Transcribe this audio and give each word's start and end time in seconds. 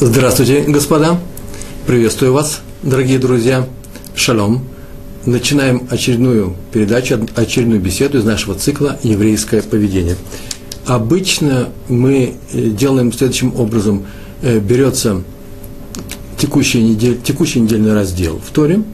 Здравствуйте, 0.00 0.60
господа. 0.60 1.18
Приветствую 1.84 2.32
вас, 2.32 2.60
дорогие 2.84 3.18
друзья. 3.18 3.66
Шалом. 4.14 4.64
Начинаем 5.26 5.88
очередную 5.90 6.54
передачу, 6.72 7.26
очередную 7.34 7.80
беседу 7.80 8.18
из 8.18 8.24
нашего 8.24 8.54
цикла 8.54 8.96
«Еврейское 9.02 9.60
поведение». 9.60 10.14
Обычно 10.86 11.70
мы 11.88 12.34
э, 12.52 12.68
делаем 12.68 13.12
следующим 13.12 13.52
образом. 13.58 14.04
Э, 14.40 14.60
берется 14.60 15.22
текущий, 16.36 16.80
недель, 16.80 17.20
текущий 17.20 17.58
недельный 17.58 17.92
раздел 17.92 18.38
в 18.38 18.52
Торе, 18.52 18.84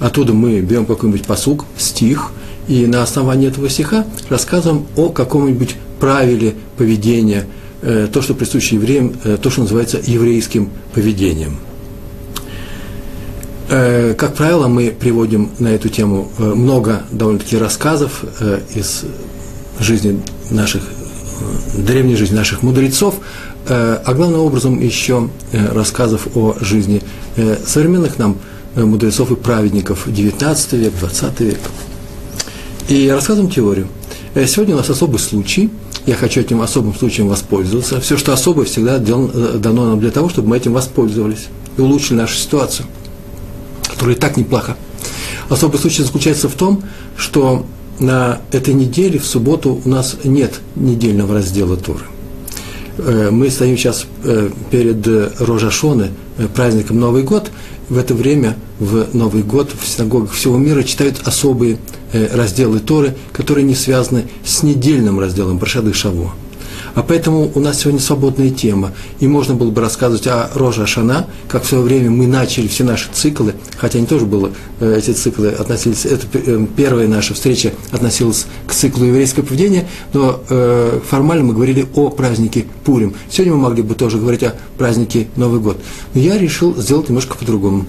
оттуда 0.00 0.32
мы 0.32 0.62
берем 0.62 0.86
какой-нибудь 0.86 1.26
посук, 1.26 1.66
стих, 1.76 2.30
и 2.66 2.86
на 2.86 3.02
основании 3.02 3.48
этого 3.48 3.68
стиха 3.68 4.06
рассказываем 4.30 4.86
о 4.96 5.10
каком-нибудь 5.10 5.76
правиле 6.00 6.54
поведения, 6.78 7.44
то, 7.80 8.22
что 8.22 8.34
присуще 8.34 8.76
евреям, 8.76 9.12
то, 9.42 9.50
что 9.50 9.62
называется 9.62 10.00
еврейским 10.04 10.70
поведением– 10.94 11.58
Э, 13.68 14.14
как 14.14 14.34
правило, 14.34 14.68
мы 14.68 14.94
приводим 14.98 15.50
на 15.58 15.68
эту 15.68 15.88
тему 15.88 16.30
э, 16.38 16.42
много 16.42 17.02
довольно-таки 17.10 17.56
рассказов 17.56 18.24
э, 18.38 18.60
из 18.74 19.04
жизни 19.80 20.20
наших, 20.50 20.82
древней 21.76 22.16
жизни 22.16 22.36
наших 22.36 22.62
мудрецов, 22.62 23.16
а 23.68 24.14
главным 24.14 24.40
образом 24.40 24.80
еще 24.80 25.28
рассказов 25.52 26.28
о 26.36 26.54
жизни 26.60 27.02
современных 27.66 28.16
нам 28.16 28.38
мудрецов 28.76 29.32
и 29.32 29.34
праведников 29.34 30.04
19 30.06 30.72
век, 30.74 30.94
20 30.98 31.40
век. 31.40 31.58
И 32.88 33.10
рассказываем 33.10 33.50
теорию. 33.50 33.88
Сегодня 34.46 34.76
у 34.76 34.78
нас 34.78 34.88
особый 34.88 35.18
случай, 35.18 35.68
я 36.06 36.14
хочу 36.14 36.40
этим 36.40 36.62
особым 36.62 36.94
случаем 36.94 37.28
воспользоваться. 37.28 38.00
Все, 38.00 38.16
что 38.16 38.32
особое, 38.32 38.64
всегда 38.64 38.98
дано 38.98 39.86
нам 39.86 40.00
для 40.00 40.10
того, 40.10 40.28
чтобы 40.28 40.48
мы 40.48 40.56
этим 40.56 40.72
воспользовались 40.72 41.48
и 41.76 41.80
улучшили 41.80 42.18
нашу 42.18 42.36
ситуацию– 42.36 42.86
которая 43.96 44.14
и 44.14 44.18
так 44.18 44.36
неплохо. 44.36 44.76
Особый 45.48 45.80
случай 45.80 46.02
заключается 46.02 46.48
в 46.48 46.54
том, 46.54 46.82
что 47.16 47.64
на 47.98 48.40
этой 48.52 48.74
неделе, 48.74 49.18
в 49.18 49.24
субботу, 49.24 49.80
у 49.82 49.88
нас 49.88 50.16
нет 50.22 50.60
недельного 50.74 51.34
раздела 51.34 51.78
Торы. 51.78 52.04
Э, 52.98 53.30
мы 53.30 53.48
стоим 53.48 53.78
сейчас 53.78 54.06
э, 54.22 54.50
перед 54.70 55.06
Рожашоны, 55.40 56.10
э, 56.36 56.46
праздником 56.48 57.00
Новый 57.00 57.22
год. 57.22 57.50
В 57.88 57.96
это 57.96 58.14
время, 58.14 58.56
в 58.80 59.14
Новый 59.14 59.42
год, 59.42 59.70
в 59.72 59.86
синагогах 59.86 60.32
всего 60.32 60.58
мира 60.58 60.82
читают 60.82 61.22
особые 61.24 61.78
разделы 62.12 62.80
Торы, 62.80 63.16
которые 63.32 63.64
не 63.64 63.74
связаны 63.74 64.24
с 64.44 64.62
недельным 64.62 65.18
разделом 65.20 65.58
Паршады 65.58 65.92
Шаво. 65.92 66.32
А 66.96 67.02
поэтому 67.02 67.52
у 67.54 67.60
нас 67.60 67.80
сегодня 67.80 68.00
свободная 68.00 68.48
тема. 68.48 68.92
И 69.20 69.28
можно 69.28 69.54
было 69.54 69.70
бы 69.70 69.82
рассказывать 69.82 70.26
о 70.28 70.48
Роже 70.54 70.84
Ашана, 70.84 71.26
как 71.46 71.64
в 71.64 71.66
свое 71.66 71.84
время 71.84 72.10
мы 72.10 72.26
начали 72.26 72.68
все 72.68 72.84
наши 72.84 73.08
циклы, 73.12 73.52
хотя 73.76 73.98
они 73.98 74.06
тоже 74.06 74.24
были, 74.24 74.50
э, 74.80 74.96
эти 74.96 75.10
циклы 75.10 75.48
относились, 75.50 76.06
это 76.06 76.26
э, 76.32 76.66
первая 76.74 77.06
наша 77.06 77.34
встреча 77.34 77.72
относилась 77.90 78.46
к 78.66 78.72
циклу 78.72 79.04
еврейского 79.04 79.44
поведения, 79.44 79.86
но 80.14 80.40
э, 80.48 81.00
формально 81.06 81.44
мы 81.44 81.52
говорили 81.52 81.86
о 81.94 82.08
празднике 82.08 82.64
Пурим. 82.84 83.14
Сегодня 83.28 83.52
мы 83.52 83.64
могли 83.64 83.82
бы 83.82 83.94
тоже 83.94 84.16
говорить 84.16 84.42
о 84.44 84.54
празднике 84.78 85.28
Новый 85.36 85.60
год. 85.60 85.76
Но 86.14 86.20
я 86.22 86.38
решил 86.38 86.74
сделать 86.80 87.10
немножко 87.10 87.36
по-другому. 87.36 87.84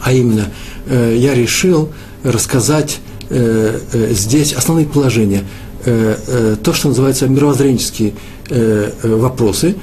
А 0.00 0.12
именно, 0.12 0.46
я 0.88 1.34
решил 1.34 1.90
рассказать 2.22 3.00
здесь 3.32 4.52
основные 4.52 4.86
положения– 4.86 5.44
Э, 5.84 6.16
э, 6.28 6.56
то, 6.62 6.72
что 6.72 6.88
называется 6.88 7.26
мировоззренческие 7.26 8.14
э, 8.48 8.92
вопросы, 9.02 9.74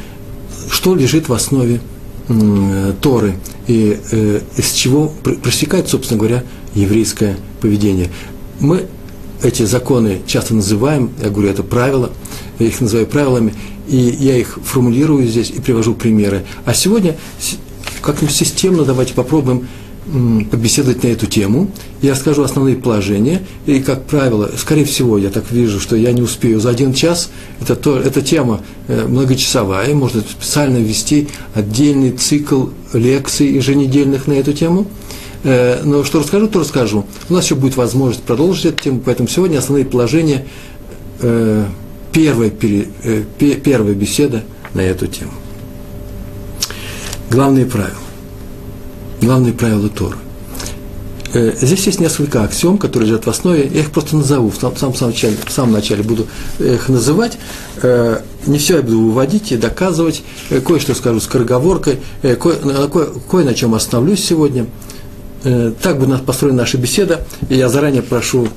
что 0.71 0.95
лежит 0.95 1.27
в 1.27 1.33
основе 1.33 1.81
Торы 3.01 3.33
и 3.65 3.97
из 4.55 4.71
чего 4.73 5.11
проистекает, 5.23 5.89
собственно 5.89 6.19
говоря, 6.19 6.43
еврейское 6.75 7.37
поведение. 7.59 8.09
Мы 8.59 8.85
эти 9.41 9.63
законы 9.63 10.21
часто 10.27 10.53
называем, 10.53 11.09
я 11.23 11.31
говорю, 11.31 11.49
это 11.49 11.63
правила, 11.63 12.11
я 12.59 12.67
их 12.67 12.79
называю 12.81 13.07
правилами, 13.07 13.55
и 13.87 13.97
я 13.97 14.37
их 14.37 14.59
формулирую 14.63 15.25
здесь 15.25 15.49
и 15.49 15.59
привожу 15.59 15.95
примеры. 15.95 16.45
А 16.65 16.75
сегодня 16.75 17.17
как-нибудь 18.01 18.35
системно 18.35 18.85
давайте 18.85 19.15
попробуем 19.15 19.67
побеседовать 20.51 21.03
на 21.03 21.07
эту 21.07 21.27
тему. 21.27 21.69
Я 22.01 22.15
скажу 22.15 22.43
основные 22.43 22.75
положения. 22.75 23.41
И, 23.65 23.79
как 23.79 24.05
правило, 24.05 24.49
скорее 24.57 24.85
всего, 24.85 25.17
я 25.17 25.29
так 25.29 25.51
вижу, 25.51 25.79
что 25.79 25.95
я 25.95 26.11
не 26.11 26.21
успею 26.21 26.59
за 26.59 26.69
один 26.69 26.93
час. 26.93 27.29
Это 27.61 27.75
то, 27.75 27.97
эта 27.97 28.21
тема 28.21 28.61
э, 28.87 29.05
многочасовая. 29.07 29.93
Можно 29.93 30.21
специально 30.21 30.77
ввести 30.77 31.27
отдельный 31.53 32.11
цикл 32.11 32.67
лекций 32.93 33.47
еженедельных 33.47 34.27
на 34.27 34.33
эту 34.33 34.53
тему. 34.53 34.87
Э, 35.43 35.81
но 35.83 36.03
что 36.03 36.19
расскажу, 36.19 36.47
то 36.47 36.59
расскажу. 36.59 37.05
У 37.29 37.33
нас 37.33 37.45
еще 37.45 37.55
будет 37.55 37.75
возможность 37.77 38.23
продолжить 38.23 38.65
эту 38.65 38.83
тему, 38.83 39.01
поэтому 39.05 39.29
сегодня 39.29 39.59
основные 39.59 39.85
положения, 39.85 40.45
э, 41.21 41.65
первая, 42.11 42.49
первая 42.49 43.93
беседа 43.93 44.43
на 44.73 44.81
эту 44.81 45.07
тему. 45.07 45.31
Главные 47.29 47.67
правила 47.67 48.08
главные 49.21 49.53
правила 49.53 49.89
Торы. 49.89 50.17
Э, 51.31 51.53
здесь 51.55 51.85
есть 51.85 51.99
несколько 51.99 52.43
аксиом, 52.43 52.77
которые 52.77 53.09
лежат 53.09 53.25
в 53.25 53.29
основе. 53.29 53.69
Я 53.71 53.81
их 53.81 53.91
просто 53.91 54.15
назову. 54.15 54.49
В 54.49 54.57
самом, 54.57 54.77
самом, 54.77 55.11
начале, 55.11 55.37
в 55.45 55.51
самом 55.51 55.73
начале 55.73 56.03
буду 56.03 56.27
их 56.59 56.89
называть. 56.89 57.37
Э, 57.81 58.21
не 58.47 58.57
все 58.57 58.77
я 58.77 58.81
буду 58.81 58.99
выводить 58.99 59.51
и 59.51 59.57
доказывать. 59.57 60.23
Э, 60.49 60.59
кое-что 60.59 60.95
скажу 60.95 61.19
скороговоркой. 61.19 61.99
Кое, 62.21 62.55
кое, 62.87 63.07
кое 63.29 63.45
на 63.45 63.53
чем 63.53 63.75
остановлюсь 63.75 64.23
сегодня. 64.23 64.65
Так 65.41 65.99
будет 65.99 66.25
построена 66.25 66.59
наша 66.59 66.77
беседа. 66.77 67.25
И 67.47 67.55
я 67.55 67.69
заранее 67.69 68.01
прошу 68.01 68.49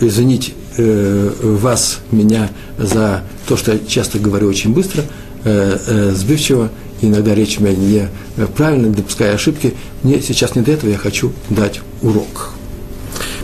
извинить 0.00 0.54
вас, 0.78 1.98
меня 2.10 2.50
за 2.78 3.22
то, 3.46 3.56
что 3.56 3.72
я 3.72 3.78
часто 3.86 4.18
говорю 4.18 4.48
очень 4.48 4.72
быстро, 4.72 5.04
сбивчиво 5.44 6.70
иногда 7.00 7.34
речь 7.34 7.60
меня 7.60 7.74
не 7.74 8.46
правильно, 8.46 8.88
допуская 8.90 9.34
ошибки, 9.34 9.74
мне 10.02 10.20
сейчас 10.20 10.54
не 10.54 10.62
до 10.62 10.72
этого, 10.72 10.90
я 10.90 10.98
хочу 10.98 11.32
дать 11.50 11.80
урок. 12.02 12.50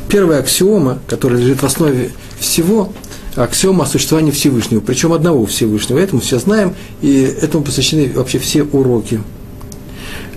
Первая 0.08 0.40
аксиома, 0.40 0.98
которая 1.06 1.40
лежит 1.40 1.62
в 1.62 1.64
основе 1.64 2.10
всего, 2.38 2.92
аксиома 3.34 3.84
о 3.84 3.86
существовании 3.86 4.30
Всевышнего, 4.30 4.80
причем 4.80 5.12
одного 5.12 5.46
Всевышнего, 5.46 5.98
это 5.98 6.14
мы 6.14 6.20
все 6.20 6.38
знаем, 6.38 6.74
и 7.00 7.22
этому 7.40 7.64
посвящены 7.64 8.12
вообще 8.14 8.38
все 8.38 8.62
уроки. 8.62 9.20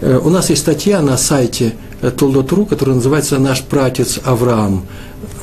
Э, 0.02 0.20
у 0.24 0.30
нас 0.30 0.50
есть 0.50 0.62
статья 0.62 1.02
на 1.02 1.18
сайте 1.18 1.74
Толдот.ру, 2.18 2.66
которая 2.66 2.96
называется 2.96 3.40
«Наш 3.40 3.64
пратец 3.64 4.20
Авраам». 4.24 4.86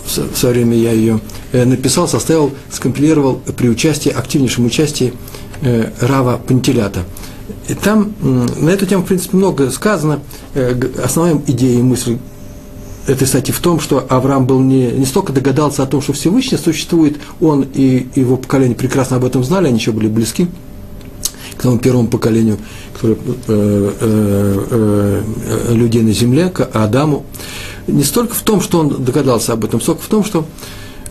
В 0.07 0.37
свое 0.37 0.55
время 0.55 0.77
я 0.77 0.93
ее 0.93 1.21
э, 1.53 1.65
написал, 1.65 2.09
составил, 2.09 2.53
скомпилировал 2.71 3.41
при 3.57 3.69
участии, 3.69 4.11
активнейшем 4.11 4.67
участии 4.67 5.13
э, 5.61 5.91
Рава 6.01 6.39
Пантелята– 6.39 7.05
и 7.69 7.75
там 7.75 8.13
на 8.23 8.71
эту 8.71 8.87
тему, 8.87 9.03
в 9.03 9.07
принципе, 9.07 9.37
много 9.37 9.71
сказано. 9.71 10.21
Э, 10.55 10.75
основная 11.03 11.41
идея 11.47 11.79
и 11.79 11.83
мысль 11.83 12.19
этой 13.07 13.27
статьи 13.27 13.53
в 13.53 13.61
том, 13.61 13.81
что 13.81 14.05
Авраам 14.09 14.47
был 14.47 14.61
не, 14.61 14.91
не 14.91 15.07
столько 15.07 15.33
догадался 15.33 15.83
о 15.83 15.87
том, 15.87 16.01
что 16.03 16.13
Всевышний 16.13 16.59
существует, 16.59 17.19
он 17.41 17.67
и 17.75 18.07
его 18.15 18.37
поколение 18.37 18.77
прекрасно 18.77 19.17
об 19.17 19.25
этом 19.25 19.43
знали, 19.43 19.69
они 19.69 19.79
еще 19.79 19.93
были 19.93 20.09
близки 20.09 20.49
к 21.57 21.63
тому 21.63 21.79
первому 21.79 22.09
поколению 22.09 22.59
который, 22.93 23.17
э, 23.49 23.93
э, 24.01 25.23
э, 25.69 25.75
людей 25.75 26.03
на 26.03 26.13
земле, 26.13 26.51
к 26.51 26.65
Адаму. 26.73 27.25
Не 27.87 28.05
столько 28.05 28.35
в 28.35 28.43
том, 28.43 28.61
что 28.61 28.79
он 28.79 29.05
догадался 29.05 29.53
об 29.53 29.65
этом, 29.65 29.81
столько 29.81 30.03
в 30.03 30.07
том, 30.07 30.25
что 30.25 30.47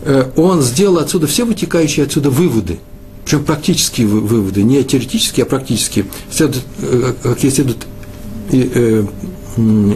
э, 0.02 0.30
он 0.36 0.62
сделал 0.62 0.98
отсюда 0.98 1.26
все 1.26 1.44
вытекающие 1.44 2.06
отсюда 2.06 2.30
выводы– 2.30 2.78
причем 3.24 3.44
практические 3.44 4.06
выводы, 4.06 4.62
не 4.62 4.82
теоретические, 4.82 5.44
а 5.44 5.46
практические, 5.46 6.06
следуют, 6.30 6.64
э, 6.80 7.14
какие 7.22 7.50
следуют 7.50 7.86
э, 8.50 9.04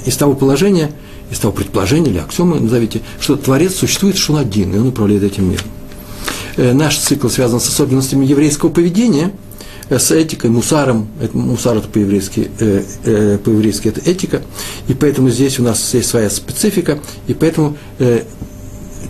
из 0.06 0.16
того 0.16 0.34
положения, 0.34 0.92
из 1.30 1.38
того 1.38 1.52
предположения 1.52 2.10
или 2.10 2.18
аксиомы, 2.18 2.60
назовите, 2.60 3.02
что 3.20 3.36
Творец 3.36 3.74
существует, 3.74 4.16
что 4.16 4.34
он 4.34 4.40
один, 4.40 4.74
и 4.74 4.78
он 4.78 4.88
управляет 4.88 5.24
этим 5.24 5.50
миром. 5.50 5.66
Э, 6.56 6.72
наш 6.72 6.98
цикл 6.98 7.28
связан 7.28 7.60
с 7.60 7.68
особенностями 7.68 8.24
еврейского 8.24 8.70
поведения, 8.70 9.32
с 9.88 10.10
этикой, 10.10 10.50
мусаром, 10.50 11.08
это, 11.20 11.36
мусар 11.36 11.76
это 11.76 11.88
по-еврейски, 11.88 12.50
э, 12.58 12.82
э, 13.04 13.38
по-еврейски 13.42 13.88
это 13.88 14.00
этика, 14.08 14.42
и 14.88 14.94
поэтому 14.94 15.30
здесь 15.30 15.58
у 15.60 15.62
нас 15.62 15.94
есть 15.94 16.08
своя 16.08 16.28
специфика, 16.28 16.98
и 17.28 17.34
поэтому 17.34 17.76
э, 17.98 18.22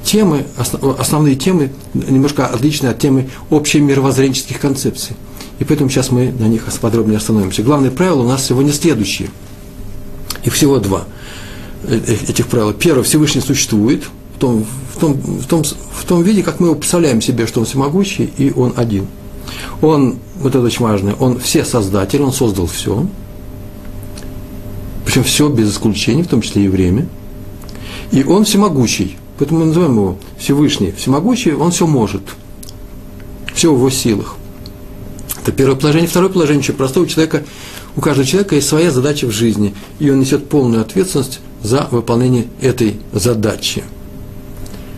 темы, 0.07 0.47
основные 0.99 1.35
темы 1.35 1.73
немножко 1.93 2.47
отличны 2.47 2.87
от 2.87 2.99
темы 2.99 3.29
общей 3.51 3.81
мировоззренческих 3.81 4.61
концепций. 4.61 5.17
И 5.59 5.65
поэтому 5.65 5.91
сейчас 5.91 6.11
мы 6.11 6.33
на 6.33 6.45
них 6.45 6.65
подробнее 6.81 7.19
остановимся. 7.19 7.63
Главное 7.63 7.91
правило 7.91 8.23
у 8.23 8.29
нас 8.29 8.47
сегодня 8.47 8.73
следующее. 8.73 9.29
Их 10.45 10.53
всего 10.53 10.79
два 10.79 11.05
э, 11.85 12.01
э, 12.07 12.17
этих 12.29 12.47
правил. 12.47 12.73
Первое, 12.73 13.03
Всевышний 13.03 13.41
существует 13.41 14.05
в 14.37 14.39
том, 14.39 14.65
в, 14.95 15.01
том, 15.01 15.15
в, 15.15 15.47
том, 15.47 15.65
в 15.65 16.05
том 16.05 16.23
виде, 16.23 16.43
как 16.43 16.61
мы 16.61 16.69
его 16.69 16.77
представляем 16.77 17.21
себе, 17.21 17.47
что 17.47 17.61
он 17.61 17.67
всемогущий, 17.67 18.31
и 18.39 18.53
он 18.53 18.75
один. 18.77 19.09
Он, 19.81 20.19
вот 20.41 20.55
это 20.55 20.61
очень 20.61 20.85
важно, 20.85 21.15
он 21.19 21.39
все 21.39 21.65
создатель, 21.65 22.23
он 22.23 22.33
создал 22.33 22.67
все, 22.67 23.07
Причем 25.05 25.25
все 25.25 25.49
без 25.49 25.73
исключения, 25.73 26.23
в 26.23 26.29
том 26.29 26.43
числе 26.43 26.65
и 26.65 26.69
время. 26.69 27.09
И 28.13 28.23
он 28.25 28.45
всемогущий. 28.45 29.17
Поэтому 29.39 29.61
мы 29.61 29.67
называем 29.67 29.93
его 29.93 30.19
Всевышний. 30.39 30.93
Всемогущий, 30.93 31.53
он 31.53 31.71
все 31.71 31.87
может. 31.87 32.23
Все 33.55 33.73
в 33.73 33.77
его 33.77 33.91
силах. 33.91 34.37
Это 35.43 35.53
первое 35.53 35.77
положение. 35.77 36.09
Второе 36.09 36.31
положение, 36.31 36.61
очень 36.61 36.75
простое. 36.75 37.05
У 37.05 37.07
человека, 37.07 37.45
у 37.97 38.01
каждого 38.01 38.27
человека 38.27 38.55
есть 38.55 38.69
своя 38.69 38.91
задача 38.91 39.27
в 39.27 39.31
жизни. 39.31 39.75
И 39.99 40.11
он 40.11 40.21
несет 40.21 40.49
полную 40.49 40.83
ответственность 40.83 41.41
за 41.63 41.89
выполнение 41.91 42.47
этой 42.61 42.97
задачи. 43.13 43.85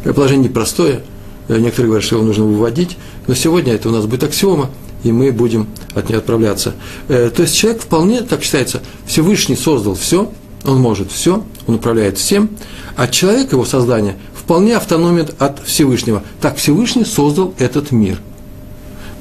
Это 0.05 0.15
положение 0.15 0.49
непростое. 0.49 1.03
Некоторые 1.49 1.87
говорят, 1.87 2.05
что 2.05 2.17
его 2.17 2.25
нужно 2.25 2.45
выводить. 2.45 2.97
Но 3.27 3.35
сегодня 3.35 3.75
это 3.75 3.89
у 3.89 3.93
нас 3.93 4.07
будет 4.07 4.25
аксиома 4.25 4.71
и 5.05 5.13
мы 5.13 5.33
будем 5.33 5.69
от 5.95 6.09
нее 6.09 6.19
отправляться. 6.19 6.75
Э, 7.09 7.31
то 7.35 7.43
есть 7.43 7.57
человек 7.57 7.83
вполне, 7.83 8.23
так 8.23 8.43
считается, 8.43 8.83
Всевышний 9.07 9.57
создал 9.57 9.95
все, 9.95 10.31
он 10.65 10.81
может 10.81 11.11
все, 11.11 11.45
он 11.67 11.77
управляет 11.77 12.19
всем, 12.19 12.51
а 12.97 13.07
человек, 13.09 13.53
его 13.53 13.65
создание, 13.65 14.17
вполне 14.35 14.77
автономен 14.77 15.29
от 15.39 15.65
Всевышнего. 15.65 16.23
Так 16.41 16.57
Всевышний 16.57 17.05
создал 17.05 17.55
этот 17.59 17.93
мир. 17.93 18.21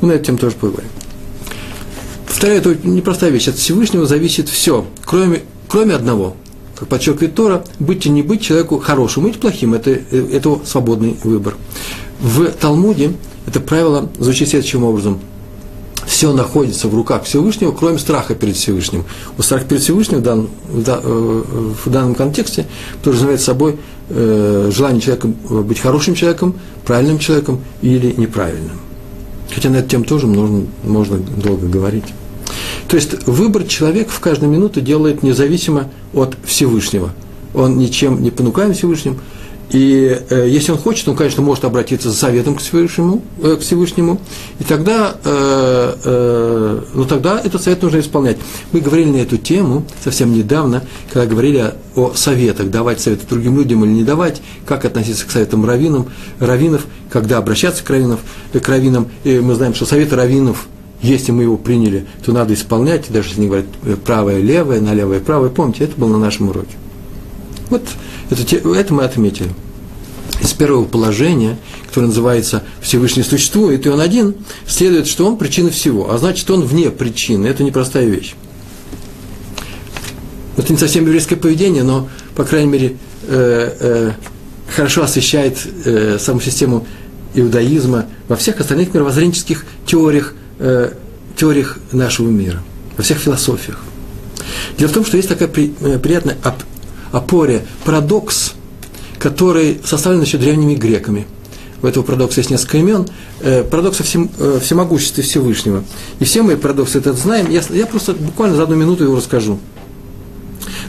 Мы 0.02 0.10
на 0.10 0.12
эту 0.14 0.26
тему 0.26 0.38
тоже 0.38 0.56
поговорим. 0.56 0.90
Повторяю, 2.26 2.60
это 2.60 2.88
непростая 2.88 3.32
вещь. 3.32 3.48
От 3.48 3.56
Всевышнего 3.56 4.06
зависит 4.06 4.50
все, 4.50 4.86
кроме, 5.06 5.42
кроме 5.68 5.96
одного. 5.96 6.36
Как 6.76 6.88
подчеркивает 6.88 7.34
Тора, 7.34 7.64
быть 7.80 8.06
и 8.06 8.10
не 8.10 8.22
быть 8.22 8.42
человеку 8.42 8.78
хорошим, 8.78 9.24
быть 9.24 9.40
плохим– 9.40 9.74
это, 9.76 9.92
э, 9.92 10.28
это 10.32 10.60
свободный 10.64 11.18
выбор. 11.24 11.56
В 12.20 12.52
Талмуде 12.52 13.14
это 13.48 13.60
правило 13.60 14.10
звучит 14.20 14.50
следующим 14.50 14.84
образом– 14.84 15.20
все 16.08 16.32
находится 16.32 16.88
в 16.88 16.96
руках 16.96 17.24
Всевышнего, 17.26 17.72
кроме 17.72 18.00
страха 18.00 18.34
перед 18.34 18.56
Всевышним. 18.56 19.04
У 19.38 19.42
страха 19.42 19.66
перед 19.66 19.84
Всевышним 19.84 20.20
в 20.20 20.24
данном, 20.24 20.50
в 20.70 21.90
данном 21.90 22.16
контексте 22.16 22.66
подразумевает 23.04 23.42
собой 23.42 23.78
э, 24.10 24.72
желание 24.74 25.02
человека 25.02 25.28
быть 25.28 25.80
хорошим 25.80 26.16
человеком, 26.16 26.56
правильным 26.86 27.20
человеком 27.20 27.60
или 27.82 28.14
неправильным. 28.16 28.80
Хотя 29.54 29.70
на 29.70 29.78
эту 29.78 29.90
тему 29.90 30.06
тоже 30.06 30.28
можно, 30.28 30.66
можно 30.84 31.18
долго 31.18 31.68
говорить. 31.68 32.06
То 32.88 32.96
есть 32.96 33.28
выбор 33.28 33.66
человек 33.66 34.10
в 34.10 34.20
каждую 34.22 34.50
минуту 34.50 34.80
делает 34.80 35.24
независимо 35.24 35.90
от 36.14 36.38
Всевышнего. 36.46 37.12
Он 37.54 37.78
ничем 37.78 38.24
не 38.24 38.32
понукаем 38.32 38.74
Всевышним, 38.74 39.20
и 39.70 40.18
э, 40.30 40.48
если 40.50 40.72
он 40.72 40.78
хочет, 40.78 41.08
он, 41.10 41.16
конечно, 41.16 41.42
может 41.42 41.66
обратиться 41.66 42.10
за 42.10 42.16
советом 42.16 42.56
к 42.56 42.62
Всевышнему, 42.62 43.22
э, 43.42 43.58
к 43.58 43.62
Всевышнему 43.62 44.22
и 44.60 44.64
тогда, 44.64 45.16
э, 45.24 45.96
э, 46.04 46.82
ну, 46.94 47.06
тогда 47.06 47.42
этот 47.44 47.62
совет 47.62 47.82
нужно 47.82 48.00
исполнять. 48.00 48.38
Мы 48.72 48.80
говорили 48.80 49.10
на 49.10 49.18
эту 49.18 49.38
тему 49.38 49.84
совсем 50.02 50.32
недавно, 50.32 50.84
когда 51.12 51.28
говорили 51.28 51.74
о 51.96 52.14
советах, 52.14 52.70
давать 52.70 53.02
советы 53.02 53.26
другим 53.30 53.58
людям 53.58 53.84
или 53.84 53.92
не 53.92 54.04
давать, 54.04 54.42
как 54.66 54.86
относиться 54.86 55.28
к 55.28 55.32
советам 55.32 55.66
раввинам, 55.66 56.08
раввинов, 56.40 56.86
когда 57.10 57.38
обращаться 57.38 57.84
к 57.84 57.90
раввинам, 57.90 58.20
э, 58.54 58.60
к 58.60 58.70
раввинам. 58.70 59.10
И 59.26 59.40
мы 59.40 59.56
знаем, 59.56 59.74
что 59.74 59.86
советы 59.86 60.16
раввинов, 60.16 60.68
если 61.02 61.34
мы 61.34 61.44
его 61.44 61.58
приняли, 61.58 62.08
то 62.26 62.32
надо 62.32 62.54
исполнять, 62.54 63.08
даже 63.10 63.30
если 63.30 63.42
они 63.42 63.48
говорят 63.48 63.68
э, 63.84 63.98
правое, 63.98 64.40
левое, 64.40 64.80
на 64.80 64.94
левое, 64.94 65.20
правое. 65.20 65.50
Помните, 65.50 65.84
это 65.84 66.00
было 66.00 66.08
на 66.08 66.20
нашем 66.20 66.50
уроке. 66.50 66.78
Вот 67.70 67.84
это, 68.30 68.56
это 68.56 68.94
мы 68.94 69.04
отметили. 69.04 69.50
Из 70.42 70.54
первого 70.54 70.86
положения, 70.86 71.58
которое 71.88 72.08
называется 72.08 72.64
«Всевышний 72.82 73.24
существует, 73.24 73.86
и 73.86 73.90
он 73.90 74.00
один», 74.00 74.36
следует, 74.68 75.08
что 75.08 75.26
он 75.28 75.38
причина 75.38 75.72
всего, 75.72 76.12
а 76.12 76.18
значит, 76.18 76.50
он 76.52 76.64
вне 76.64 76.92
причины. 76.92 77.48
Это 77.48 77.64
непростая 77.64 78.06
вещь. 78.06 78.36
Это 80.58 80.72
не 80.72 80.78
совсем 80.78 81.06
еврейское 81.06 81.36
поведение, 81.36 81.84
но, 81.84 82.10
по 82.36 82.44
крайней 82.44 82.70
мере, 82.70 82.98
э, 83.28 83.78
э, 83.80 84.12
хорошо 84.76 85.04
освещает 85.04 85.58
э, 85.86 86.18
саму 86.20 86.42
систему 86.42 86.86
иудаизма 87.34 88.06
во 88.28 88.36
всех 88.36 88.60
остальных 88.60 88.94
мировоззренческих 88.94 89.66
теориях, 89.86 90.34
э, 90.60 90.92
теориях 91.36 91.78
нашего 91.92 92.30
мира, 92.30 92.64
во 92.98 93.04
всех 93.04 93.18
философиях. 93.20 93.80
Дело 94.78 94.90
в 94.90 94.94
том, 94.94 95.06
что 95.06 95.18
есть 95.18 95.30
такая 95.30 95.48
при, 95.48 95.74
э, 95.80 96.00
приятная 96.00 96.38
опоре, 97.12 97.66
парадокс, 97.86 98.54
который 99.20 99.80
составлен 99.84 100.22
еще 100.22 100.38
древними 100.38 100.76
греками. 100.76 101.28
У 101.82 101.88
этого 101.88 102.04
парадокса 102.04 102.40
есть 102.40 102.50
несколько 102.50 102.80
имен. 102.80 103.08
Э, 103.42 103.64
парадокс 103.64 104.02
о 104.02 104.04
э, 104.04 104.60
всемогуществе 104.60 105.24
Всевышнего. 105.24 105.84
И 106.20 106.26
все 106.26 106.42
мы 106.42 106.58
парадоксы 106.58 106.98
этот 106.98 107.18
знаем. 107.18 107.50
Я, 107.52 107.62
я 107.70 107.86
просто 107.86 108.14
буквально 108.14 108.56
за 108.56 108.64
одну 108.64 108.76
минуту 108.76 109.04
его 109.04 109.16
расскажу. 109.16 109.60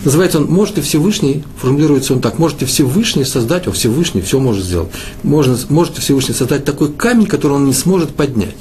Называется 0.05 0.39
он 0.39 0.47
«Может 0.47 0.79
и 0.79 0.81
Всевышний», 0.81 1.45
формулируется 1.61 2.15
он 2.15 2.21
так, 2.21 2.39
«Может 2.39 2.63
и 2.63 2.67
Всевышний 2.67 3.25
создать», 3.25 3.67
о, 3.67 3.73
Всевышний 3.73 4.21
все 4.21 4.39
может 4.39 4.65
сделать, 4.65 4.91
можно, 5.25 5.59
может 5.69 5.99
и 5.99 6.01
Всевышний 6.01 6.35
создать 6.35 6.65
такой 6.65 6.93
камень, 6.93 7.27
который 7.27 7.55
он 7.55 7.65
не 7.65 7.73
сможет 7.73 8.15
поднять. 8.15 8.57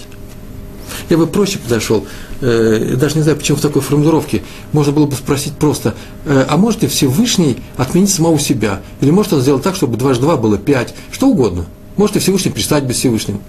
Я 1.09 1.17
бы 1.17 1.25
проще 1.25 1.57
подошел, 1.57 2.05
э, 2.41 2.95
даже 2.99 3.15
не 3.15 3.21
знаю, 3.21 3.37
почему 3.37 3.57
в 3.57 3.61
такой 3.61 3.81
формулировке. 3.81 4.43
Можно 4.73 4.91
было 4.91 5.05
бы 5.05 5.15
спросить 5.15 5.53
просто, 5.53 5.95
э, 6.25 6.45
а 6.47 6.57
может 6.57 6.81
ли 6.81 6.89
Всевышний 6.89 7.57
отменить 7.77 8.09
самого 8.09 8.39
себя? 8.39 8.81
Или 8.99 9.11
может 9.11 9.31
он 9.33 9.41
сделать 9.41 9.63
так, 9.63 9.75
чтобы 9.75 9.97
дважды 9.97 10.23
два 10.23 10.35
было 10.35 10.57
пять? 10.57 10.93
Что 11.11 11.27
угодно. 11.27 11.65
Может 11.95 12.15
ли 12.15 12.21
Всевышний 12.21 12.51
перестать 12.51 12.83
быть 12.83 12.97
Всевышним? 12.97 13.39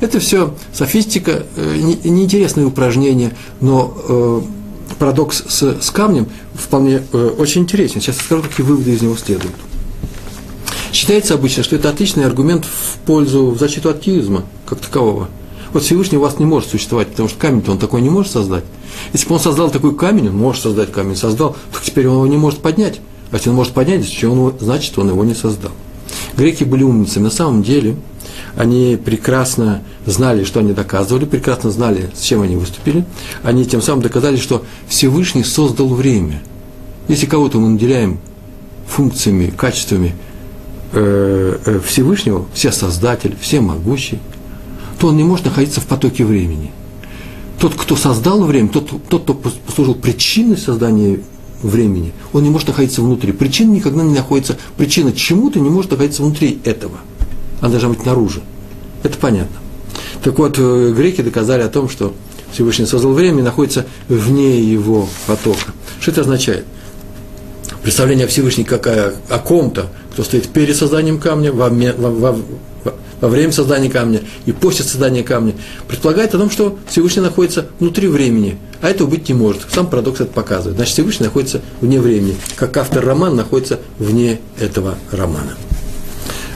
Это 0.00 0.20
все 0.20 0.54
софистика, 0.72 1.42
э, 1.56 1.76
неинтересные 2.04 2.66
упражнения, 2.66 3.32
но 3.60 3.96
э, 4.08 4.40
парадокс 5.00 5.42
с, 5.48 5.82
с 5.82 5.90
камнем 5.90 6.28
вполне 6.54 7.02
очень 7.38 7.62
интересен. 7.62 8.00
Сейчас 8.00 8.16
я 8.16 8.22
скажу, 8.22 8.42
какие 8.42 8.64
выводы 8.64 8.92
из 8.92 9.02
него 9.02 9.16
следуют. 9.16 9.54
Считается 10.92 11.34
обычно, 11.34 11.64
что 11.64 11.74
это 11.74 11.90
отличный 11.90 12.24
аргумент 12.24 12.64
в 12.64 12.98
пользу, 13.04 13.50
в 13.50 13.58
защиту 13.58 13.90
атеизма 13.90 14.44
как 14.66 14.78
такового– 14.78 15.28
вот 15.72 15.82
Всевышний 15.82 16.18
у 16.18 16.20
вас 16.20 16.38
не 16.38 16.44
может 16.44 16.70
существовать, 16.70 17.08
потому 17.08 17.28
что 17.28 17.38
камень-то 17.38 17.72
он 17.72 17.78
такой 17.78 18.00
не 18.00 18.10
может 18.10 18.32
создать. 18.32 18.64
Если 19.12 19.28
бы 19.28 19.34
он 19.34 19.40
создал 19.40 19.70
такой 19.70 19.94
камень, 19.94 20.28
он 20.28 20.36
может 20.36 20.62
создать 20.62 20.92
камень, 20.92 21.16
создал, 21.16 21.56
то 21.72 21.78
теперь 21.84 22.08
он 22.08 22.14
его 22.14 22.26
не 22.26 22.36
может 22.36 22.60
поднять. 22.60 23.00
А 23.30 23.36
если 23.36 23.50
он 23.50 23.56
может 23.56 23.74
поднять, 23.74 24.04
значит, 24.60 24.98
он 24.98 25.08
его 25.08 25.24
не 25.24 25.34
создал. 25.34 25.72
Греки 26.36 26.64
были 26.64 26.82
умницами. 26.82 27.24
На 27.24 27.30
самом 27.30 27.62
деле, 27.62 27.96
они 28.56 28.98
прекрасно 29.02 29.82
знали, 30.06 30.44
что 30.44 30.60
они 30.60 30.72
доказывали, 30.72 31.24
прекрасно 31.24 31.70
знали, 31.70 32.10
с 32.14 32.22
чем 32.22 32.42
они 32.42 32.56
выступили. 32.56 33.04
Они 33.42 33.64
тем 33.64 33.82
самым 33.82 34.02
доказали, 34.02 34.36
что 34.36 34.64
Всевышний 34.88 35.44
создал 35.44 35.88
время. 35.88 36.42
Если 37.08 37.26
кого-то 37.26 37.58
мы 37.58 37.68
наделяем 37.68 38.18
функциями, 38.86 39.52
качествами 39.54 40.14
э, 40.92 41.58
э, 41.64 41.80
Всевышнего, 41.86 42.46
все 42.54 42.72
создатель, 42.72 43.36
все 43.40 43.60
могущий, 43.60 44.18
то 44.98 45.08
он 45.08 45.16
не 45.16 45.24
может 45.24 45.46
находиться 45.46 45.80
в 45.80 45.86
потоке 45.86 46.24
времени. 46.24 46.72
Тот, 47.58 47.74
кто 47.74 47.96
создал 47.96 48.44
время, 48.44 48.68
тот, 48.68 48.90
тот 49.08 49.22
кто 49.22 49.34
послужил 49.34 49.94
причиной 49.94 50.56
создания 50.56 51.20
времени, 51.62 52.12
он 52.32 52.44
не 52.44 52.50
может 52.50 52.68
находиться 52.68 53.02
внутри. 53.02 53.32
Причина 53.32 53.72
никогда 53.72 54.02
не 54.02 54.14
находится, 54.14 54.56
причина 54.76 55.12
чему-то 55.12 55.58
не 55.58 55.70
может 55.70 55.90
находиться 55.90 56.22
внутри 56.22 56.60
этого. 56.64 56.98
Она 57.60 57.70
должна 57.70 57.88
быть 57.88 58.04
наружу. 58.04 58.40
Это 59.02 59.18
понятно. 59.18 59.56
Так 60.22 60.38
вот, 60.38 60.56
э, 60.58 60.92
греки 60.96 61.22
доказали 61.22 61.62
о 61.62 61.68
том, 61.68 61.88
что 61.88 62.14
Всевышний 62.52 62.86
создал 62.86 63.12
время 63.12 63.40
и 63.40 63.42
находится 63.42 63.86
вне 64.08 64.60
его 64.60 65.08
потока. 65.26 65.72
Что 66.00 66.12
это 66.12 66.20
означает? 66.22 66.64
Представление 67.82 68.26
о 68.26 68.28
Всевышнем 68.28 68.64
как 68.64 68.86
о, 68.86 69.14
о 69.28 69.38
ком-то, 69.38 69.86
кто 70.12 70.24
стоит 70.24 70.48
перед 70.48 70.76
созданием 70.76 71.18
камня, 71.20 71.52
во, 71.52 71.68
во, 71.68 72.38
во 73.20 73.28
время 73.28 73.52
создания 73.52 73.90
камня 73.90 74.20
и 74.46 74.52
после 74.52 74.84
создания 74.84 75.22
камня, 75.22 75.54
предполагает 75.86 76.34
о 76.34 76.38
том, 76.38 76.50
что 76.50 76.78
Всевышний 76.88 77.22
находится 77.22 77.66
внутри 77.78 78.08
времени, 78.08 78.58
а 78.80 78.90
этого 78.90 79.08
быть 79.08 79.28
не 79.28 79.34
может. 79.34 79.62
Сам 79.72 79.88
парадокс 79.88 80.20
это 80.20 80.32
показывает. 80.32 80.76
Значит, 80.76 80.94
Всевышний 80.94 81.26
находится 81.26 81.60
вне 81.80 82.00
времени, 82.00 82.36
как 82.56 82.76
автор 82.76 83.04
романа 83.04 83.36
находится 83.36 83.80
вне 83.98 84.40
этого 84.58 84.96
романа. 85.10 85.54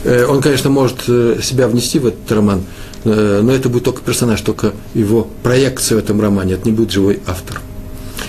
Э, 0.04 0.26
он, 0.26 0.40
конечно, 0.40 0.70
может 0.70 1.04
э, 1.08 1.38
себя 1.42 1.68
внести 1.68 1.98
в 1.98 2.06
этот 2.06 2.30
роман, 2.30 2.64
э, 3.04 3.40
но 3.42 3.52
это 3.52 3.68
будет 3.68 3.84
только 3.84 4.02
персонаж, 4.02 4.40
только 4.40 4.72
его 4.94 5.28
проекция 5.42 5.96
в 5.96 5.98
этом 5.98 6.20
романе, 6.20 6.54
это 6.54 6.68
не 6.68 6.72
будет 6.72 6.90
живой 6.90 7.20
автор. 7.26 7.60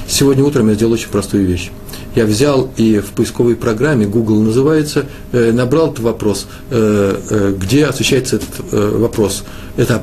Сегодня 0.08 0.44
утром 0.44 0.70
я 0.70 0.76
сделал 0.76 0.94
очень 0.94 1.10
простую 1.10 1.46
вещь 1.46 1.72
я 2.16 2.26
взял 2.26 2.70
и 2.78 3.00
в 3.00 3.12
поисковой 3.12 3.56
программе, 3.56 4.06
Google 4.06 4.42
называется, 4.42 5.06
э, 5.32 5.52
набрал 5.52 5.92
этот 5.92 6.00
вопрос, 6.00 6.48
э, 6.70 7.18
э, 7.30 7.56
где 7.60 7.86
освещается 7.86 8.38
этот 8.38 8.72
вопрос, 8.72 9.44
это 9.76 10.02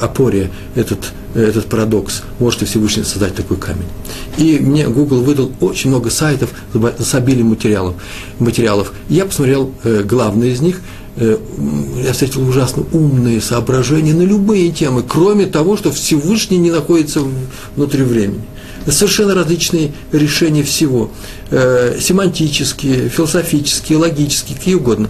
опория, 0.00 0.50
этот, 0.74 1.12
этот 1.34 1.66
парадокс, 1.66 2.22
может 2.40 2.62
ли 2.62 2.66
Всевышний 2.66 3.04
создать 3.04 3.34
такой 3.34 3.56
камень. 3.56 3.86
И 4.38 4.58
мне 4.58 4.88
Google 4.88 5.20
выдал 5.20 5.52
очень 5.60 5.90
много 5.90 6.10
сайтов 6.10 6.50
с 6.98 7.14
обилием 7.14 7.46
материалов. 7.46 7.94
материалов. 8.40 8.92
Я 9.08 9.24
посмотрел 9.24 9.72
главные 10.04 10.52
из 10.52 10.60
них, 10.60 10.80
я 11.16 12.12
встретил 12.12 12.48
ужасно 12.48 12.84
умные 12.92 13.40
соображения 13.40 14.14
на 14.14 14.22
любые 14.22 14.70
темы, 14.70 15.04
кроме 15.06 15.46
того, 15.46 15.76
что 15.76 15.92
Всевышний 15.92 16.58
не 16.58 16.72
находится 16.72 17.20
внутри 17.76 18.02
времени. 18.02 18.42
Совершенно 18.86 19.34
различные 19.34 19.92
решения 20.12 20.62
всего. 20.62 21.10
Э, 21.50 21.96
семантические, 22.00 23.08
философические, 23.08 23.98
логические, 23.98 24.56
какие 24.56 24.74
угодно. 24.74 25.08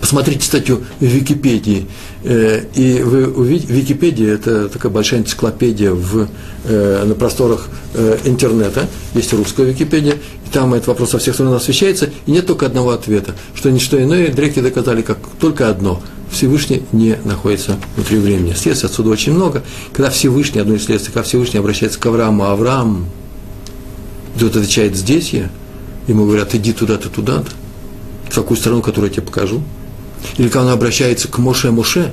Посмотрите 0.00 0.44
статью 0.44 0.82
в 1.00 1.04
Википедии, 1.04 1.88
э, 2.22 2.64
и 2.74 3.02
вы 3.02 3.26
увидите, 3.26 3.72
Википедия– 3.72 4.34
это 4.34 4.68
такая 4.68 4.92
большая 4.92 5.20
энциклопедия 5.20 5.90
в, 5.90 6.28
э, 6.64 7.04
на 7.04 7.14
просторах 7.14 7.68
э, 7.94 8.18
интернета, 8.24 8.88
есть 9.14 9.32
русская 9.32 9.66
Википедия, 9.66 10.14
и 10.14 10.50
там 10.52 10.74
этот 10.74 10.86
вопрос 10.86 11.10
со 11.10 11.18
всех 11.18 11.34
сторон 11.34 11.54
освещается, 11.54 12.10
и 12.26 12.30
нет 12.30 12.46
только 12.46 12.66
одного 12.66 12.90
ответа, 12.90 13.34
что 13.54 13.70
ничто 13.72 14.00
иное 14.00 14.28
дреки 14.32 14.60
доказали, 14.60 15.02
как 15.02 15.18
только 15.40 15.68
одно– 15.68 16.00
Всевышний 16.30 16.82
не 16.92 17.18
находится 17.24 17.78
внутри 17.96 18.18
времени. 18.18 18.54
Следствий 18.54 18.88
отсюда 18.88 19.10
очень 19.10 19.32
много. 19.32 19.62
Когда 19.92 20.10
Всевышний, 20.10 20.60
одно 20.60 20.74
из 20.74 20.84
следствий, 20.84 21.12
когда 21.12 21.26
Всевышний 21.26 21.58
обращается 21.58 21.98
к 21.98 22.06
Аврааму, 22.06 22.44
а 22.44 22.52
Авраам, 22.52 23.06
тот 24.38 24.54
отвечает, 24.56 24.96
здесь 24.96 25.32
я, 25.32 25.50
ему 26.06 26.26
говорят, 26.26 26.54
иди 26.54 26.72
туда-то, 26.72 27.08
туда-то, 27.08 27.50
в 28.28 28.34
такую 28.34 28.56
сторону, 28.56 28.82
которую 28.82 29.10
я 29.10 29.16
тебе 29.16 29.26
покажу. 29.26 29.62
Или 30.36 30.48
когда 30.48 30.66
он 30.66 30.72
обращается 30.72 31.28
к 31.28 31.38
Моше 31.38 31.70
Моше, 31.70 32.12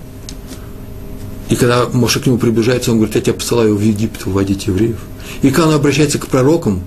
и 1.50 1.56
когда 1.56 1.88
Моше 1.92 2.20
к 2.20 2.26
нему 2.26 2.38
приближается, 2.38 2.92
он 2.92 2.98
говорит, 2.98 3.16
я 3.16 3.22
тебя 3.22 3.34
посылаю 3.34 3.76
в 3.76 3.82
Египет 3.82 4.26
выводить 4.26 4.68
евреев. 4.68 4.98
И 5.42 5.50
когда 5.50 5.70
он 5.70 5.76
обращается 5.76 6.18
к 6.18 6.28
пророкам, 6.28 6.82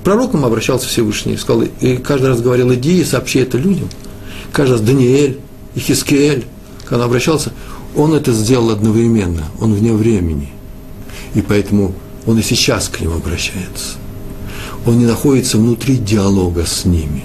к 0.00 0.04
пророкам 0.04 0.44
обращался 0.44 0.88
Всевышний, 0.88 1.36
сказал, 1.36 1.64
и 1.80 1.96
каждый 1.96 2.26
раз 2.26 2.40
говорил, 2.40 2.72
иди 2.74 3.00
и 3.00 3.04
сообщи 3.04 3.38
это 3.38 3.58
людям. 3.58 3.88
Каждый 4.52 4.72
раз 4.72 4.80
Даниэль, 4.80 5.38
и 5.74 5.80
Хискель, 5.80 6.44
когда 6.92 7.04
он 7.04 7.10
обращался, 7.10 7.52
он 7.96 8.12
это 8.12 8.34
сделал 8.34 8.68
одновременно, 8.68 9.44
он 9.58 9.72
вне 9.72 9.94
времени. 9.94 10.50
И 11.34 11.40
поэтому 11.40 11.94
он 12.26 12.38
и 12.38 12.42
сейчас 12.42 12.90
к 12.90 13.00
ним 13.00 13.14
обращается. 13.14 13.94
Он 14.84 14.98
не 14.98 15.06
находится 15.06 15.56
внутри 15.56 15.96
диалога 15.96 16.66
с 16.66 16.84
ними. 16.84 17.24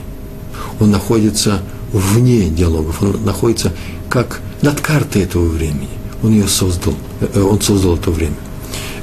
Он 0.80 0.90
находится 0.90 1.60
вне 1.92 2.48
диалогов, 2.48 3.04
он 3.04 3.26
находится 3.26 3.74
как 4.10 4.40
над 4.62 4.80
картой 4.80 5.24
этого 5.24 5.44
времени. 5.44 5.90
Он 6.24 6.32
ее 6.32 6.48
создал, 6.48 6.94
э, 7.20 7.42
он 7.42 7.60
создал 7.60 7.98
это 7.98 8.10
время. 8.10 8.38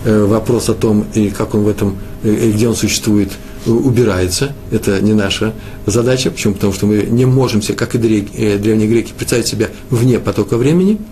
Э, 0.05 0.25
вопрос 0.25 0.71
о 0.71 0.75
том, 0.75 1.05
и 1.13 1.29
как 1.29 1.55
он 1.55 1.65
в 1.65 1.69
этом, 1.69 1.99
э, 2.23 2.33
и 2.33 2.53
где 2.53 2.69
он 2.69 2.75
существует, 2.75 3.33
убирается. 3.67 4.55
Это 4.71 5.01
не 5.01 5.13
наша 5.13 5.53
задача. 5.87 6.31
Почему? 6.31 6.55
Потому 6.55 6.73
что 6.73 6.87
мы 6.87 7.03
не 7.03 7.27
можем 7.27 7.63
себе, 7.63 7.75
как 7.75 7.95
и 7.95 7.99
древние 7.99 8.89
греки, 8.89 9.13
представить 9.17 9.47
себя 9.47 9.69
вне 9.91 10.19
потока 10.19 10.57
времени– 10.57 10.99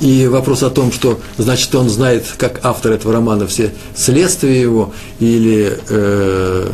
и 0.00 0.26
вопрос 0.26 0.62
о 0.62 0.70
том, 0.70 0.92
что 0.92 1.18
значит 1.38 1.74
он 1.74 1.88
знает, 1.88 2.26
как 2.36 2.60
автор 2.62 2.92
этого 2.92 3.14
романа, 3.14 3.46
все 3.46 3.72
следствия 3.94 4.60
его 4.60 4.92
или 5.20 5.78
э, 5.88 6.68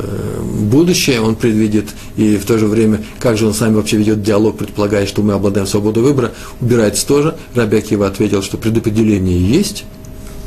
будущее 0.45 1.21
он 1.21 1.37
предвидит, 1.37 1.91
и 2.17 2.37
в 2.37 2.45
то 2.45 2.59
же 2.59 2.67
время, 2.67 3.05
как 3.21 3.39
же 3.39 3.47
он 3.47 3.55
с 3.55 3.61
нами 3.61 3.77
вообще 3.77 3.97
ведет 3.97 4.23
диалог, 4.23 4.59
предполагая, 4.59 5.07
что 5.07 5.23
мы 5.23 5.35
обладаем 5.35 5.69
свободой 5.69 6.03
выбора, 6.03 6.33
убирается 6.61 7.07
тоже. 7.07 7.37
Рабякива 7.55 8.09
ответил, 8.09 8.43
что 8.43 8.57
предопределение 8.57 9.41
есть, 9.41 9.85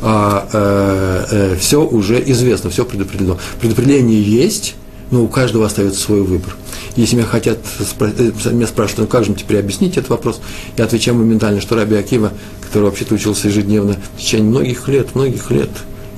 а 0.01 0.49
э, 0.51 1.25
э, 1.31 1.55
все 1.57 1.81
уже 1.81 2.21
известно, 2.29 2.69
все 2.69 2.83
предопределено. 2.83 3.37
Предопределение 3.61 4.21
есть, 4.21 4.75
но 5.11 5.23
у 5.23 5.27
каждого 5.27 5.65
остается 5.65 6.01
свой 6.01 6.23
выбор. 6.23 6.55
Если 6.95 7.17
меня 7.17 7.25
хотят, 7.27 7.59
э, 7.99 8.51
меня 8.51 8.67
спрашивают, 8.67 8.99
ну 8.99 9.07
как 9.07 9.25
же 9.25 9.33
теперь 9.33 9.59
объяснить 9.59 9.97
этот 9.97 10.09
вопрос, 10.09 10.39
я 10.77 10.85
отвечаю 10.85 11.17
моментально, 11.17 11.59
что 11.59 11.75
Раби 11.75 11.95
Акива, 11.95 12.31
который 12.61 12.85
вообще-то 12.85 13.15
учился 13.15 13.49
ежедневно 13.49 13.97
в 14.15 14.21
течение 14.21 14.47
многих 14.47 14.87
лет, 14.87 15.13
многих 15.13 15.51
лет, 15.51 15.69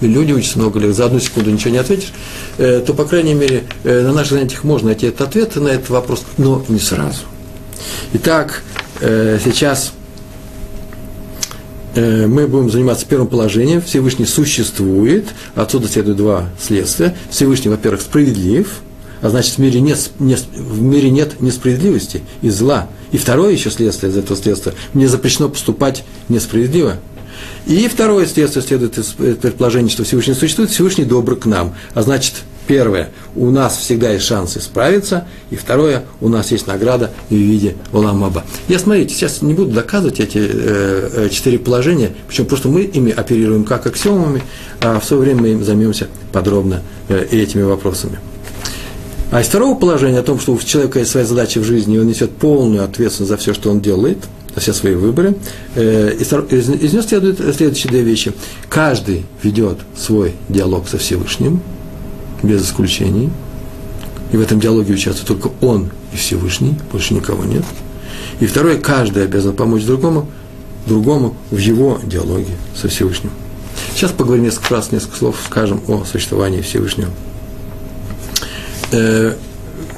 и 0.01 0.07
люди 0.07 0.33
учатся 0.33 0.59
много 0.59 0.79
лет, 0.79 0.95
за 0.95 1.05
одну 1.05 1.19
секунду 1.19 1.49
ничего 1.49 1.71
не 1.71 1.79
ответишь, 1.79 2.13
э, 2.59 2.83
то, 2.85 2.93
по 2.93 3.05
крайней 3.05 3.33
мере, 3.33 3.63
э, 3.83 4.03
на 4.03 4.13
наших 4.13 4.33
занятиях 4.33 4.63
можно 4.63 4.87
найти 4.87 5.07
этот 5.07 5.21
ответ 5.29 5.55
на 5.55 5.69
этот 5.69 5.89
вопрос, 5.89 6.23
но 6.37 6.63
не 6.67 6.79
сразу. 6.79 7.21
Итак, 8.13 8.63
сейчас 8.99 9.93
мы 11.95 12.47
будем 12.47 12.71
заниматься 12.71 13.05
первым 13.05 13.27
положением. 13.27 13.81
Всевышний 13.81 14.25
существует. 14.25 15.27
Отсюда 15.55 15.87
следует 15.87 16.17
два 16.17 16.49
следствия. 16.59 17.15
Всевышний, 17.29 17.69
во-первых, 17.69 18.01
справедлив– 18.01 18.81
а 19.21 19.29
значит 19.29 19.55
в 19.55 19.57
мире, 19.59 19.81
нет, 19.81 20.09
не, 20.19 20.35
в 20.35 20.81
мире 20.81 21.09
нет 21.09 21.41
несправедливости 21.41 22.23
и 22.41 22.49
зла. 22.49 22.87
И 23.11 23.17
второе 23.17 23.53
еще 23.53 23.69
следствие 23.69 24.11
из 24.11 24.17
этого 24.17 24.39
следствия, 24.39 24.73
мне 24.93 25.07
запрещено 25.07 25.49
поступать 25.49 26.03
несправедливо. 26.29 26.97
И 27.65 27.87
второе 27.87 28.25
следствие 28.25 28.65
следует 28.65 28.97
из 28.97 29.07
предположения, 29.07 29.89
что 29.89 30.03
Всевышний 30.03 30.33
существует, 30.33 30.71
Всевышний 30.71 31.05
добр 31.05 31.35
к 31.35 31.45
нам. 31.45 31.75
А 31.93 32.01
значит, 32.01 32.35
первое, 32.67 33.09
у 33.35 33.49
нас 33.49 33.77
всегда 33.77 34.11
есть 34.11 34.25
шанс 34.25 34.57
исправиться, 34.57 35.27
и 35.49 35.55
второе, 35.55 36.03
у 36.21 36.29
нас 36.29 36.51
есть 36.51 36.67
награда 36.67 37.11
в 37.29 37.33
виде 37.33 37.75
Оламаба. 37.91 38.43
Я, 38.67 38.79
смотрите, 38.79 39.13
сейчас 39.13 39.41
не 39.41 39.53
буду 39.53 39.71
доказывать 39.71 40.19
эти 40.19 40.37
э, 40.37 41.09
э, 41.13 41.29
четыре 41.29 41.59
положения, 41.59 42.11
причем 42.27 42.45
просто 42.45 42.67
мы 42.67 42.83
ими 42.83 43.11
оперируем 43.11 43.63
как 43.63 43.87
аксиомами, 43.87 44.43
а 44.81 44.99
в 44.99 45.05
свое 45.05 45.23
время 45.23 45.41
мы 45.41 45.47
им 45.49 45.63
займемся 45.63 46.07
подробно 46.31 46.81
э, 47.09 47.25
этими 47.31 47.63
вопросами. 47.63 48.19
А 49.29 49.41
из 49.41 49.47
второго 49.47 49.75
положения 49.75 50.19
о 50.19 50.23
том, 50.23 50.39
что 50.39 50.53
у 50.53 50.57
человека 50.57 50.99
есть 50.99 51.11
своя 51.11 51.25
задача 51.25 51.59
в 51.59 51.63
жизни, 51.63 51.95
и 51.95 51.99
он 51.99 52.07
несет 52.07 52.31
полную 52.31 52.83
ответственность 52.83 53.29
за 53.29 53.37
все, 53.37 53.53
что 53.53 53.69
он 53.69 53.81
делает, 53.81 54.19
за 54.55 54.61
все 54.61 54.73
свои 54.73 54.95
выборы, 54.95 55.35
э, 55.75 56.13
из, 56.17 56.31
из, 56.31 56.93
него 56.93 57.01
следуют 57.01 57.39
следующие 57.39 57.91
две 57.91 58.03
вещи. 58.03 58.33
Каждый 58.69 59.25
ведет 59.43 59.79
свой 59.97 60.33
диалог 60.47 60.87
со 60.87 60.97
Всевышним, 60.97 61.59
без 62.41 62.63
исключений, 62.63 63.29
и 64.31 64.37
в 64.37 64.41
этом 64.41 64.61
диалоге 64.61 64.93
участвует 64.93 65.27
только 65.27 65.53
он 65.59 65.89
и 66.13 66.17
Всевышний, 66.17 66.75
больше 66.91 67.13
никого 67.13 67.43
нет. 67.43 67.63
И 68.39 68.45
второе, 68.45 68.77
каждый 68.77 69.23
обязан 69.23 69.53
помочь 69.53 69.83
другому, 69.83 70.29
другому 70.85 71.35
в 71.51 71.57
его 71.57 71.99
диалоге 72.03 72.53
со 72.75 72.87
Всевышним. 72.87 73.31
Сейчас 73.93 74.11
поговорим 74.11 74.45
несколько 74.45 74.75
раз, 74.75 74.91
несколько 74.93 75.17
слов 75.17 75.35
скажем 75.45 75.81
о 75.87 76.05
существовании 76.05 76.61
Всевышнего. 76.61 77.09
Э, 78.91 79.33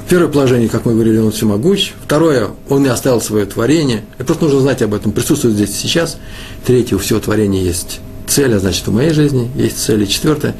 первое 0.08 0.28
положение, 0.28 0.68
как 0.68 0.84
мы 0.84 0.94
говорили, 0.94 1.18
он 1.18 1.32
всемогущ. 1.32 1.92
Второе, 2.04 2.48
он 2.68 2.82
не 2.82 2.88
оставил 2.88 3.20
свое 3.20 3.46
творение. 3.46 4.04
И 4.18 4.22
просто 4.22 4.44
нужно 4.44 4.60
знать 4.60 4.82
об 4.82 4.94
этом, 4.94 5.12
присутствует 5.12 5.54
здесь 5.54 5.74
сейчас. 5.74 6.18
Третье, 6.64 6.96
у 6.96 6.98
всего 6.98 7.20
творения 7.20 7.62
есть 7.62 8.00
цель, 8.26 8.54
а 8.54 8.58
значит, 8.58 8.86
в 8.86 8.92
моей 8.92 9.12
жизни 9.12 9.50
есть 9.54 9.78
цель. 9.78 10.02
И 10.02 10.08
четвертое, 10.08 10.54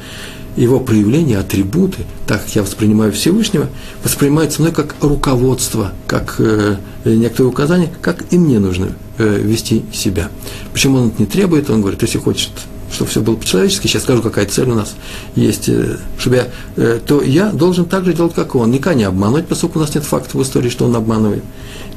его 0.55 0.79
проявления, 0.79 1.37
атрибуты, 1.37 1.99
так 2.27 2.43
как 2.43 2.55
я 2.55 2.63
воспринимаю 2.63 3.11
Всевышнего, 3.11 3.69
воспринимаются 4.03 4.61
мной 4.61 4.73
как 4.73 4.95
руководство, 5.01 5.93
как 6.07 6.35
э, 6.39 6.75
некоторые 7.05 7.49
указания, 7.49 7.93
как 8.01 8.25
и 8.31 8.37
мне 8.37 8.59
нужно 8.59 8.89
э, 9.17 9.39
вести 9.41 9.83
себя. 9.93 10.29
Почему 10.73 10.97
он 10.97 11.07
это 11.09 11.21
не 11.21 11.25
требует, 11.25 11.69
он 11.69 11.81
говорит, 11.81 12.01
если 12.01 12.17
хочет 12.17 12.51
чтобы 12.91 13.09
все 13.09 13.21
было 13.21 13.35
по-человечески, 13.35 13.87
сейчас 13.87 14.03
скажу, 14.03 14.21
какая 14.21 14.45
цель 14.45 14.69
у 14.69 14.75
нас 14.75 14.95
есть, 15.35 15.69
э, 15.69 15.97
чтобы 16.17 16.35
я, 16.37 16.47
э, 16.75 16.99
то 17.05 17.21
я 17.21 17.51
должен 17.51 17.85
так 17.85 18.05
же 18.05 18.13
делать, 18.13 18.33
как 18.33 18.55
он. 18.55 18.71
Никогда 18.71 18.93
не 18.93 19.03
обманывать, 19.03 19.47
поскольку 19.47 19.79
у 19.79 19.81
нас 19.81 19.95
нет 19.95 20.03
фактов 20.03 20.35
в 20.35 20.41
истории, 20.41 20.69
что 20.69 20.85
он 20.85 20.95
обманывает. 20.95 21.43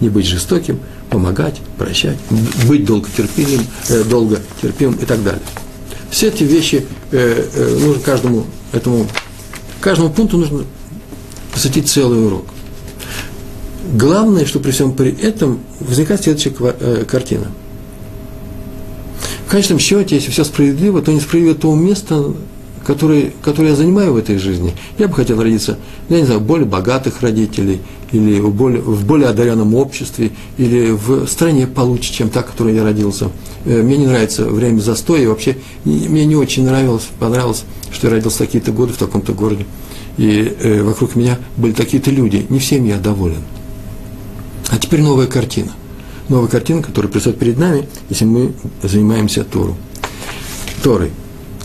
Не 0.00 0.08
быть 0.08 0.26
жестоким, 0.26 0.80
помогать, 1.10 1.60
прощать, 1.78 2.18
быть 2.66 2.84
долготерпимым, 2.84 3.66
э, 3.88 4.04
долго 4.04 4.40
терпимым 4.62 4.96
и 4.96 5.04
так 5.04 5.22
далее. 5.22 5.42
Все 6.10 6.28
эти 6.28 6.44
вещи 6.44 6.86
нужно 7.10 8.00
каждому 8.04 8.46
этому, 8.72 9.08
каждому 9.80 10.10
пункту 10.10 10.38
нужно 10.38 10.64
посвятить 11.52 11.88
целый 11.88 12.24
урок. 12.24 12.44
Главное, 13.94 14.46
что 14.46 14.60
при 14.60 14.70
всем 14.70 14.92
при 14.92 15.10
этом 15.10 15.58
возникает 15.80 16.22
следующая 16.22 16.50
картина– 17.04 17.50
конечном 19.54 19.78
счете, 19.78 20.16
если 20.16 20.32
все 20.32 20.42
справедливо, 20.42 21.00
то 21.00 21.12
несправедливо 21.12 21.54
то 21.54 21.72
место, 21.76 22.34
которое, 22.84 23.30
которое 23.40 23.68
я 23.68 23.76
занимаю 23.76 24.12
в 24.12 24.16
этой 24.16 24.36
жизни. 24.36 24.72
Я 24.98 25.06
бы 25.06 25.14
хотел 25.14 25.40
родиться, 25.40 25.78
я 26.08 26.18
не 26.18 26.26
знаю, 26.26 26.40
в 26.40 26.42
более 26.44 26.66
богатых 26.66 27.22
родителей, 27.22 27.80
или 28.10 28.40
в 28.40 28.52
более, 28.52 28.80
в 28.80 29.06
более 29.06 29.28
одаренном 29.28 29.76
обществе, 29.76 30.32
или 30.58 30.90
в 30.90 31.28
стране 31.28 31.68
получше, 31.68 32.12
чем 32.12 32.30
та, 32.30 32.42
в 32.42 32.46
которой 32.46 32.74
я 32.74 32.82
родился. 32.82 33.30
Э, 33.64 33.80
мне 33.80 33.96
не 33.96 34.08
нравится 34.08 34.44
время 34.44 34.80
застоя, 34.80 35.22
и 35.22 35.26
вообще 35.28 35.56
мне 35.84 36.26
не 36.26 36.34
очень 36.34 36.64
нравилось, 36.64 37.06
понравилось, 37.20 37.62
что 37.92 38.08
я 38.08 38.14
родился 38.14 38.38
в 38.38 38.46
такие-то 38.46 38.72
годы 38.72 38.94
в 38.94 38.96
таком-то 38.96 39.34
городе. 39.34 39.66
И 40.16 40.52
э, 40.60 40.82
вокруг 40.82 41.14
меня 41.14 41.38
были 41.56 41.74
такие-то 41.74 42.10
люди. 42.10 42.44
Не 42.48 42.58
всем 42.58 42.84
я 42.86 42.98
доволен. 42.98 43.44
А 44.70 44.78
теперь 44.78 45.00
новая 45.00 45.28
картина 45.28 45.70
новая 46.28 46.48
картина, 46.48 46.82
которая 46.82 47.10
предстает 47.10 47.38
перед 47.38 47.58
нами, 47.58 47.88
если 48.08 48.24
мы 48.24 48.52
занимаемся 48.82 49.44
Тору. 49.44 49.76
Торой. 50.82 51.10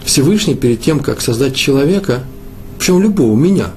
Всевышний 0.03 0.55
перед 0.55 0.81
тем, 0.81 0.99
как 0.99 1.21
создать 1.21 1.55
человека, 1.55 2.23
причем 2.77 3.01
любого, 3.01 3.35
меня, 3.35 3.71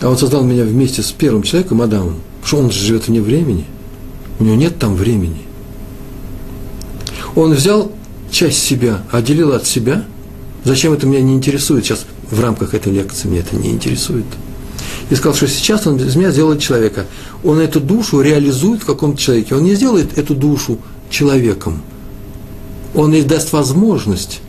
а 0.00 0.08
он 0.08 0.18
создал 0.18 0.44
меня 0.44 0.64
вместе 0.64 1.02
с 1.02 1.12
первым 1.12 1.42
человеком, 1.42 1.82
Адамом, 1.82 2.16
что 2.44 2.58
он 2.58 2.70
живет 2.70 3.08
вне 3.08 3.20
времени, 3.20 3.64
у 4.38 4.44
него 4.44 4.56
нет 4.56 4.78
там 4.78 4.94
времени. 4.94 5.40
Он 7.34 7.52
взял 7.54 7.92
часть 8.30 8.62
себя, 8.62 9.02
отделил 9.10 9.52
от 9.52 9.66
себя, 9.66 10.04
зачем 10.64 10.92
это 10.92 11.06
меня 11.06 11.22
не 11.22 11.34
интересует 11.34 11.84
сейчас, 11.84 12.06
в 12.30 12.40
рамках 12.40 12.74
этой 12.74 12.92
лекции 12.92 13.28
меня 13.28 13.40
это 13.40 13.56
не 13.56 13.70
интересует. 13.70 14.26
И 15.10 15.14
сказал, 15.14 15.34
что 15.34 15.46
сейчас 15.46 15.86
он 15.86 15.96
из 15.96 16.16
меня 16.16 16.30
сделает 16.30 16.60
человека. 16.60 17.06
Он 17.44 17.60
эту 17.60 17.80
душу 17.80 18.20
реализует 18.20 18.82
в 18.82 18.86
каком-то 18.86 19.20
человеке. 19.20 19.54
Он 19.54 19.62
не 19.62 19.74
сделает 19.74 20.18
эту 20.18 20.34
душу 20.34 20.78
человеком. 21.10 21.82
Он 22.94 23.12
ей 23.12 23.22
даст 23.22 23.52
возможность, 23.52 24.40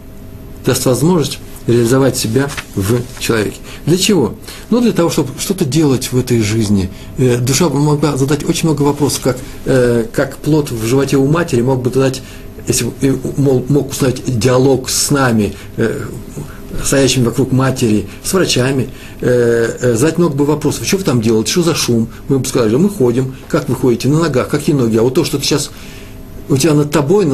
даст 0.65 0.85
возможность 0.85 1.39
реализовать 1.67 2.17
себя 2.17 2.49
в 2.75 3.01
человеке. 3.19 3.57
Для 3.85 3.97
чего? 3.97 4.35
Ну, 4.69 4.81
для 4.81 4.93
того, 4.93 5.09
чтобы 5.09 5.29
что-то 5.37 5.65
делать 5.65 6.11
в 6.11 6.17
этой 6.17 6.41
жизни. 6.41 6.89
Э, 7.17 7.37
душа 7.37 7.69
могла 7.69 8.17
задать 8.17 8.47
очень 8.47 8.69
много 8.69 8.83
вопросов, 8.83 9.21
как, 9.21 9.37
э, 9.65 10.05
как 10.11 10.37
плод 10.37 10.71
в 10.71 10.85
животе 10.85 11.17
у 11.17 11.27
матери 11.27 11.61
мог 11.61 11.81
бы 11.81 11.91
задать, 11.91 12.21
если 12.67 12.91
мог, 13.37 13.69
мог 13.69 13.91
установить 13.91 14.39
диалог 14.39 14.89
с 14.89 15.11
нами, 15.11 15.53
э, 15.75 16.05
стоящими 16.83 17.25
вокруг 17.25 17.51
матери, 17.51 18.07
с 18.23 18.33
врачами, 18.33 18.89
задать 19.21 20.17
много 20.17 20.35
бы 20.35 20.45
вопросов. 20.45 20.85
Что 20.85 20.97
вы 20.97 21.03
там 21.03 21.21
делаете, 21.21 21.51
что 21.51 21.63
за 21.63 21.75
шум? 21.75 22.09
Мы 22.27 22.39
бы 22.39 22.45
сказали, 22.45 22.75
мы 22.75 22.89
ходим, 22.89 23.35
как 23.47 23.69
вы 23.69 23.75
ходите, 23.75 24.07
на 24.07 24.19
ногах, 24.19 24.49
какие 24.49 24.75
ноги, 24.75 24.97
а 24.97 25.01
вот 25.01 25.13
то, 25.13 25.23
что 25.23 25.37
ты 25.37 25.43
сейчас 25.45 25.71
у 26.49 26.57
тебя 26.57 26.73
над 26.73 26.91
тобой, 26.91 27.25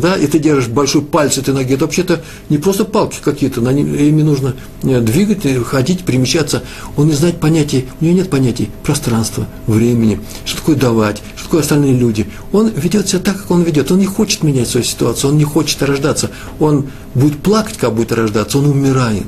да, 0.00 0.16
и 0.16 0.26
ты 0.26 0.38
держишь 0.38 0.68
большой 0.68 1.02
палец 1.02 1.38
этой 1.38 1.52
ноги, 1.52 1.74
это 1.74 1.84
вообще-то 1.84 2.22
не 2.48 2.58
просто 2.58 2.84
палки 2.84 3.18
какие-то, 3.22 3.60
ими 3.60 4.22
нужно 4.22 4.54
э, 4.82 5.00
двигать, 5.00 5.46
ходить, 5.66 6.04
перемещаться. 6.04 6.62
Он 6.96 7.08
не 7.08 7.14
знает 7.14 7.40
понятий, 7.40 7.88
у 8.00 8.04
него 8.04 8.16
нет 8.16 8.30
понятий 8.30 8.70
пространства, 8.82 9.46
времени, 9.66 10.20
что 10.44 10.58
такое 10.58 10.76
давать, 10.76 11.22
что 11.36 11.44
такое 11.44 11.60
остальные 11.62 11.94
люди. 11.94 12.28
Он 12.52 12.68
ведет 12.68 13.08
себя 13.08 13.20
так, 13.20 13.40
как 13.40 13.50
он 13.50 13.62
ведет. 13.62 13.90
Он 13.90 13.98
не 13.98 14.06
хочет 14.06 14.42
менять 14.42 14.68
свою 14.68 14.84
ситуацию, 14.84 15.30
он 15.30 15.38
не 15.38 15.44
хочет 15.44 15.82
рождаться. 15.82 16.30
Он 16.60 16.86
будет 17.14 17.38
плакать, 17.40 17.76
как 17.76 17.94
будет 17.94 18.12
рождаться, 18.12 18.58
он 18.58 18.66
умирает. 18.66 19.26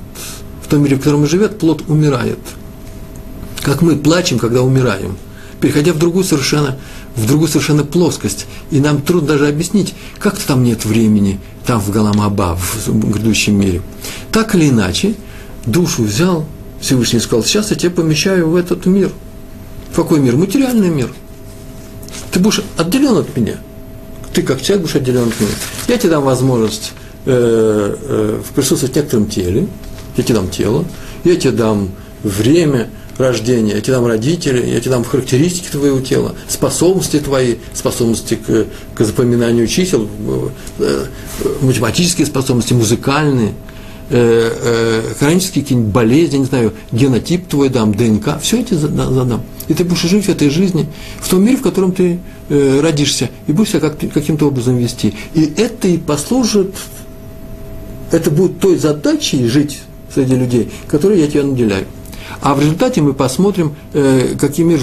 В 0.62 0.68
том 0.68 0.82
мире, 0.82 0.96
в 0.96 0.98
котором 0.98 1.22
он 1.22 1.28
живет, 1.28 1.58
плод 1.58 1.82
умирает. 1.88 2.38
Как 3.62 3.82
мы 3.82 3.96
плачем, 3.96 4.38
когда 4.38 4.62
умираем 4.62 5.16
переходя 5.60 5.92
в 5.92 5.98
другую 5.98 6.24
совершенно 6.24 6.78
в 7.16 7.26
другую 7.26 7.48
совершенно 7.48 7.82
плоскость. 7.82 8.46
И 8.70 8.78
нам 8.78 9.00
трудно 9.00 9.28
даже 9.28 9.48
объяснить, 9.48 9.94
как-то 10.18 10.46
там 10.46 10.62
нет 10.62 10.84
времени, 10.84 11.40
там 11.64 11.80
в 11.80 11.90
Галамаба, 11.90 12.56
в 12.56 13.10
грядущем 13.10 13.58
мире. 13.58 13.82
Так 14.30 14.54
или 14.54 14.68
иначе, 14.68 15.14
душу 15.64 16.04
взял, 16.04 16.44
Всевышний 16.80 17.20
сказал, 17.20 17.42
сейчас 17.44 17.70
я 17.70 17.76
тебя 17.76 17.90
помещаю 17.90 18.50
в 18.50 18.56
этот 18.56 18.86
мир. 18.86 19.10
В 19.92 19.96
какой 19.96 20.20
мир? 20.20 20.36
Материальный 20.36 20.90
мир. 20.90 21.10
Ты 22.30 22.38
будешь 22.38 22.60
отделен 22.76 23.16
от 23.16 23.34
меня. 23.36 23.56
Ты 24.34 24.42
как 24.42 24.60
человек 24.60 24.82
будешь 24.82 24.96
отделен 24.96 25.28
от 25.28 25.40
меня. 25.40 25.50
Я 25.88 25.96
тебе 25.96 26.10
дам 26.10 26.22
возможность 26.22 26.92
э, 27.24 27.96
э, 27.98 28.42
присутствовать 28.54 28.92
в 28.92 28.96
некотором 28.96 29.26
теле, 29.26 29.68
я 30.16 30.22
тебе 30.22 30.34
дам 30.34 30.50
тело, 30.50 30.84
я 31.24 31.36
тебе 31.36 31.52
дам 31.52 31.88
время, 32.22 32.90
рождения, 33.18 33.80
тебе 33.80 33.94
дам 33.94 34.06
родители, 34.06 34.78
тебе 34.80 34.90
дам 34.90 35.04
характеристики 35.04 35.68
твоего 35.70 36.00
тела, 36.00 36.34
способности 36.48 37.18
твои, 37.18 37.56
способности 37.74 38.34
к, 38.34 38.66
к 38.94 39.04
запоминанию 39.04 39.66
чисел, 39.66 40.08
э, 40.78 41.06
математические 41.60 42.26
способности, 42.26 42.74
музыкальные, 42.74 43.54
э, 44.10 44.52
э, 45.10 45.14
хронические 45.18 45.64
какие-нибудь 45.64 45.92
болезни, 45.92 46.38
не 46.38 46.44
знаю, 46.44 46.72
генотип 46.92 47.48
твой 47.48 47.68
дам, 47.68 47.94
ДНК, 47.94 48.40
все 48.40 48.60
это 48.60 48.76
задам. 48.76 49.42
И 49.68 49.74
ты 49.74 49.84
будешь 49.84 50.02
жить 50.02 50.26
в 50.26 50.28
этой 50.28 50.48
жизни, 50.48 50.86
в 51.20 51.28
том 51.28 51.44
мире, 51.44 51.56
в 51.56 51.62
котором 51.62 51.92
ты 51.92 52.18
э, 52.48 52.80
родишься, 52.80 53.30
и 53.46 53.52
будешь 53.52 53.70
себя 53.70 53.80
как, 53.80 53.98
каким-то 53.98 54.46
образом 54.46 54.76
вести. 54.76 55.14
И 55.34 55.52
это 55.56 55.88
и 55.88 55.98
послужит, 55.98 56.74
это 58.12 58.30
будет 58.30 58.60
той 58.60 58.76
задачей 58.76 59.46
жить 59.48 59.80
среди 60.14 60.36
людей, 60.36 60.70
которые 60.86 61.22
я 61.22 61.26
тебе 61.26 61.42
наделяю. 61.42 61.86
А 62.40 62.54
в 62.54 62.60
результате 62.60 63.00
мы 63.02 63.12
посмотрим, 63.12 63.74
э, 63.92 64.34
каким, 64.38 64.76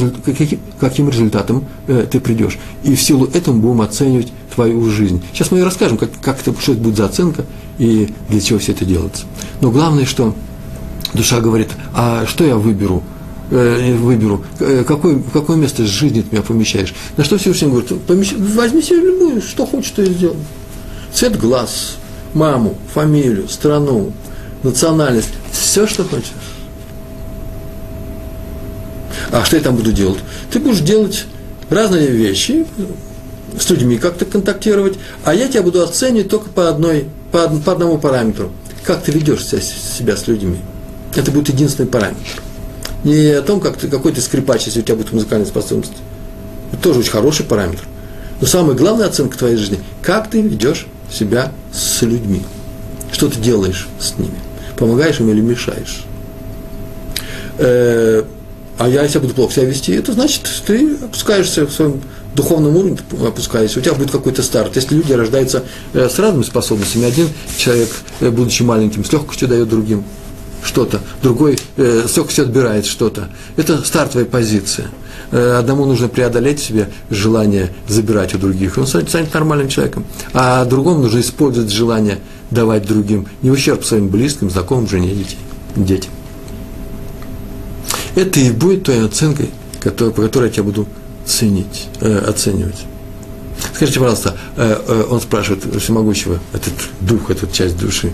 каким 0.79 1.09
результатом 1.09 1.65
э, 1.87 2.05
ты 2.09 2.19
придешь. 2.19 2.57
И 2.83 2.95
в 2.95 3.01
силу 3.01 3.25
этого 3.27 3.55
будем 3.55 3.81
оценивать 3.81 4.31
твою 4.53 4.89
жизнь. 4.89 5.21
Сейчас 5.33 5.51
мы 5.51 5.59
и 5.59 5.61
расскажем, 5.61 5.97
как, 5.97 6.09
как 6.21 6.41
это, 6.41 6.59
что 6.59 6.73
это 6.73 6.81
будет 6.81 6.97
за 6.97 7.05
оценка 7.05 7.45
и 7.79 8.13
для 8.29 8.41
чего 8.41 8.59
все 8.59 8.71
это 8.71 8.85
делается. 8.85 9.25
Но 9.61 9.71
главное, 9.71 10.05
что 10.05 10.35
душа 11.13 11.39
говорит, 11.41 11.69
а 11.93 12.25
что 12.25 12.43
я 12.43 12.55
выберу? 12.55 13.03
Э, 13.51 13.95
выберу, 13.97 14.43
какое, 14.87 15.21
какое 15.31 15.57
место 15.57 15.85
жизни 15.85 16.21
ты 16.21 16.27
меня 16.35 16.41
помещаешь. 16.41 16.93
На 17.17 17.23
что 17.23 17.37
Всевышний 17.37 17.67
говорит, 17.67 17.89
помещ... 18.03 18.33
возьми 18.33 18.81
себе 18.81 19.01
любую, 19.01 19.41
что 19.41 19.65
хочешь, 19.65 19.91
то 19.91 20.01
и 20.01 20.13
сделай. 20.13 20.37
Цвет 21.13 21.39
глаз, 21.39 21.97
маму, 22.33 22.75
фамилию, 22.93 23.47
страну, 23.47 24.11
национальность, 24.63 25.29
все, 25.51 25.85
что 25.85 26.03
хочешь. 26.03 26.31
А 29.33 29.43
что 29.43 29.57
я 29.57 29.63
там 29.63 29.75
буду 29.75 29.91
делать? 29.91 30.19
Ты 30.51 30.59
будешь 30.59 30.81
делать 30.81 31.25
разные 31.71 32.07
вещи, 32.07 32.67
с 33.59 33.67
людьми 33.71 33.97
как-то 33.97 34.25
контактировать, 34.25 34.99
а 35.23 35.33
я 35.33 35.47
тебя 35.47 35.63
буду 35.63 35.81
оценивать 35.81 36.29
только 36.29 36.49
по, 36.49 36.69
одной, 36.69 37.07
по, 37.31 37.49
по 37.49 37.71
одному 37.71 37.97
параметру. 37.97 38.51
Как 38.83 39.01
ты 39.01 39.11
ведешь 39.11 39.43
себя 39.43 40.15
с 40.15 40.27
людьми. 40.27 40.59
Это 41.15 41.31
будет 41.31 41.49
единственный 41.49 41.87
параметр. 41.87 42.41
Не 43.03 43.31
о 43.31 43.41
том, 43.41 43.59
как 43.59 43.77
ты, 43.77 43.87
какой 43.87 44.11
ты 44.13 44.21
скрипач, 44.21 44.67
если 44.67 44.81
у 44.81 44.83
тебя 44.83 44.97
будет 44.97 45.11
музыкальная 45.11 45.47
способность. 45.47 45.93
Это 46.71 46.83
тоже 46.83 46.99
очень 46.99 47.11
хороший 47.11 47.43
параметр. 47.43 47.83
Но 48.39 48.45
самая 48.45 48.75
главная 48.75 49.07
оценка 49.07 49.35
твоей 49.35 49.55
жизни– 49.55 49.79
как 50.03 50.29
ты 50.29 50.41
ведешь 50.41 50.85
себя 51.11 51.51
с 51.73 52.03
людьми. 52.03 52.43
Что 53.11 53.29
ты 53.29 53.39
делаешь 53.39 53.87
с 53.99 54.15
ними. 54.19 54.37
Помогаешь 54.77 55.19
им 55.19 55.31
или 55.31 55.41
мешаешь. 55.41 56.03
Э, 58.77 58.83
а 58.83 58.87
я 58.87 59.07
себя 59.07 59.21
буду 59.21 59.33
плохо 59.33 59.53
себя 59.53 59.65
вести, 59.65 59.93
это 59.93 60.13
значит, 60.13 60.43
ты 60.65 60.95
опускаешься 60.95 61.65
в 61.65 61.71
своем 61.71 62.01
духовном 62.35 62.75
уровне, 62.75 62.97
опускаешься, 63.25 63.79
у 63.79 63.81
тебя 63.81 63.93
будет 63.93 64.11
какой-то 64.11 64.41
старт. 64.43 64.75
Если 64.75 64.95
люди 64.95 65.13
рождаются 65.13 65.63
э, 65.93 66.09
с 66.09 66.19
разными 66.19 66.43
способностями, 66.43 67.05
один 67.05 67.29
человек, 67.57 67.89
э, 68.19 68.29
будучи 68.29 68.63
маленьким, 68.63 69.05
с 69.05 69.11
легкостью 69.11 69.47
дает 69.47 69.69
другим 69.69 70.03
что-то, 70.63 71.01
другой 71.21 71.59
э, 71.77 72.05
с 72.07 72.15
легкостью 72.15 72.45
отбирает 72.45 72.85
что-то. 72.85 73.29
Это 73.57 73.83
стартовая 73.83 74.25
позиция. 74.25 74.87
Одному 75.31 75.85
нужно 75.85 76.09
преодолеть 76.09 76.59
в 76.59 76.63
себе 76.63 76.89
желание 77.09 77.71
забирать 77.87 78.35
у 78.35 78.37
других, 78.37 78.77
он 78.77 78.85
станет 78.85 79.33
нормальным 79.33 79.67
человеком. 79.67 80.05
А 80.31 80.63
другому 80.65 81.01
нужно 81.01 81.21
использовать 81.21 81.71
желание 81.71 82.19
давать 82.51 82.85
другим, 82.85 83.25
не 83.41 83.49
ущерб 83.49 83.83
своим 83.83 84.09
близким, 84.09 84.51
знакомым, 84.51 84.87
жене, 84.87 85.25
детям. 85.75 86.11
Это 88.15 88.39
и 88.39 88.51
будет 88.51 88.83
той 88.83 89.05
оценкой, 89.05 89.49
который, 89.79 90.13
по 90.13 90.21
которой 90.21 90.45
я 90.45 90.51
тебя 90.51 90.63
буду 90.63 90.87
ценить, 91.25 91.87
э, 91.99 92.17
оценивать. 92.19 92.85
Скажите, 93.73 93.99
пожалуйста, 93.99 94.35
э, 94.55 94.81
э, 94.87 95.05
он 95.09 95.21
спрашивает 95.21 95.63
всемогущего, 95.81 96.39
этот 96.53 96.73
дух, 97.01 97.31
эту 97.31 97.47
часть 97.47 97.77
души, 97.77 98.11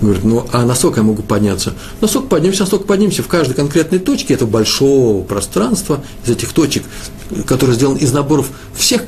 говорит, 0.00 0.24
ну 0.24 0.46
а 0.52 0.64
насколько 0.64 1.00
я 1.00 1.04
могу 1.04 1.22
подняться? 1.22 1.74
Насколько 2.00 2.28
поднимемся, 2.28 2.62
насколько 2.62 2.86
поднимемся 2.86 3.22
в 3.22 3.28
каждой 3.28 3.54
конкретной 3.54 3.98
точке 3.98 4.34
этого 4.34 4.48
большого 4.48 5.22
пространства, 5.22 6.02
из 6.24 6.30
этих 6.30 6.52
точек, 6.52 6.84
которые 7.46 7.76
сделаны 7.76 7.98
из 7.98 8.12
наборов 8.12 8.48
всех 8.74 9.02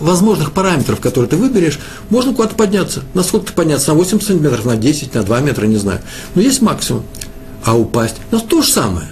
возможных 0.00 0.52
параметров, 0.52 1.00
которые 1.00 1.28
ты 1.28 1.36
выберешь, 1.36 1.78
можно 2.10 2.34
куда-то 2.34 2.54
подняться. 2.54 3.02
Насколько 3.14 3.48
ты 3.48 3.52
подняться? 3.52 3.92
На 3.92 3.94
8 3.94 4.20
сантиметров, 4.20 4.64
на 4.64 4.76
10, 4.76 5.14
на 5.14 5.22
2 5.22 5.40
метра, 5.40 5.66
не 5.66 5.76
знаю. 5.76 6.00
Но 6.34 6.42
есть 6.42 6.62
максимум. 6.62 7.04
А 7.64 7.76
упасть? 7.76 8.16
Ну, 8.30 8.40
то 8.40 8.62
же 8.62 8.70
самое 8.70 9.08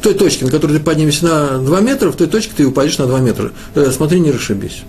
в 0.00 0.02
той 0.02 0.14
точке, 0.14 0.46
на 0.46 0.50
которой 0.50 0.78
ты 0.78 0.80
поднимешься 0.80 1.26
на 1.26 1.58
2 1.58 1.80
метра, 1.82 2.10
в 2.10 2.16
той 2.16 2.26
точке 2.26 2.52
ты 2.56 2.66
упадешь 2.66 2.96
на 2.96 3.06
2 3.06 3.20
метра. 3.20 3.52
Э, 3.74 3.92
смотри, 3.94 4.18
не 4.18 4.30
расшибись. 4.30 4.84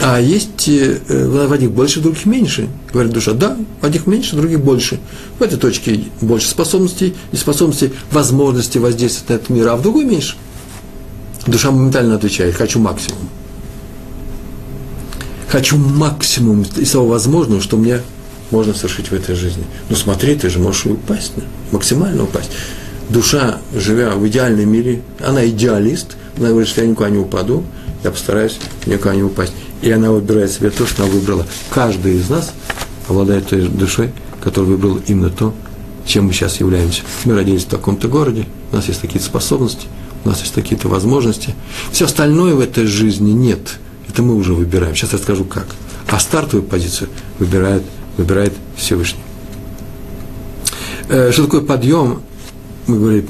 А 0.00 0.20
есть 0.20 0.68
э, 0.68 1.00
в 1.08 1.52
одних 1.52 1.72
больше, 1.72 1.98
в 1.98 2.04
других 2.04 2.24
меньше. 2.24 2.68
Говорит 2.92 3.12
душа, 3.12 3.32
да, 3.32 3.56
в 3.80 3.84
одних 3.84 4.06
меньше, 4.06 4.36
в 4.36 4.38
других 4.38 4.60
больше. 4.60 5.00
В 5.40 5.42
этой 5.42 5.58
точке 5.58 6.04
больше 6.20 6.48
способностей 6.48 7.16
и 7.32 7.36
способностей, 7.36 7.90
возможности 8.12 8.78
воздействовать 8.78 9.28
на 9.28 9.34
этот 9.34 9.48
мир, 9.48 9.66
а 9.66 9.76
в 9.76 9.82
другой 9.82 10.04
меньше. 10.04 10.36
Душа 11.48 11.72
моментально 11.72 12.14
отвечает, 12.14 12.54
хочу 12.54 12.78
максимум. 12.78 13.28
Хочу 15.48 15.78
максимум 15.78 16.64
из 16.76 16.92
того 16.92 17.08
возможного, 17.08 17.60
что 17.60 17.76
мне 17.76 18.02
можно 18.52 18.72
совершить 18.72 19.10
в 19.10 19.14
этой 19.14 19.34
жизни. 19.34 19.64
Ну 19.90 19.96
смотри, 19.96 20.36
ты 20.36 20.48
же 20.48 20.60
можешь 20.60 20.86
упасть, 20.86 21.32
максимально 21.72 22.22
упасть 22.22 22.50
душа, 23.08 23.58
живя 23.74 24.10
в 24.10 24.26
идеальном 24.28 24.70
мире, 24.70 25.02
она 25.24 25.46
идеалист, 25.48 26.16
она 26.36 26.48
говорит, 26.48 26.68
что 26.68 26.82
я 26.82 26.86
никуда 26.86 27.10
не 27.10 27.18
упаду, 27.18 27.64
я 28.04 28.10
постараюсь 28.10 28.58
никуда 28.86 29.14
не 29.14 29.22
упасть. 29.22 29.52
И 29.82 29.90
она 29.90 30.10
выбирает 30.10 30.50
себе 30.50 30.70
то, 30.70 30.86
что 30.86 31.04
она 31.04 31.12
выбрала. 31.12 31.46
Каждый 31.70 32.16
из 32.16 32.28
нас 32.28 32.52
обладает 33.08 33.48
той 33.48 33.68
душой, 33.68 34.12
которая 34.42 34.70
выбрала 34.70 35.00
именно 35.06 35.30
то, 35.30 35.54
чем 36.04 36.26
мы 36.26 36.32
сейчас 36.32 36.60
являемся. 36.60 37.02
Мы 37.24 37.34
родились 37.34 37.64
в 37.64 37.68
таком-то 37.68 38.08
городе, 38.08 38.46
у 38.72 38.76
нас 38.76 38.88
есть 38.88 39.00
такие 39.00 39.20
способности, 39.20 39.86
у 40.24 40.28
нас 40.28 40.40
есть 40.40 40.54
такие-то 40.54 40.88
возможности. 40.88 41.54
Все 41.92 42.06
остальное 42.06 42.54
в 42.54 42.60
этой 42.60 42.86
жизни 42.86 43.30
нет. 43.30 43.78
Это 44.08 44.22
мы 44.22 44.34
уже 44.34 44.52
выбираем. 44.52 44.94
Сейчас 44.94 45.12
расскажу 45.12 45.44
как. 45.44 45.66
А 46.10 46.18
стартовую 46.18 46.66
позицию 46.66 47.08
выбирает, 47.38 47.82
выбирает 48.16 48.52
Всевышний. 48.76 49.20
Э, 51.08 51.30
что 51.32 51.44
такое 51.44 51.60
подъем? 51.60 52.22
Мы 52.88 52.98
говорим, 52.98 53.26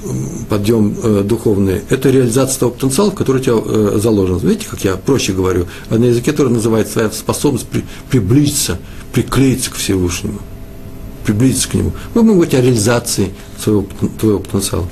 подъем 0.48 0.96
э, 1.02 1.22
духовный. 1.24 1.82
Это 1.90 2.10
реализация 2.10 2.60
того 2.60 2.70
потенциала, 2.70 3.10
который 3.10 3.40
у 3.40 3.44
тебя 3.44 3.56
э, 3.56 3.98
заложен. 4.00 4.38
Видите, 4.38 4.68
как 4.70 4.84
я 4.84 4.94
проще 4.94 5.32
говорю? 5.32 5.66
А 5.90 5.98
на 5.98 6.04
языке, 6.04 6.30
который 6.30 6.52
называется 6.52 6.94
твоя 6.94 7.10
способность 7.10 7.66
при, 7.66 7.84
приблизиться, 8.08 8.78
приклеиться 9.12 9.72
к 9.72 9.74
Всевышнему. 9.74 10.38
Приблизиться 11.24 11.68
к 11.70 11.74
нему. 11.74 11.92
Будем 12.14 12.34
говорить 12.34 12.54
о 12.54 12.60
реализации 12.60 13.30
своего, 13.60 13.84
твоего 14.20 14.38
потенциала. 14.38 14.86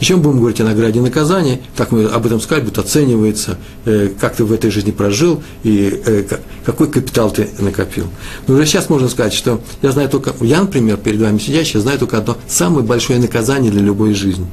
Еще 0.00 0.16
мы 0.16 0.22
будем 0.22 0.38
говорить 0.38 0.60
о 0.60 0.64
награде 0.64 0.98
и 0.98 1.02
наказании, 1.02 1.60
как 1.76 1.92
мы 1.92 2.04
об 2.04 2.26
этом 2.26 2.40
сказать, 2.40 2.64
будет 2.64 2.78
оценивается, 2.78 3.58
э, 3.84 4.10
как 4.18 4.36
ты 4.36 4.44
в 4.44 4.52
этой 4.52 4.70
жизни 4.70 4.90
прожил 4.90 5.42
и 5.62 6.00
э, 6.04 6.24
какой 6.64 6.90
капитал 6.90 7.30
ты 7.30 7.48
накопил. 7.58 8.06
Но 8.46 8.54
уже 8.54 8.66
сейчас 8.66 8.88
можно 8.88 9.08
сказать, 9.08 9.32
что 9.32 9.60
я 9.82 9.92
знаю 9.92 10.08
только, 10.08 10.32
я, 10.40 10.60
например, 10.60 10.96
перед 10.96 11.20
вами 11.20 11.38
сидящий, 11.38 11.74
я 11.76 11.80
знаю 11.80 11.98
только 11.98 12.18
одно 12.18 12.36
самое 12.48 12.84
большое 12.84 13.18
наказание 13.18 13.70
для 13.70 13.82
любой 13.82 14.14
жизни. 14.14 14.46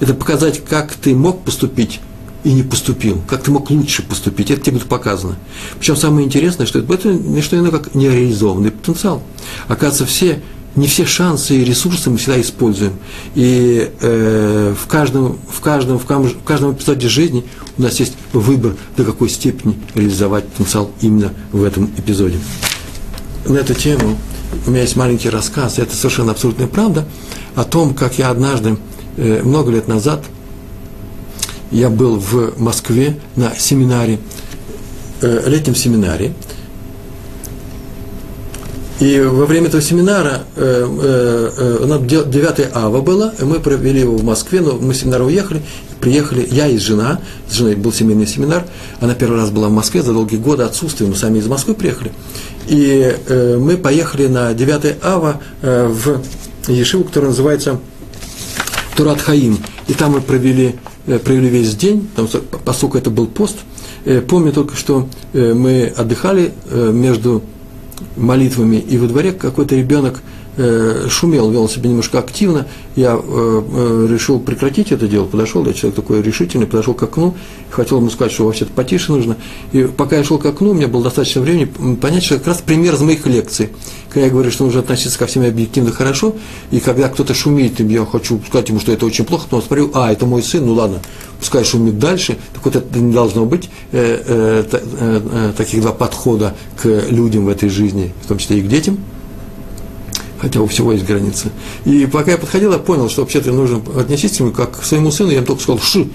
Это 0.00 0.14
показать, 0.14 0.64
как 0.64 0.92
ты 0.94 1.14
мог 1.14 1.44
поступить 1.44 2.00
и 2.42 2.52
не 2.52 2.62
поступил, 2.62 3.20
как 3.28 3.42
ты 3.42 3.50
мог 3.50 3.70
лучше 3.70 4.02
поступить, 4.02 4.50
это 4.50 4.62
тебе 4.62 4.78
будет 4.78 4.88
показано. 4.88 5.36
Причем 5.78 5.96
самое 5.96 6.26
интересное, 6.26 6.66
что 6.66 6.78
это, 6.78 6.92
это 6.94 7.12
не 7.12 7.42
что 7.42 7.58
иное, 7.58 7.70
как 7.70 7.94
нереализованный 7.94 8.70
потенциал. 8.70 9.22
Оказывается, 9.68 10.06
все 10.06 10.40
не 10.76 10.86
все 10.86 11.04
шансы 11.04 11.56
и 11.56 11.64
ресурсы 11.64 12.10
мы 12.10 12.16
всегда 12.18 12.40
используем. 12.40 12.92
И 13.34 13.90
э, 14.00 14.74
в, 14.78 14.86
каждом, 14.86 15.38
в, 15.48 15.60
каждом, 15.60 15.98
в, 15.98 16.06
каждом, 16.06 16.30
в 16.30 16.44
каждом 16.44 16.72
эпизоде 16.72 17.08
жизни 17.08 17.44
у 17.76 17.82
нас 17.82 17.98
есть 17.98 18.14
выбор, 18.32 18.76
до 18.96 19.04
какой 19.04 19.28
степени 19.28 19.78
реализовать 19.94 20.46
потенциал 20.48 20.90
именно 21.00 21.32
в 21.52 21.64
этом 21.64 21.90
эпизоде. 21.96 22.38
На 23.46 23.58
эту 23.58 23.74
тему 23.74 24.16
у 24.66 24.70
меня 24.70 24.82
есть 24.82 24.96
маленький 24.96 25.30
рассказ, 25.30 25.78
это 25.78 25.94
совершенно 25.94 26.32
абсолютная 26.32 26.66
правда, 26.66 27.06
о 27.54 27.64
том, 27.64 27.94
как 27.94 28.18
я 28.18 28.30
однажды, 28.30 28.76
э, 29.16 29.42
много 29.42 29.70
лет 29.72 29.88
назад, 29.88 30.24
я 31.70 31.88
был 31.88 32.18
в 32.18 32.60
Москве 32.60 33.18
на 33.36 33.54
семинаре, 33.56 34.18
э, 35.20 35.44
летнем 35.46 35.74
семинаре, 35.74 36.32
и 39.00 39.18
во 39.18 39.46
время 39.46 39.68
этого 39.68 39.82
семинара, 39.82 40.42
э, 40.56 41.50
э, 41.56 41.86
э, 41.90 42.26
9 42.26 42.68
ава 42.74 43.00
было, 43.00 43.32
мы 43.40 43.58
провели 43.58 44.00
его 44.00 44.14
в 44.14 44.24
Москве, 44.24 44.60
но 44.60 44.74
мы 44.74 44.92
с 44.92 45.00
семинара 45.00 45.24
уехали, 45.24 45.62
приехали, 46.00 46.46
я 46.50 46.66
и 46.66 46.76
жена, 46.76 47.18
с 47.48 47.54
женой 47.54 47.76
был 47.76 47.94
семейный 47.94 48.26
семинар, 48.26 48.66
она 49.00 49.14
первый 49.14 49.38
раз 49.38 49.50
была 49.50 49.68
в 49.68 49.72
Москве 49.72 50.02
за 50.02 50.12
долгие 50.12 50.36
годы 50.36 50.64
отсутствия, 50.64 51.06
мы 51.06 51.14
сами 51.14 51.38
из 51.38 51.46
Москвы 51.46 51.72
приехали, 51.74 52.12
и 52.68 53.16
э, 53.26 53.56
мы 53.58 53.78
поехали 53.78 54.26
на 54.26 54.52
9 54.52 54.96
ава 55.02 55.40
э, 55.62 55.88
в 55.88 56.20
Ешиву, 56.70 57.04
которая 57.04 57.30
называется 57.30 57.80
Турат 58.96 59.22
Хаим, 59.22 59.56
и 59.88 59.94
там 59.94 60.12
мы 60.12 60.20
провели, 60.20 60.74
провели 61.06 61.48
весь 61.48 61.74
день, 61.74 62.06
что, 62.28 62.42
поскольку 62.66 62.98
это 62.98 63.08
был 63.08 63.26
пост, 63.26 63.56
помню 64.28 64.52
только, 64.52 64.76
что 64.76 65.08
мы 65.32 65.90
отдыхали 65.96 66.52
между 66.70 67.42
молитвами, 68.16 68.76
и 68.76 68.98
во 68.98 69.06
дворе 69.06 69.32
какой-то 69.32 69.76
ребенок 69.76 70.22
э, 70.60 71.08
шумел, 71.08 71.50
вел 71.50 71.68
себя 71.68 71.88
немножко 71.88 72.18
активно, 72.18 72.66
я 72.94 73.18
э, 73.18 73.62
э, 73.72 74.06
решил 74.10 74.38
прекратить 74.38 74.92
это 74.92 75.08
дело, 75.08 75.24
подошел, 75.24 75.64
я 75.66 75.72
человек 75.72 75.96
такой 75.96 76.22
решительный, 76.22 76.66
подошел 76.66 76.94
к 76.94 77.02
окну, 77.02 77.34
хотел 77.70 77.98
ему 77.98 78.10
сказать, 78.10 78.32
что 78.32 78.44
вообще-то 78.44 78.72
потише 78.72 79.12
нужно, 79.12 79.36
и 79.72 79.84
пока 79.84 80.16
я 80.16 80.24
шел 80.24 80.38
к 80.38 80.46
окну, 80.46 80.70
у 80.70 80.74
меня 80.74 80.88
было 80.88 81.04
достаточно 81.04 81.40
времени 81.40 81.64
понять, 81.94 82.24
что 82.24 82.36
как 82.36 82.48
раз 82.48 82.62
пример 82.64 82.94
из 82.94 83.00
моих 83.00 83.26
лекций, 83.26 83.70
когда 84.08 84.26
я 84.26 84.32
говорю, 84.32 84.50
что 84.50 84.64
нужно 84.64 84.80
относиться 84.80 85.18
ко 85.18 85.26
всем 85.26 85.44
объективно 85.44 85.92
хорошо, 85.92 86.34
и 86.70 86.80
когда 86.80 87.08
кто-то 87.08 87.32
шумит, 87.32 87.80
я 87.80 88.04
хочу 88.04 88.40
сказать 88.46 88.68
ему, 88.68 88.80
что 88.80 88.92
это 88.92 89.06
очень 89.06 89.24
плохо, 89.24 89.46
то 89.48 89.56
он 89.56 89.62
смотрю, 89.62 89.90
а, 89.94 90.12
это 90.12 90.26
мой 90.26 90.42
сын, 90.42 90.66
ну 90.66 90.74
ладно, 90.74 91.00
пускай 91.38 91.64
шумит 91.64 91.98
дальше, 91.98 92.36
так 92.52 92.64
вот 92.64 92.76
это 92.76 92.98
не 92.98 93.12
должно 93.12 93.46
быть 93.46 93.70
таких 95.56 95.80
два 95.80 95.92
подхода 95.92 96.54
к 96.80 96.86
людям 97.08 97.46
в 97.46 97.48
этой 97.48 97.70
жизни, 97.70 98.12
в 98.22 98.26
том 98.28 98.38
числе 98.38 98.58
и 98.58 98.62
к 98.62 98.68
детям– 98.68 98.98
хотя 100.40 100.60
у 100.60 100.66
всего 100.66 100.92
есть 100.92 101.04
границы. 101.04 101.50
И 101.84 102.06
пока 102.06 102.32
я 102.32 102.38
подходил, 102.38 102.72
я 102.72 102.78
понял, 102.78 103.08
что 103.08 103.22
вообще-то 103.22 103.52
нужно 103.52 103.80
отнестись 103.98 104.36
к 104.36 104.40
нему 104.40 104.52
как 104.52 104.80
к 104.80 104.84
своему 104.84 105.10
сыну, 105.10 105.30
я 105.30 105.36
ему 105.36 105.46
только 105.46 105.62
сказал 105.62 105.80
«ши», 105.80 106.08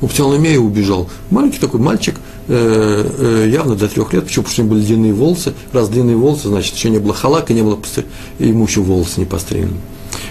употял 0.00 0.30
на 0.30 0.44
и 0.44 0.56
убежал. 0.56 1.08
Маленький 1.30 1.58
такой 1.58 1.80
мальчик, 1.80 2.16
э, 2.48 3.44
э, 3.46 3.48
явно 3.50 3.76
до 3.76 3.88
трех 3.88 4.12
лет, 4.12 4.24
почему? 4.24 4.44
Потому 4.44 4.52
что 4.52 4.62
у 4.62 4.64
него 4.64 4.74
были 4.74 4.84
длинные 4.84 5.12
волосы, 5.12 5.54
раз 5.72 5.88
длинные 5.88 6.16
волосы, 6.16 6.48
значит, 6.48 6.74
еще 6.74 6.90
не 6.90 6.98
было 6.98 7.14
халака, 7.14 7.52
не 7.52 7.62
было, 7.62 7.78
и 8.38 8.48
ему 8.48 8.66
еще 8.66 8.80
волосы 8.80 9.20
не 9.20 9.26
пострелены. 9.26 9.76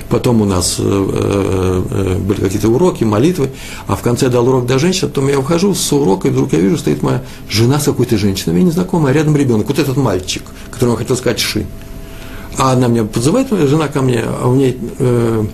Потом 0.10 0.42
у 0.42 0.46
нас 0.46 0.76
э, 0.78 2.18
были 2.20 2.42
какие-то 2.42 2.70
уроки, 2.70 3.04
молитвы, 3.04 3.50
а 3.88 3.96
в 3.96 4.02
конце 4.02 4.30
дал 4.30 4.48
урок 4.48 4.68
для 4.68 4.78
женщин, 4.78 5.08
потом 5.08 5.30
я 5.30 5.40
ухожу 5.40 5.74
с 5.74 5.92
урока, 5.92 6.28
и 6.28 6.32
вдруг 6.32 6.54
я 6.54 6.60
вижу, 6.60 6.78
стоит 6.78 7.02
моя 7.02 7.24
жена 7.50 7.80
с 7.80 7.86
какой-то 7.86 8.18
женщиной, 8.18 8.54
мне 8.54 8.66
незнакомая, 8.66 9.14
а 9.14 9.16
рядом 9.16 9.36
ребенок, 9.36 9.68
вот 9.68 9.80
этот 9.80 9.98
мальчик, 9.98 10.44
которому 10.72 10.96
я 10.96 11.00
хотел 11.00 11.18
сказать 11.18 11.40
«ши». 11.40 11.66
А 12.58 12.72
она 12.72 12.88
меня 12.88 13.04
подзывает, 13.04 13.52
моя 13.52 13.68
жена 13.68 13.88
ко 13.88 14.02
мне, 14.02 14.24
а 14.24 14.48
у 14.48 14.56
нее 14.56 14.76
э, 15.00 15.46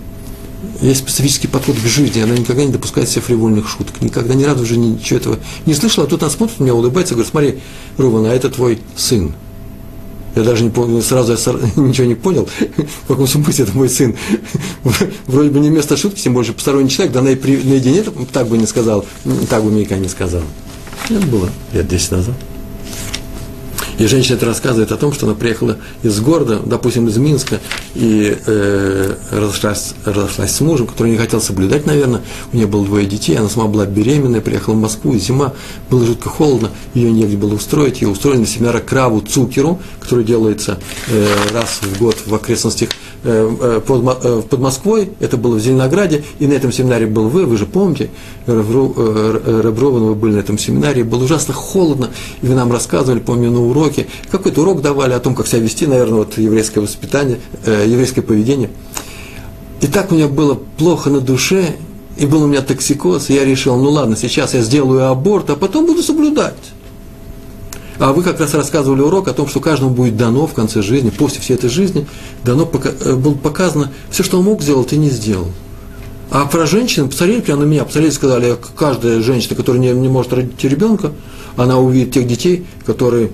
есть 0.80 1.00
специфический 1.00 1.48
подход 1.48 1.76
к 1.76 1.86
жизни, 1.86 2.20
она 2.20 2.34
никогда 2.34 2.64
не 2.64 2.72
допускает 2.72 3.08
себе 3.08 3.22
фривольных 3.22 3.68
шуток, 3.68 4.00
никогда 4.00 4.34
ни 4.34 4.44
разу 4.44 4.62
уже 4.62 4.76
ничего 4.76 5.18
этого 5.18 5.38
не 5.66 5.74
слышала, 5.74 6.06
а 6.06 6.08
тут 6.08 6.22
она 6.22 6.30
смотрит 6.30 6.60
на 6.60 6.64
меня, 6.64 6.74
улыбается, 6.74 7.14
говорит, 7.14 7.30
смотри, 7.30 7.58
Руван, 7.98 8.26
а 8.26 8.34
это 8.34 8.50
твой 8.50 8.78
сын. 8.96 9.34
Я 10.34 10.44
даже 10.44 10.64
не 10.64 10.70
понял, 10.70 11.02
сразу 11.02 11.32
я 11.32 11.38
ничего 11.76 12.06
не 12.06 12.14
понял, 12.14 12.48
в 13.04 13.08
каком 13.08 13.26
смысле 13.26 13.64
это 13.64 13.76
мой 13.76 13.88
сын. 13.88 14.14
Вроде 15.26 15.50
бы 15.50 15.60
не 15.60 15.70
место 15.70 15.96
шутки, 15.96 16.20
тем 16.20 16.34
более 16.34 16.52
посторонний 16.52 16.88
человек, 16.88 17.12
да 17.12 17.20
она 17.20 17.30
и 17.30 17.36
при, 17.36 17.56
наедине 17.56 18.04
так 18.32 18.46
бы 18.46 18.56
не 18.58 18.66
сказал, 18.66 19.04
так 19.50 19.64
бы 19.64 19.70
никогда 19.70 19.98
не 19.98 20.08
сказал. 20.08 20.42
Это 21.08 21.26
было 21.26 21.48
лет 21.72 21.88
10 21.88 22.12
назад. 22.12 22.34
И 24.02 24.06
женщина 24.08 24.34
это 24.34 24.46
рассказывает 24.46 24.90
о 24.90 24.96
том, 24.96 25.12
что 25.12 25.26
она 25.26 25.36
приехала 25.36 25.76
из 26.02 26.18
города, 26.18 26.58
допустим, 26.66 27.06
из 27.06 27.18
Минска, 27.18 27.60
и 27.94 28.36
э, 28.46 29.14
разошлась, 29.30 29.94
разошлась 30.04 30.50
с 30.50 30.60
мужем, 30.60 30.88
который 30.88 31.12
не 31.12 31.16
хотел 31.16 31.40
соблюдать, 31.40 31.86
наверное. 31.86 32.20
У 32.52 32.56
нее 32.56 32.66
было 32.66 32.84
двое 32.84 33.06
детей, 33.06 33.36
она 33.36 33.48
сама 33.48 33.68
была 33.68 33.86
беременная, 33.86 34.40
приехала 34.40 34.74
в 34.74 34.78
Москву, 34.78 35.16
зима, 35.16 35.52
было 35.88 36.04
жутко 36.04 36.28
холодно, 36.28 36.70
ее 36.94 37.12
негде 37.12 37.36
было 37.36 37.54
устроить. 37.54 38.02
Ее 38.02 38.08
устроили 38.08 38.40
на 38.40 38.46
семинара 38.46 38.80
Краву 38.80 39.20
Цукеру, 39.20 39.80
который 40.00 40.24
делается 40.24 40.80
э, 41.06 41.28
раз 41.52 41.78
в 41.82 41.96
год 42.00 42.16
в 42.26 42.34
окрестностях 42.34 42.88
под, 43.22 44.24
э, 44.24 44.42
под 44.48 44.60
Москвой, 44.60 45.10
это 45.20 45.36
было 45.36 45.56
в 45.56 45.60
Зеленограде, 45.60 46.24
и 46.38 46.46
на 46.46 46.52
этом 46.54 46.72
семинаре 46.72 47.06
был 47.06 47.28
вы, 47.28 47.46
вы 47.46 47.56
же 47.56 47.66
помните, 47.66 48.10
Реброван, 48.46 50.04
вы 50.04 50.14
были 50.14 50.34
на 50.34 50.38
этом 50.38 50.58
семинаре, 50.58 51.04
было 51.04 51.24
ужасно 51.24 51.54
холодно, 51.54 52.10
и 52.42 52.46
вы 52.46 52.54
нам 52.54 52.72
рассказывали, 52.72 53.20
помню, 53.20 53.50
на 53.50 53.64
уроке, 53.64 54.06
какой-то 54.30 54.62
урок 54.62 54.82
давали 54.82 55.12
о 55.12 55.20
том, 55.20 55.34
как 55.34 55.46
себя 55.46 55.60
вести, 55.60 55.86
наверное, 55.86 56.18
вот 56.20 56.36
еврейское 56.38 56.80
воспитание, 56.80 57.38
еврейское 57.64 58.22
поведение. 58.22 58.70
И 59.80 59.86
так 59.86 60.12
у 60.12 60.14
меня 60.14 60.28
было 60.28 60.58
плохо 60.76 61.10
на 61.10 61.20
душе, 61.20 61.76
и 62.16 62.26
был 62.26 62.42
у 62.42 62.46
меня 62.46 62.62
токсикоз, 62.62 63.30
и 63.30 63.34
я 63.34 63.44
решил, 63.44 63.76
ну 63.76 63.90
ладно, 63.90 64.16
сейчас 64.16 64.54
я 64.54 64.62
сделаю 64.62 65.08
аборт, 65.08 65.50
а 65.50 65.56
потом 65.56 65.86
буду 65.86 66.02
соблюдать. 66.02 66.54
А 68.02 68.12
вы 68.12 68.24
как 68.24 68.40
раз 68.40 68.52
рассказывали 68.54 69.00
урок 69.00 69.28
о 69.28 69.32
том, 69.32 69.46
что 69.46 69.60
каждому 69.60 69.94
будет 69.94 70.16
дано 70.16 70.48
в 70.48 70.54
конце 70.54 70.82
жизни, 70.82 71.10
после 71.10 71.40
всей 71.40 71.54
этой 71.54 71.70
жизни, 71.70 72.04
дано, 72.42 72.68
э, 72.72 73.14
было 73.14 73.34
показано 73.34 73.92
все, 74.10 74.24
что 74.24 74.40
он 74.40 74.44
мог 74.46 74.60
сделать 74.60 74.92
и 74.92 74.96
не 74.96 75.08
сделал. 75.08 75.46
А 76.28 76.46
про 76.46 76.66
женщин, 76.66 77.08
посмотрели 77.08 77.42
прямо 77.42 77.62
на 77.62 77.66
меня, 77.66 77.84
посмотрели, 77.84 78.10
сказали, 78.10 78.56
каждая 78.74 79.22
женщина, 79.22 79.54
которая 79.54 79.80
не, 79.80 79.92
не 79.92 80.08
может 80.08 80.32
родить 80.32 80.64
ребенка, 80.64 81.12
она 81.56 81.78
увидит 81.78 82.12
тех 82.12 82.26
детей, 82.26 82.66
которые 82.84 83.30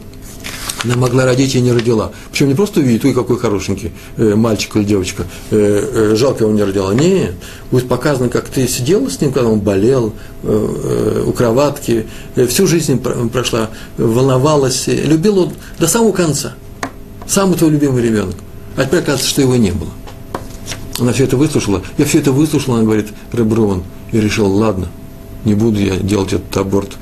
она 0.85 0.97
могла 0.97 1.25
родить 1.25 1.55
и 1.55 1.61
не 1.61 1.73
родила. 1.73 2.13
Причем 2.31 2.49
не 2.49 2.55
просто 2.55 2.81
увидит, 2.81 3.05
ой, 3.05 3.13
какой 3.13 3.39
хорошенький 3.39 3.93
э, 4.17 4.35
мальчик 4.35 4.77
или 4.77 4.85
девочка, 4.85 5.25
э, 5.51 6.13
э, 6.13 6.17
жалко 6.17 6.45
его 6.45 6.53
не 6.53 6.63
родила. 6.63 6.93
Нет, 6.95 7.35
будет 7.71 7.89
показано, 7.89 8.29
как 8.29 8.49
ты 8.49 8.69
сидела 8.69 9.09
с 9.09 9.21
ним, 9.21 9.33
когда 9.33 9.49
он 9.49 9.61
болел, 9.61 10.13
э, 10.43 10.49
э, 10.49 11.25
у 11.27 11.33
кроватки, 11.33 12.07
э, 12.37 12.47
всю 12.47 12.67
жизнь 12.67 13.01
прошла, 13.33 13.71
волновалась, 13.97 14.87
любила 14.87 15.53
до 15.79 15.89
самого 15.89 16.13
конца. 16.13 16.55
Самый 17.27 17.59
твой 17.59 17.71
любимый 17.71 18.03
ребенок. 18.03 18.37
А 18.77 18.85
теперь 18.85 19.01
оказывается, 19.01 19.29
что 19.29 19.43
его 19.43 19.57
не 19.57 19.73
было. 19.73 19.91
Она 21.01 21.13
все 21.13 21.25
это 21.25 21.37
выслушала. 21.37 21.83
Я 21.97 22.05
все 22.05 22.19
это 22.19 22.33
выслушала, 22.33 22.77
она 22.77 22.85
говорит, 22.85 23.09
Реброван, 23.33 23.83
и 24.13 24.21
решил, 24.21 24.51
ладно, 24.51 24.89
не 25.45 25.55
буду 25.55 25.81
я 25.81 25.97
делать 25.97 26.33
этот 26.33 26.57
аборт. 26.57 26.93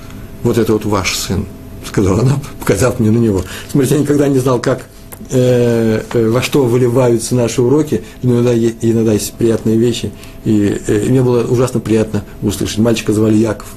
Вот 0.42 0.58
это 0.58 0.72
вот 0.72 0.84
ваш 0.84 1.16
сын 1.16 1.46
сказала 1.88 2.20
она, 2.20 2.38
показав 2.60 3.00
мне 3.00 3.10
на 3.10 3.18
него. 3.18 3.42
Смотрите, 3.70 3.96
я 3.96 4.00
никогда 4.00 4.28
не 4.28 4.38
знал, 4.38 4.60
как, 4.60 4.86
э, 5.30 6.02
э, 6.12 6.28
во 6.28 6.42
что 6.42 6.64
выливаются 6.64 7.34
наши 7.34 7.62
уроки, 7.62 8.02
но 8.22 8.34
иногда, 8.34 8.54
иногда 8.56 9.12
есть 9.12 9.32
приятные 9.34 9.76
вещи, 9.76 10.10
и, 10.44 10.80
э, 10.86 11.04
и 11.06 11.08
мне 11.08 11.22
было 11.22 11.44
ужасно 11.44 11.80
приятно 11.80 12.24
услышать. 12.42 12.78
Мальчика 12.78 13.12
звали 13.12 13.36
Яков. 13.36 13.68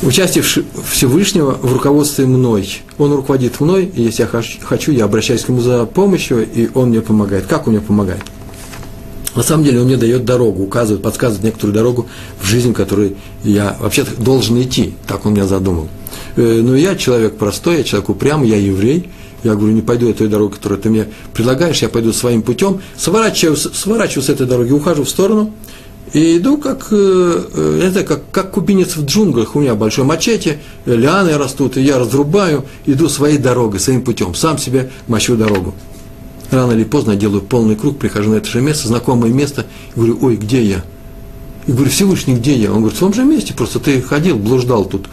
Участие 0.00 0.44
Всевышнего 0.44 1.58
в 1.60 1.72
руководстве 1.72 2.24
мной. 2.26 2.82
Он 2.98 3.12
руководит 3.12 3.58
мной, 3.58 3.90
и 3.92 4.02
если 4.02 4.22
я 4.22 4.42
хочу, 4.62 4.92
я 4.92 5.04
обращаюсь 5.04 5.42
к 5.42 5.48
нему 5.48 5.60
за 5.60 5.86
помощью, 5.86 6.46
и 6.48 6.68
он 6.72 6.90
мне 6.90 7.00
помогает. 7.00 7.46
Как 7.46 7.66
он 7.66 7.72
мне 7.72 7.82
помогает? 7.82 8.22
На 9.34 9.42
самом 9.42 9.64
деле 9.64 9.80
он 9.80 9.86
мне 9.86 9.96
дает 9.96 10.24
дорогу, 10.24 10.62
указывает, 10.64 11.02
подсказывает 11.02 11.44
некоторую 11.44 11.74
дорогу 11.74 12.06
в 12.40 12.46
жизнь, 12.46 12.72
которой 12.72 13.16
я 13.44 13.76
вообще-то 13.80 14.20
должен 14.20 14.60
идти. 14.60 14.94
Так 15.06 15.26
он 15.26 15.34
меня 15.34 15.46
задумал. 15.46 15.88
Э, 16.38 16.60
но 16.62 16.76
я 16.76 16.94
человек 16.94 17.36
простой, 17.36 17.78
я 17.78 17.84
человек 17.84 18.08
упрямый, 18.10 18.48
я 18.48 18.56
еврей. 18.56 19.10
Я 19.42 19.54
говорю, 19.54 19.72
не 19.72 19.82
пойду 19.82 20.06
я 20.06 20.14
той 20.14 20.28
дорогой, 20.28 20.56
которую 20.56 20.80
ты 20.80 20.88
мне 20.88 21.08
предлагаешь, 21.32 21.82
я 21.82 21.88
пойду 21.88 22.12
своим 22.12 22.42
путем, 22.42 22.80
сворачиваю, 22.96 23.56
сворачиваю 23.56 24.24
с 24.24 24.28
этой 24.28 24.46
дороги, 24.48 24.72
ухожу 24.72 25.04
в 25.04 25.08
сторону, 25.08 25.52
и 26.12 26.38
иду 26.38 26.58
как, 26.58 26.88
э, 26.90 27.44
э, 27.54 27.80
это 27.84 28.02
как, 28.02 28.30
как 28.32 28.50
кубинец 28.52 28.96
в 28.96 29.04
джунглях, 29.04 29.54
у 29.54 29.60
меня 29.60 29.76
большой 29.76 30.04
мачете, 30.04 30.58
лианы 30.86 31.38
растут, 31.38 31.76
и 31.76 31.82
я 31.82 32.00
разрубаю, 32.00 32.64
иду 32.84 33.08
своей 33.08 33.38
дорогой, 33.38 33.78
своим 33.78 34.02
путем, 34.02 34.34
сам 34.34 34.58
себе 34.58 34.90
мочу 35.06 35.36
дорогу. 35.36 35.74
Рано 36.50 36.72
или 36.72 36.84
поздно 36.84 37.12
я 37.12 37.16
делаю 37.16 37.42
полный 37.42 37.76
круг, 37.76 37.98
прихожу 37.98 38.30
на 38.30 38.36
это 38.36 38.48
же 38.48 38.60
место, 38.60 38.88
знакомое 38.88 39.30
место, 39.30 39.66
и 39.94 40.00
говорю, 40.00 40.18
ой, 40.20 40.36
где 40.36 40.64
я? 40.64 40.84
И 41.68 41.72
говорю, 41.72 41.90
Всевышний, 41.90 42.34
где 42.34 42.56
я? 42.56 42.72
Он 42.72 42.78
говорит, 42.78 42.96
в 42.96 43.00
том 43.00 43.14
же 43.14 43.22
месте, 43.24 43.54
просто 43.54 43.78
ты 43.78 44.02
ходил, 44.02 44.36
блуждал 44.36 44.84
тут. 44.84 45.06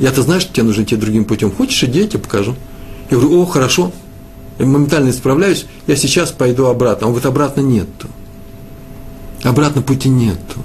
Я-то 0.00 0.22
знаю, 0.22 0.40
что 0.40 0.52
тебе 0.52 0.62
нужно 0.62 0.82
идти 0.82 0.96
другим 0.96 1.26
путем. 1.26 1.52
Хочешь, 1.52 1.84
иди, 1.84 2.00
я 2.00 2.08
тебе 2.08 2.20
покажу. 2.20 2.56
Я 3.10 3.18
говорю, 3.18 3.42
о, 3.42 3.44
хорошо. 3.44 3.92
Я 4.58 4.64
моментально 4.64 5.10
исправляюсь, 5.10 5.66
я 5.86 5.94
сейчас 5.94 6.32
пойду 6.32 6.66
обратно. 6.66 7.06
Он 7.06 7.12
говорит, 7.12 7.26
обратно 7.26 7.60
нету. 7.60 8.08
Обратно 9.42 9.82
пути 9.82 10.08
нету. 10.08 10.60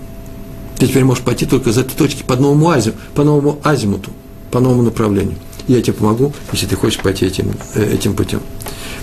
Ты 0.77 0.87
теперь 0.87 1.03
можешь 1.03 1.23
пойти 1.23 1.45
только 1.45 1.69
из 1.69 1.77
этой 1.77 1.95
точки 1.95 2.23
по 2.23 2.37
новому, 2.37 2.69
азиму, 2.69 2.95
по 3.13 3.23
новому 3.23 3.59
азимуту, 3.63 4.11
по 4.51 4.61
новому 4.61 4.83
направлению. 4.83 5.35
Я 5.67 5.81
тебе 5.81 5.93
помогу, 5.93 6.33
если 6.53 6.67
ты 6.67 6.77
хочешь 6.77 7.01
пойти 7.01 7.25
этим, 7.25 7.51
э, 7.73 7.93
этим 7.93 8.15
путем. 8.15 8.39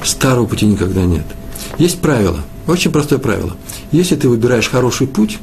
Старого 0.03 0.47
пути 0.47 0.65
никогда 0.65 1.05
нет. 1.05 1.25
Есть 1.79 2.01
правило, 2.01 2.41
очень 2.67 2.91
простое 2.91 3.19
правило. 3.19 3.55
Если 3.91 4.17
ты 4.17 4.29
выбираешь 4.29 4.69
хороший 4.69 5.07
путь, 5.07 5.39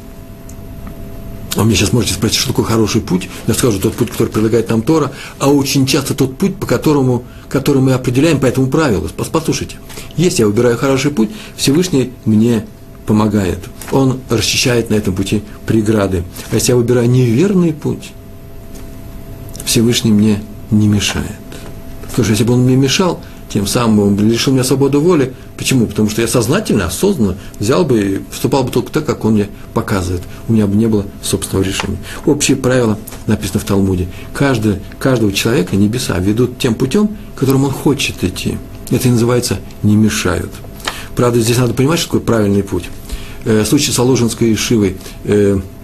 а 1.59 1.63
мне 1.65 1.75
сейчас 1.75 1.91
можете 1.91 2.13
спросить, 2.13 2.37
что 2.37 2.51
такое 2.51 2.65
хороший 2.65 3.01
путь? 3.01 3.29
Я 3.45 3.53
скажу, 3.53 3.79
тот 3.79 3.93
путь, 3.93 4.09
который 4.11 4.29
предлагает 4.29 4.69
нам 4.69 4.81
Тора, 4.81 5.11
а 5.39 5.49
очень 5.49 5.85
часто 5.85 6.13
тот 6.13 6.37
путь, 6.37 6.55
по 6.55 6.65
которому, 6.65 7.25
который 7.49 7.81
мы 7.81 7.91
определяем 7.91 8.39
по 8.39 8.45
этому 8.45 8.67
правилу. 8.67 9.09
Послушайте, 9.29 9.75
если 10.15 10.43
я 10.43 10.47
выбираю 10.47 10.77
хороший 10.77 11.11
путь, 11.11 11.29
Всевышний 11.57 12.13
мне 12.23 12.65
помогает. 13.05 13.59
Он 13.91 14.21
расчищает 14.29 14.89
на 14.89 14.95
этом 14.95 15.13
пути 15.13 15.43
преграды. 15.65 16.23
А 16.49 16.55
если 16.55 16.71
я 16.71 16.77
выбираю 16.77 17.09
неверный 17.09 17.73
путь, 17.73 18.11
Всевышний 19.65 20.13
мне 20.13 20.41
не 20.71 20.87
мешает. 20.87 21.25
Потому 22.03 22.23
что 22.23 22.31
если 22.31 22.45
бы 22.45 22.53
он 22.53 22.61
мне 22.61 22.77
мешал, 22.77 23.19
тем 23.49 23.67
самым 23.67 23.99
он 23.99 24.29
лишил 24.29 24.53
меня 24.53 24.63
свободы 24.63 24.99
воли. 24.99 25.33
Почему? 25.59 25.87
Потому 25.87 26.09
что 26.09 26.21
я 26.21 26.27
сознательно, 26.29 26.85
осознанно 26.85 27.35
взял 27.59 27.83
бы 27.83 27.99
и 27.99 28.21
вступал 28.31 28.63
бы 28.63 28.71
только 28.71 28.93
так, 28.93 29.05
как 29.05 29.25
он 29.25 29.33
мне 29.33 29.49
показывает. 29.73 30.23
У 30.47 30.53
меня 30.53 30.65
бы 30.67 30.77
не 30.77 30.87
было 30.87 31.05
собственного 31.21 31.65
решения. 31.65 31.97
Общее 32.25 32.55
правило 32.55 32.97
написано 33.27 33.59
в 33.59 33.65
Талмуде. 33.65 34.07
Каждый, 34.33 34.77
каждого 34.99 35.33
человека 35.33 35.75
небеса 35.75 36.17
ведут 36.17 36.59
тем 36.59 36.75
путем, 36.75 37.17
которым 37.35 37.65
он 37.65 37.71
хочет 37.71 38.23
идти. 38.23 38.57
Это 38.89 39.09
и 39.09 39.11
называется 39.11 39.59
«не 39.83 39.97
мешают». 39.97 40.49
Правда, 41.13 41.41
здесь 41.41 41.57
надо 41.57 41.73
понимать, 41.73 41.99
что 41.99 42.07
такое 42.07 42.21
правильный 42.21 42.63
путь. 42.63 42.85
Э, 43.43 43.65
случай 43.65 43.91
с 43.91 43.99
Аложинской 43.99 44.53
Ишивой 44.53 44.95
э,– 45.25 45.59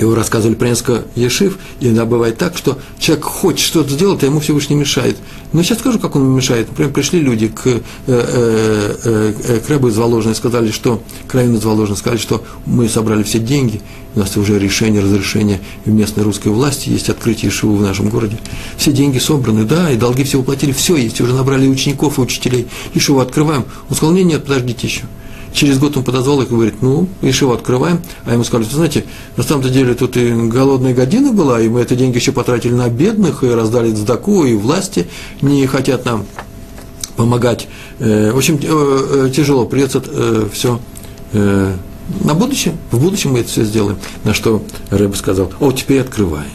его 0.00 0.14
рассказывали 0.14 0.54
про 0.54 0.68
несколько 0.68 1.04
ешив, 1.14 1.58
и 1.80 1.86
иногда 1.86 2.06
бывает 2.06 2.38
так, 2.38 2.56
что 2.56 2.78
человек 2.98 3.24
хочет 3.24 3.66
что-то 3.66 3.90
сделать, 3.90 4.22
а 4.22 4.26
ему 4.26 4.40
Всевышний 4.40 4.76
мешает. 4.76 5.16
Но 5.52 5.62
сейчас 5.62 5.78
скажу, 5.78 5.98
как 5.98 6.16
он 6.16 6.28
мешает. 6.34 6.68
Например, 6.68 6.92
пришли 6.92 7.20
люди 7.20 7.48
к, 7.48 7.66
э, 7.66 7.80
э, 8.06 8.94
э, 9.04 9.60
к 9.60 9.70
из 9.70 9.96
Воложной, 9.96 10.34
сказали, 10.34 10.70
что, 10.70 11.02
к 11.26 11.34
Равину 11.34 11.58
из 11.58 11.64
Воложной, 11.64 11.96
сказали, 11.96 12.18
что 12.18 12.42
мы 12.66 12.88
собрали 12.88 13.22
все 13.22 13.38
деньги, 13.38 13.80
у 14.14 14.20
нас 14.20 14.36
уже 14.36 14.58
решение, 14.58 15.02
разрешение 15.02 15.60
в 15.84 15.90
местной 15.90 16.24
русской 16.24 16.48
власти, 16.48 16.88
есть 16.88 17.08
открытие 17.08 17.50
Ишиву 17.50 17.76
в 17.76 17.82
нашем 17.82 18.08
городе. 18.08 18.38
Все 18.76 18.92
деньги 18.92 19.18
собраны, 19.18 19.64
да, 19.64 19.90
и 19.90 19.96
долги 19.96 20.24
все 20.24 20.38
уплатили, 20.38 20.72
все 20.72 20.96
есть, 20.96 21.20
уже 21.20 21.34
набрали 21.34 21.68
учеников 21.68 22.18
и 22.18 22.22
учителей. 22.22 22.68
Ишиву 22.94 23.20
открываем. 23.20 23.64
Он 23.88 23.96
сказал, 23.96 24.14
нет, 24.14 24.26
нет, 24.26 24.44
подождите 24.44 24.86
еще. 24.86 25.02
Через 25.52 25.78
год 25.78 25.96
он 25.96 26.04
подозвал 26.04 26.40
их 26.42 26.48
и 26.48 26.54
говорит, 26.54 26.74
ну, 26.80 27.08
Ишиву 27.22 27.52
открываем. 27.52 28.00
А 28.24 28.32
ему 28.32 28.44
сказали, 28.44 28.68
знаете, 28.68 29.04
на 29.36 29.42
самом-то 29.42 29.68
деле 29.68 29.94
тут 29.94 30.16
и 30.16 30.32
голодная 30.32 30.94
година 30.94 31.32
была, 31.32 31.60
и 31.60 31.68
мы 31.68 31.82
эти 31.82 31.94
деньги 31.94 32.16
еще 32.16 32.32
потратили 32.32 32.72
на 32.72 32.88
бедных, 32.88 33.42
и 33.42 33.48
раздали 33.48 33.92
цдаку, 33.92 34.44
и 34.44 34.54
власти 34.54 35.08
не 35.42 35.66
хотят 35.66 36.04
нам 36.04 36.24
помогать. 37.16 37.68
Э, 37.98 38.32
в 38.32 38.38
общем, 38.38 38.58
э, 38.62 39.26
э, 39.26 39.30
тяжело, 39.34 39.66
придется 39.66 40.02
все 40.52 40.80
на 41.32 42.34
будущее, 42.34 42.74
в 42.90 43.00
будущем 43.00 43.32
мы 43.32 43.40
это 43.40 43.50
все 43.50 43.62
сделаем. 43.62 43.96
На 44.24 44.34
что 44.34 44.64
Рэб 44.90 45.14
сказал, 45.14 45.52
о, 45.60 45.70
теперь 45.70 46.00
открываем. 46.00 46.50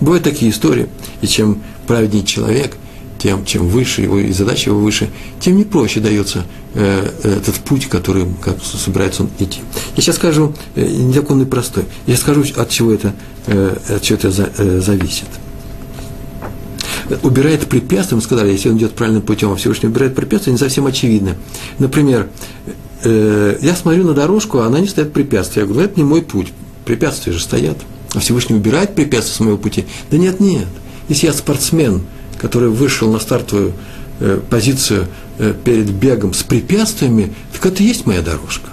Бывают 0.00 0.24
такие 0.24 0.50
истории, 0.50 0.88
и 1.20 1.28
чем 1.28 1.62
праведнее 1.86 2.24
человек, 2.24 2.76
тем, 3.24 3.42
чем 3.46 3.68
выше 3.68 4.02
его, 4.02 4.18
и 4.18 4.30
задача 4.32 4.68
его 4.68 4.80
выше, 4.80 5.08
тем 5.40 5.56
не 5.56 5.64
проще 5.64 6.00
дается 6.00 6.44
э, 6.74 7.10
этот 7.22 7.54
путь, 7.54 7.88
который 7.88 8.26
как 8.42 8.62
собирается 8.62 9.22
он 9.22 9.30
идти. 9.38 9.60
Я 9.96 10.02
сейчас 10.02 10.16
скажу, 10.16 10.52
э, 10.74 10.86
не 10.86 11.16
и 11.16 11.44
простой, 11.46 11.84
я 12.06 12.18
скажу, 12.18 12.44
от 12.54 12.68
чего 12.68 12.92
это, 12.92 13.14
э, 13.46 13.76
от 13.88 14.02
чего 14.02 14.18
это 14.18 14.30
за, 14.30 14.50
э, 14.58 14.80
зависит. 14.80 15.24
Убирает 17.22 17.66
препятствия, 17.66 18.16
мы 18.16 18.22
сказали, 18.22 18.52
если 18.52 18.68
он 18.68 18.76
идет 18.76 18.92
правильным 18.92 19.22
путем, 19.22 19.52
а 19.52 19.56
Всевышний 19.56 19.88
убирает 19.88 20.14
препятствия, 20.14 20.52
не 20.52 20.58
совсем 20.58 20.84
очевидно. 20.84 21.34
Например, 21.78 22.28
э, 23.04 23.56
я 23.62 23.74
смотрю 23.74 24.04
на 24.04 24.12
дорожку, 24.12 24.58
а 24.58 24.66
она 24.66 24.80
не 24.80 24.86
стоит 24.86 25.14
препятствия. 25.14 25.62
Я 25.62 25.66
говорю, 25.66 25.80
ну, 25.80 25.86
это 25.86 25.98
не 25.98 26.04
мой 26.04 26.20
путь, 26.20 26.52
препятствия 26.84 27.32
же 27.32 27.40
стоят. 27.40 27.78
А 28.14 28.20
Всевышний 28.20 28.56
убирает 28.56 28.94
препятствия 28.94 29.34
с 29.34 29.40
моего 29.40 29.56
пути? 29.56 29.86
Да 30.10 30.18
нет, 30.18 30.40
нет. 30.40 30.66
Если 31.08 31.26
я 31.26 31.32
спортсмен, 31.32 32.02
который 32.44 32.68
вышел 32.68 33.10
на 33.10 33.18
стартовую 33.20 33.72
э, 34.20 34.38
позицию 34.50 35.06
э, 35.38 35.54
перед 35.64 35.88
бегом 35.88 36.34
с 36.34 36.42
препятствиями, 36.42 37.32
так 37.54 37.64
это 37.64 37.82
и 37.82 37.86
есть 37.86 38.04
моя 38.04 38.20
дорожка. 38.20 38.68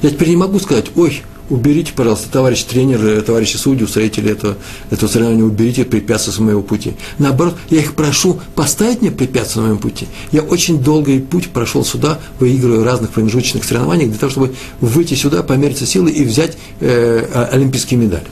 Я 0.00 0.08
теперь 0.08 0.30
не 0.30 0.36
могу 0.36 0.58
сказать, 0.58 0.86
ой, 0.96 1.22
уберите, 1.50 1.92
пожалуйста, 1.94 2.30
товарищ 2.30 2.62
тренер, 2.62 3.04
э, 3.04 3.20
товарищи 3.20 3.58
судьи, 3.58 3.84
устроители 3.84 4.30
этого, 4.30 4.56
этого 4.90 5.10
соревнования, 5.10 5.44
уберите 5.44 5.84
препятствия 5.84 6.32
с 6.32 6.38
моего 6.38 6.62
пути. 6.62 6.94
Наоборот, 7.18 7.58
я 7.68 7.80
их 7.80 7.94
прошу 7.96 8.40
поставить 8.54 9.02
мне 9.02 9.10
препятствия 9.10 9.60
на 9.60 9.66
моем 9.66 9.78
пути. 9.78 10.06
Я 10.32 10.40
очень 10.40 10.82
долгий 10.82 11.20
путь 11.20 11.50
прошел 11.50 11.84
сюда, 11.84 12.18
выигрывая 12.40 12.82
разных 12.82 13.10
промежуточных 13.10 13.64
соревнований, 13.64 14.06
для 14.06 14.16
того, 14.16 14.30
чтобы 14.30 14.54
выйти 14.80 15.12
сюда, 15.12 15.42
помериться 15.42 15.84
силой 15.84 16.12
и 16.12 16.24
взять 16.24 16.56
э, 16.80 17.48
олимпийский 17.52 17.96
медаль. 17.96 18.24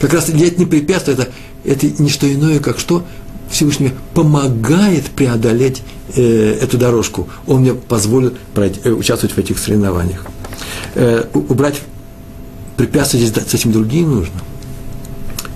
Как 0.00 0.12
раз 0.12 0.28
это 0.28 0.58
не 0.58 0.66
препятствие, 0.66 1.16
это, 1.16 1.28
это 1.64 2.02
не 2.02 2.10
что 2.10 2.26
иное, 2.32 2.58
как 2.58 2.80
что? 2.80 3.04
Всевышний 3.52 3.92
помогает 4.14 5.10
преодолеть 5.10 5.82
э, 6.16 6.58
эту 6.60 6.78
дорожку. 6.78 7.28
Он 7.46 7.60
мне 7.60 7.74
позволит 7.74 8.38
пройти, 8.54 8.80
э, 8.82 8.90
участвовать 8.90 9.36
в 9.36 9.38
этих 9.38 9.58
соревнованиях. 9.58 10.24
Э, 10.94 11.24
убрать 11.34 11.76
препятствия 12.78 13.20
здесь 13.20 13.44
с 13.46 13.54
этим 13.54 13.70
другие 13.70 14.06
нужно. 14.06 14.34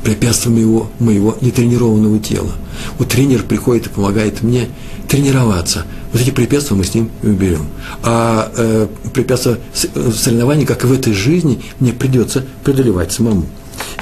Препятствия 0.05 0.53
моего, 0.53 0.89
моего 1.01 1.37
нетренированного 1.41 2.19
тела. 2.19 2.53
Вот 2.99 3.09
тренер 3.09 3.43
приходит 3.43 3.87
и 3.87 3.89
помогает 3.89 4.43
мне 4.43 4.69
тренироваться. 5.09 5.87
Вот 6.13 6.21
эти 6.21 6.31
препятствия 6.31 6.77
мы 6.77 6.85
с 6.85 6.95
ним 6.95 7.11
уберем. 7.23 7.67
А 8.03 8.53
э, 8.57 8.89
препятствия 9.15 9.59
э, 9.95 10.11
соревнований, 10.15 10.67
как 10.67 10.85
и 10.85 10.87
в 10.87 10.93
этой 10.93 11.15
жизни, 11.15 11.61
мне 11.81 11.93
придется 11.93 12.45
преодолевать 12.63 13.11
самому. 13.11 13.47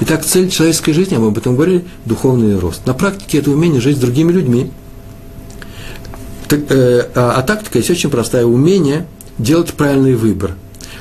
Итак, 0.01 0.25
цель 0.25 0.49
человеческой 0.49 0.93
жизни, 0.93 1.15
мы 1.15 1.27
об 1.27 1.37
этом 1.37 1.55
говорили, 1.55 1.85
духовный 2.05 2.59
рост. 2.59 2.85
На 2.85 2.93
практике 2.93 3.37
это 3.37 3.51
умение 3.51 3.79
жить 3.79 3.97
с 3.97 3.99
другими 3.99 4.31
людьми. 4.31 4.71
Так, 6.49 6.59
э, 6.69 7.09
а, 7.15 7.35
а 7.37 7.41
тактика 7.43 7.77
есть 7.77 7.89
очень 7.89 8.09
простая. 8.09 8.45
Умение 8.45 9.07
делать 9.37 9.73
правильный 9.73 10.15
выбор. 10.15 10.55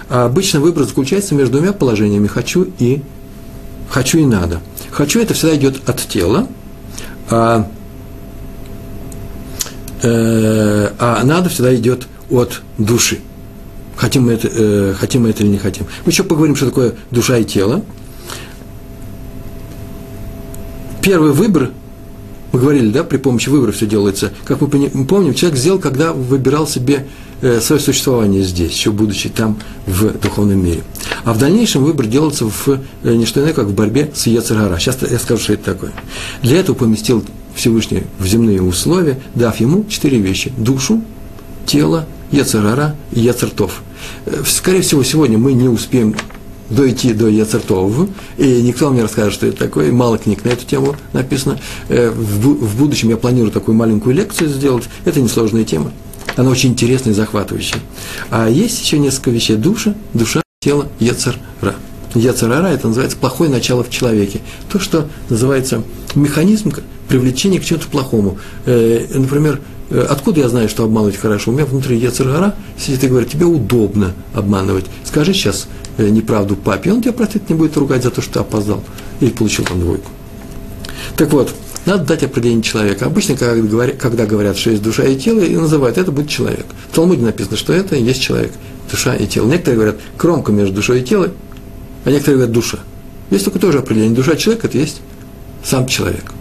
А 0.08 0.26
обычно 0.26 0.60
выбор 0.60 0.84
заключается 0.84 1.34
между 1.34 1.58
двумя 1.58 1.72
положениями 1.72 2.28
«хочу» 2.28 2.68
и 2.78 3.02
«хочу» 3.90 4.18
и 4.18 4.26
«надо». 4.26 4.60
«Хочу»– 4.92 5.20
это 5.20 5.34
всегда 5.34 5.56
идет 5.56 5.88
от 5.88 6.00
тела, 6.00 6.46
а, 7.30 7.68
э, 10.02 10.90
а 10.98 11.24
«надо» 11.24 11.48
всегда 11.48 11.74
идет 11.74 12.06
от 12.30 12.62
души. 12.78 13.18
Хотим 13.96 14.24
мы, 14.24 14.34
это, 14.34 14.48
э, 14.52 14.94
хотим 14.96 15.22
мы 15.22 15.30
это 15.30 15.42
или 15.42 15.50
не 15.50 15.58
хотим. 15.58 15.86
Мы 16.04 16.12
еще 16.12 16.22
поговорим, 16.22 16.54
что 16.54 16.66
такое 16.66 16.94
душа 17.10 17.38
и 17.38 17.44
тело– 17.44 17.82
первый 21.04 21.32
выбор, 21.32 21.70
мы 22.50 22.60
говорили, 22.60 22.90
да, 22.90 23.04
при 23.04 23.18
помощи 23.18 23.50
выбора 23.50 23.72
все 23.72 23.86
делается, 23.86 24.32
как 24.44 24.60
мы 24.62 24.68
помним, 25.04 25.34
человек 25.34 25.58
сделал, 25.58 25.78
когда 25.78 26.14
выбирал 26.14 26.66
себе 26.66 27.06
э, 27.42 27.60
свое 27.60 27.80
существование 27.80 28.42
здесь, 28.42 28.72
еще 28.72 28.90
будучи 28.90 29.28
там 29.28 29.58
в 29.86 30.18
духовном 30.18 30.64
мире. 30.64 30.82
А 31.24 31.34
в 31.34 31.38
дальнейшем 31.38 31.84
выбор 31.84 32.06
делается 32.06 32.46
в 32.46 32.68
э, 33.02 33.14
не 33.14 33.26
что 33.26 33.42
иное, 33.42 33.52
как 33.52 33.66
в 33.66 33.74
борьбе 33.74 34.10
с 34.14 34.26
Ецергара. 34.26 34.78
Сейчас 34.78 34.98
я 35.02 35.18
скажу, 35.18 35.42
что 35.42 35.52
это 35.52 35.64
такое. 35.74 35.92
Для 36.42 36.58
этого 36.58 36.74
поместил 36.74 37.22
Всевышний 37.54 38.04
в 38.18 38.26
земные 38.26 38.62
условия, 38.62 39.20
дав 39.34 39.60
ему 39.60 39.84
четыре 39.90 40.18
вещи– 40.18 40.52
душу, 40.56 41.02
тело, 41.66 42.06
Ецергара 42.30 42.96
и 43.12 43.20
Ецертов. 43.20 43.82
Э, 44.24 44.42
скорее 44.46 44.80
всего, 44.80 45.02
сегодня 45.02 45.36
мы 45.36 45.52
не 45.52 45.68
успеем 45.68 46.14
дойти 46.74 47.12
до 47.12 47.28
Яцертова, 47.28 48.08
и 48.36 48.62
никто 48.62 48.86
вам 48.86 48.96
не 48.96 49.02
расскажет, 49.02 49.34
что 49.34 49.46
это 49.46 49.58
такое, 49.58 49.92
мало 49.92 50.18
книг 50.18 50.44
на 50.44 50.50
эту 50.50 50.66
тему 50.66 50.96
написано. 51.12 51.58
Э, 51.88 52.10
в 52.10 52.76
будущем 52.76 53.10
я 53.10 53.16
планирую 53.16 53.52
такую 53.52 53.76
маленькую 53.76 54.14
лекцию 54.14 54.50
сделать, 54.50 54.84
это 55.04 55.20
несложная 55.20 55.64
тема, 55.64 55.92
она 56.36 56.50
очень 56.50 56.70
интересная 56.70 57.12
и 57.12 57.16
захватывающая. 57.16 57.78
А 58.30 58.48
есть 58.48 58.80
еще 58.80 58.98
несколько 58.98 59.30
вещей. 59.30 59.56
Душа, 59.56 59.94
душа, 60.12 60.42
тело, 60.60 60.88
Яцер-Ра. 60.98 61.74
Яцерара– 62.14 62.66
это 62.68 62.88
называется 62.88 63.16
плохое 63.16 63.50
начало 63.50 63.82
в 63.82 63.90
человеке. 63.90 64.40
То, 64.70 64.78
что 64.78 65.08
называется 65.28 65.82
механизм 66.14 66.72
привлечения 67.08 67.60
к 67.60 67.64
чему-то 67.64 67.88
плохому. 67.88 68.38
Э, 68.66 69.06
например, 69.12 69.60
э, 69.90 70.06
откуда 70.08 70.40
я 70.40 70.48
знаю, 70.48 70.68
что 70.68 70.84
обманывать 70.84 71.16
хорошо? 71.16 71.50
У 71.50 71.54
меня 71.54 71.66
внутри 71.66 71.98
Яцергара 71.98 72.54
сидит 72.78 73.04
и 73.04 73.08
говорит, 73.08 73.30
тебе 73.30 73.46
удобно 73.46 74.12
обманывать. 74.32 74.86
Скажи 75.04 75.34
сейчас 75.34 75.66
неправду 75.98 76.56
папе, 76.56 76.92
он 76.92 77.02
тебя 77.02 77.12
простит, 77.12 77.48
не 77.48 77.56
будет 77.56 77.76
ругать 77.76 78.02
за 78.02 78.10
то, 78.10 78.20
что 78.20 78.34
ты 78.34 78.38
опоздал 78.40 78.82
или 79.20 79.30
получил 79.30 79.64
там 79.64 79.80
двойку. 79.80 80.10
Так 81.16 81.32
вот, 81.32 81.54
надо 81.86 82.04
дать 82.04 82.22
определение 82.22 82.62
человека. 82.62 83.06
Обычно, 83.06 83.36
когда 83.36 84.26
говорят, 84.26 84.56
что 84.56 84.70
есть 84.70 84.82
душа 84.82 85.04
и 85.04 85.16
тело, 85.16 85.40
и 85.40 85.54
называют, 85.56 85.98
это 85.98 86.10
будет 86.10 86.28
человек. 86.28 86.66
В 86.90 86.94
Талмуде 86.94 87.22
написано, 87.22 87.56
что 87.56 87.72
это 87.72 87.94
есть 87.94 88.22
человек, 88.22 88.52
душа 88.90 89.14
и 89.14 89.26
тело. 89.26 89.46
Некоторые 89.46 89.76
говорят, 89.76 89.96
кромка 90.16 90.50
между 90.50 90.76
душой 90.76 91.02
и 91.02 91.04
телом, 91.04 91.32
а 92.04 92.10
некоторые 92.10 92.36
говорят, 92.38 92.54
душа. 92.54 92.78
Есть 93.30 93.44
только 93.44 93.58
тоже 93.58 93.78
определение. 93.78 94.16
Душа 94.16 94.36
человека– 94.36 94.66
это 94.68 94.78
есть 94.78 95.00
сам 95.62 95.86
человек. 95.86 96.32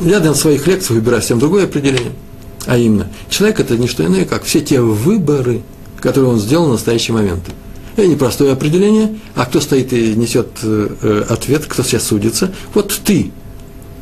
Я 0.00 0.20
на 0.20 0.34
своих 0.34 0.66
лекциях 0.66 0.90
выбираю 0.90 1.22
совсем 1.22 1.38
другое 1.38 1.64
определение. 1.64 2.12
А 2.66 2.76
именно, 2.76 3.08
человек– 3.28 3.60
это 3.60 3.76
не 3.76 3.86
что 3.88 4.04
иное, 4.04 4.24
как 4.24 4.44
все 4.44 4.60
те 4.60 4.80
выборы, 4.80 5.62
которые 6.02 6.32
он 6.32 6.40
сделал 6.40 6.66
в 6.66 6.72
настоящий 6.72 7.12
момент. 7.12 7.44
Это 7.96 8.08
непростое 8.08 8.52
определение, 8.52 9.18
а 9.34 9.46
кто 9.46 9.60
стоит 9.60 9.92
и 9.92 10.14
несет 10.14 10.48
э, 10.62 11.24
ответ, 11.28 11.66
кто 11.66 11.82
сейчас 11.82 12.04
судится, 12.04 12.52
вот 12.74 13.00
ты. 13.04 13.30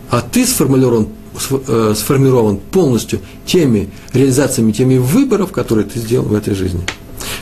А 0.09 0.23
ты 0.23 0.47
сформулирован, 0.47 1.09
э, 1.51 1.95
сформирован 1.97 2.57
полностью 2.57 3.21
теми 3.45 3.91
реализациями, 4.13 4.73
теми 4.73 4.97
выборов, 4.97 5.53
которые 5.53 5.87
ты 5.87 5.99
сделал 5.99 6.27
в 6.27 6.35
этой 6.35 6.55
жизни. 6.55 6.81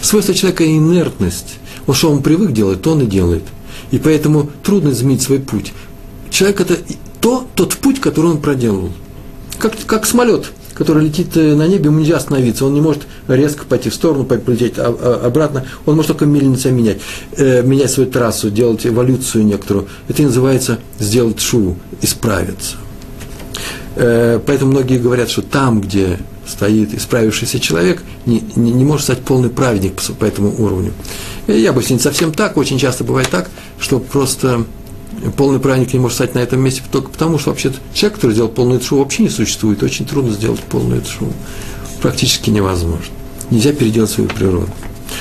Свойство 0.02 0.34
человека– 0.34 0.66
инертность. 0.66 1.58
Вот 1.86 1.96
что 1.96 2.10
он 2.10 2.22
привык 2.22 2.52
делать, 2.52 2.82
то 2.82 2.92
он 2.92 3.02
и 3.02 3.06
делает. 3.06 3.44
И 3.90 3.98
поэтому 3.98 4.50
трудно 4.62 4.90
изменить 4.90 5.22
свой 5.22 5.38
путь. 5.38 5.72
Человек– 6.30 6.60
это 6.62 6.76
то, 7.20 7.46
тот 7.54 7.76
путь, 7.76 8.00
который 8.00 8.32
он 8.32 8.40
проделал. 8.40 8.90
Как, 9.58 9.74
как 9.86 10.06
самолет, 10.06 10.52
который 10.78 11.04
летит 11.04 11.36
э, 11.36 11.54
на 11.54 11.66
небе, 11.66 11.86
ему 11.86 11.98
нельзя 11.98 12.16
остановиться, 12.16 12.64
он 12.64 12.72
не 12.72 12.80
может 12.80 13.02
резко 13.26 13.64
пойти 13.64 13.90
в 13.90 13.94
сторону, 13.94 14.24
полететь 14.24 14.74
а, 14.78 14.86
а, 14.86 15.26
обратно, 15.26 15.64
он 15.84 15.96
может 15.96 16.12
только 16.12 16.24
мельница 16.24 16.70
менять, 16.70 16.98
э, 17.36 17.62
менять 17.62 17.90
свою 17.90 18.08
трассу, 18.08 18.48
делать 18.48 18.86
эволюцию 18.86 19.44
некоторую. 19.44 19.88
Это 20.08 20.22
называется 20.22 20.78
сделать 21.00 21.40
шуву, 21.40 21.76
исправиться. 22.00 22.76
Э, 23.96 24.38
поэтому 24.46 24.70
многие 24.70 24.98
говорят, 24.98 25.28
что 25.30 25.42
там, 25.42 25.80
где 25.80 26.20
стоит 26.46 26.94
исправившийся 26.94 27.58
человек, 27.58 28.02
не, 28.24 28.42
не, 28.54 28.70
не 28.70 28.84
может 28.84 29.04
стать 29.04 29.18
полный 29.18 29.50
праведник 29.50 29.94
по, 29.94 30.12
по 30.12 30.24
этому 30.24 30.54
уровню. 30.62 30.92
Я 31.48 31.70
обычно 31.70 31.94
не 31.94 32.00
совсем 32.00 32.32
так, 32.32 32.56
очень 32.56 32.78
часто 32.78 33.02
бывает 33.02 33.28
так, 33.28 33.50
что 33.80 33.98
просто 33.98 34.64
полный 35.36 35.60
праведник 35.60 35.92
не 35.92 35.98
может 36.00 36.16
стать 36.16 36.34
на 36.34 36.38
этом 36.38 36.60
месте 36.60 36.82
только 36.90 37.10
потому, 37.10 37.38
что 37.38 37.50
вообще 37.50 37.72
человек, 37.92 38.16
который 38.16 38.32
сделал 38.32 38.48
полную 38.48 38.80
тшу, 38.80 38.98
вообще 38.98 39.24
не 39.24 39.28
существует. 39.28 39.82
Очень 39.82 40.06
трудно 40.06 40.32
сделать 40.32 40.60
полную 40.60 41.02
тшу. 41.02 41.32
Практически 42.00 42.50
невозможно. 42.50 43.06
Нельзя 43.50 43.72
переделать 43.72 44.10
свою 44.10 44.28
природу. 44.28 44.68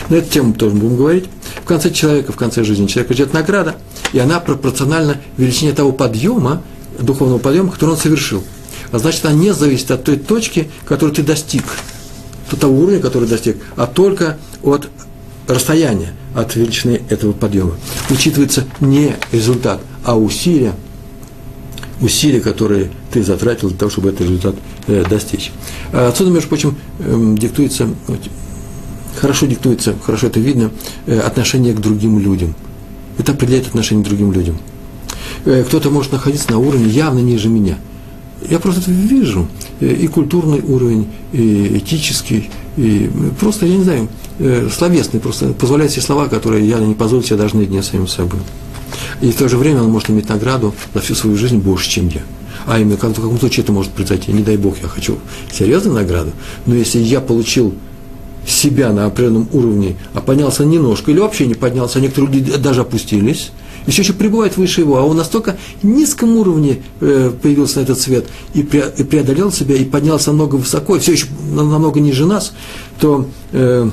На 0.09 0.15
эту 0.15 0.29
тему 0.29 0.53
тоже 0.53 0.75
будем 0.75 0.97
говорить. 0.97 1.25
В 1.61 1.65
конце 1.65 1.91
человека, 1.91 2.31
в 2.31 2.35
конце 2.35 2.63
жизни 2.63 2.87
человека 2.87 3.13
ждет 3.13 3.33
награда, 3.33 3.77
и 4.13 4.19
она 4.19 4.39
пропорциональна 4.39 5.17
величине 5.37 5.73
того 5.73 5.91
подъема, 5.91 6.61
духовного 6.99 7.39
подъема, 7.39 7.71
который 7.71 7.91
он 7.91 7.97
совершил. 7.97 8.43
А 8.91 8.99
значит, 8.99 9.25
она 9.25 9.33
не 9.33 9.53
зависит 9.53 9.91
от 9.91 10.03
той 10.03 10.17
точки, 10.17 10.69
которую 10.85 11.15
ты 11.15 11.23
достиг, 11.23 11.63
от 12.51 12.59
того 12.59 12.77
уровня, 12.77 12.99
который 12.99 13.27
достиг, 13.27 13.57
а 13.75 13.87
только 13.87 14.37
от 14.63 14.89
расстояние 15.47 16.13
от 16.37 16.55
величины 16.55 17.01
этого 17.09 17.31
подъема. 17.31 17.73
Учитывается 18.11 18.65
не 18.79 19.15
результат, 19.31 19.81
а 20.03 20.15
усилия, 20.15 20.73
усилия, 21.99 22.41
которые 22.41 22.91
ты 23.11 23.23
затратил 23.23 23.69
для 23.69 23.77
того, 23.77 23.89
чтобы 23.89 24.09
этот 24.09 24.21
результат 24.21 24.55
э, 24.85 25.03
достичь. 25.09 25.51
А 25.91 26.09
отсюда, 26.09 26.29
между 26.29 26.49
прочим, 26.49 26.77
э, 26.99 27.35
диктуется, 27.39 27.89
хорошо 29.15 29.47
диктуется, 29.47 29.95
хорошо 30.05 30.27
это 30.27 30.39
видно, 30.39 30.69
э, 31.07 31.19
отношение 31.19 31.73
к 31.73 31.79
другим 31.79 32.19
людям. 32.19 32.53
Это 33.17 33.31
определяет 33.31 33.67
отношение 33.67 34.05
к 34.05 34.07
другим 34.07 34.31
людям. 34.31 34.59
Э, 35.45 35.63
кто-то 35.63 35.89
может 35.89 36.11
находиться 36.11 36.51
на 36.51 36.59
уровне 36.59 36.87
явно 36.87 37.19
ниже 37.19 37.49
меня. 37.49 37.79
Я 38.49 38.59
просто 38.59 38.81
это 38.81 38.91
вижу. 38.91 39.47
Э, 39.79 39.91
и 39.91 40.07
культурный 40.07 40.61
уровень, 40.61 41.07
и 41.33 41.77
этический, 41.77 42.49
и 42.77 43.09
просто, 43.39 43.65
я 43.65 43.77
не 43.77 43.83
знаю, 43.83 44.07
э, 44.39 44.69
словесный, 44.71 45.19
просто 45.19 45.53
позволяет 45.53 45.91
себе 45.91 46.01
слова, 46.01 46.27
которые 46.27 46.67
я 46.67 46.79
не 46.79 46.93
позволю 46.93 47.23
себе 47.23 47.37
даже 47.37 47.55
наедине 47.55 47.83
самим 47.83 48.07
собой. 48.07 48.39
И 49.21 49.31
в 49.31 49.35
то 49.35 49.47
же 49.49 49.57
время 49.57 49.81
он 49.81 49.91
может 49.91 50.09
иметь 50.09 50.29
награду 50.29 50.73
за 50.93 51.01
всю 51.01 51.15
свою 51.15 51.37
жизнь 51.37 51.57
больше, 51.57 51.89
чем 51.89 52.07
я. 52.09 52.21
А 52.65 52.79
именно, 52.79 52.97
в 52.97 52.99
каком 52.99 53.39
случае 53.39 53.63
это 53.63 53.71
может 53.71 53.91
произойти? 53.91 54.31
Не 54.31 54.43
дай 54.43 54.57
Бог, 54.57 54.75
я 54.81 54.87
хочу 54.87 55.17
серьезную 55.51 55.95
награду, 55.95 56.31
но 56.65 56.75
если 56.75 56.99
я 56.99 57.21
получил 57.21 57.73
себя 58.45 58.91
на 58.93 59.05
определенном 59.05 59.47
уровне, 59.51 59.95
а 60.13 60.21
поднялся 60.21 60.63
немножко, 60.63 61.11
или 61.11 61.19
вообще 61.19 61.47
не 61.47 61.55
поднялся, 61.55 61.99
а 61.99 62.01
некоторые 62.01 62.33
люди 62.33 62.57
даже 62.57 62.81
опустились– 62.81 63.51
все 63.91 64.01
еще 64.01 64.13
пребывает 64.13 64.57
выше 64.57 64.81
его, 64.81 64.97
а 64.97 65.03
он 65.03 65.17
настолько 65.17 65.57
низком 65.81 66.35
уровне 66.35 66.83
э, 66.99 67.31
появился 67.41 67.79
на 67.79 67.83
этот 67.83 67.99
свет 67.99 68.25
и, 68.53 68.63
преодолел 68.63 69.51
себя, 69.51 69.75
и 69.75 69.85
поднялся 69.85 70.31
намного 70.31 70.55
высоко, 70.55 70.95
и 70.95 70.99
все 70.99 71.13
еще 71.13 71.27
намного 71.51 71.99
ниже 71.99 72.25
нас, 72.25 72.53
то 72.99 73.27
э, 73.53 73.89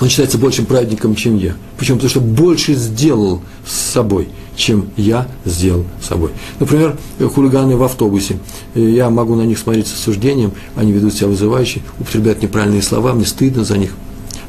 он 0.00 0.08
считается 0.08 0.38
большим 0.38 0.66
праведником, 0.66 1.14
чем 1.14 1.36
я. 1.36 1.54
Почему? 1.76 1.98
Потому 1.98 2.10
что 2.10 2.20
больше 2.20 2.74
сделал 2.74 3.42
с 3.66 3.92
собой, 3.92 4.28
чем 4.56 4.90
я 4.96 5.28
сделал 5.44 5.84
с 6.02 6.08
собой. 6.08 6.30
Например, 6.58 6.98
хулиганы 7.34 7.76
в 7.76 7.82
автобусе. 7.82 8.38
Я 8.74 9.10
могу 9.10 9.34
на 9.34 9.42
них 9.42 9.58
смотреть 9.58 9.86
с 9.86 9.94
осуждением, 9.94 10.52
они 10.74 10.92
ведут 10.92 11.14
себя 11.14 11.28
вызывающе, 11.28 11.82
употребляют 11.98 12.42
неправильные 12.42 12.82
слова, 12.82 13.12
мне 13.12 13.24
стыдно 13.24 13.64
за 13.64 13.78
них. 13.78 13.92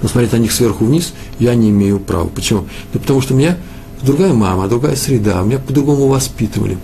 Но 0.02 0.10
смотреть 0.10 0.34
на 0.34 0.38
них 0.38 0.52
сверху 0.52 0.86
вниз 0.86 1.14
я 1.40 1.56
не 1.56 1.70
имею 1.70 2.00
права. 2.00 2.28
Почему? 2.28 2.66
Да 2.94 3.00
потому 3.00 3.22
что 3.22 3.34
меня 3.34 3.58
другая 4.04 4.34
мама, 4.34 4.68
другая 4.68 4.96
среда, 4.96 5.42
меня 5.42 5.60
по-другому 5.60 6.08
воспитывали, 6.08 6.78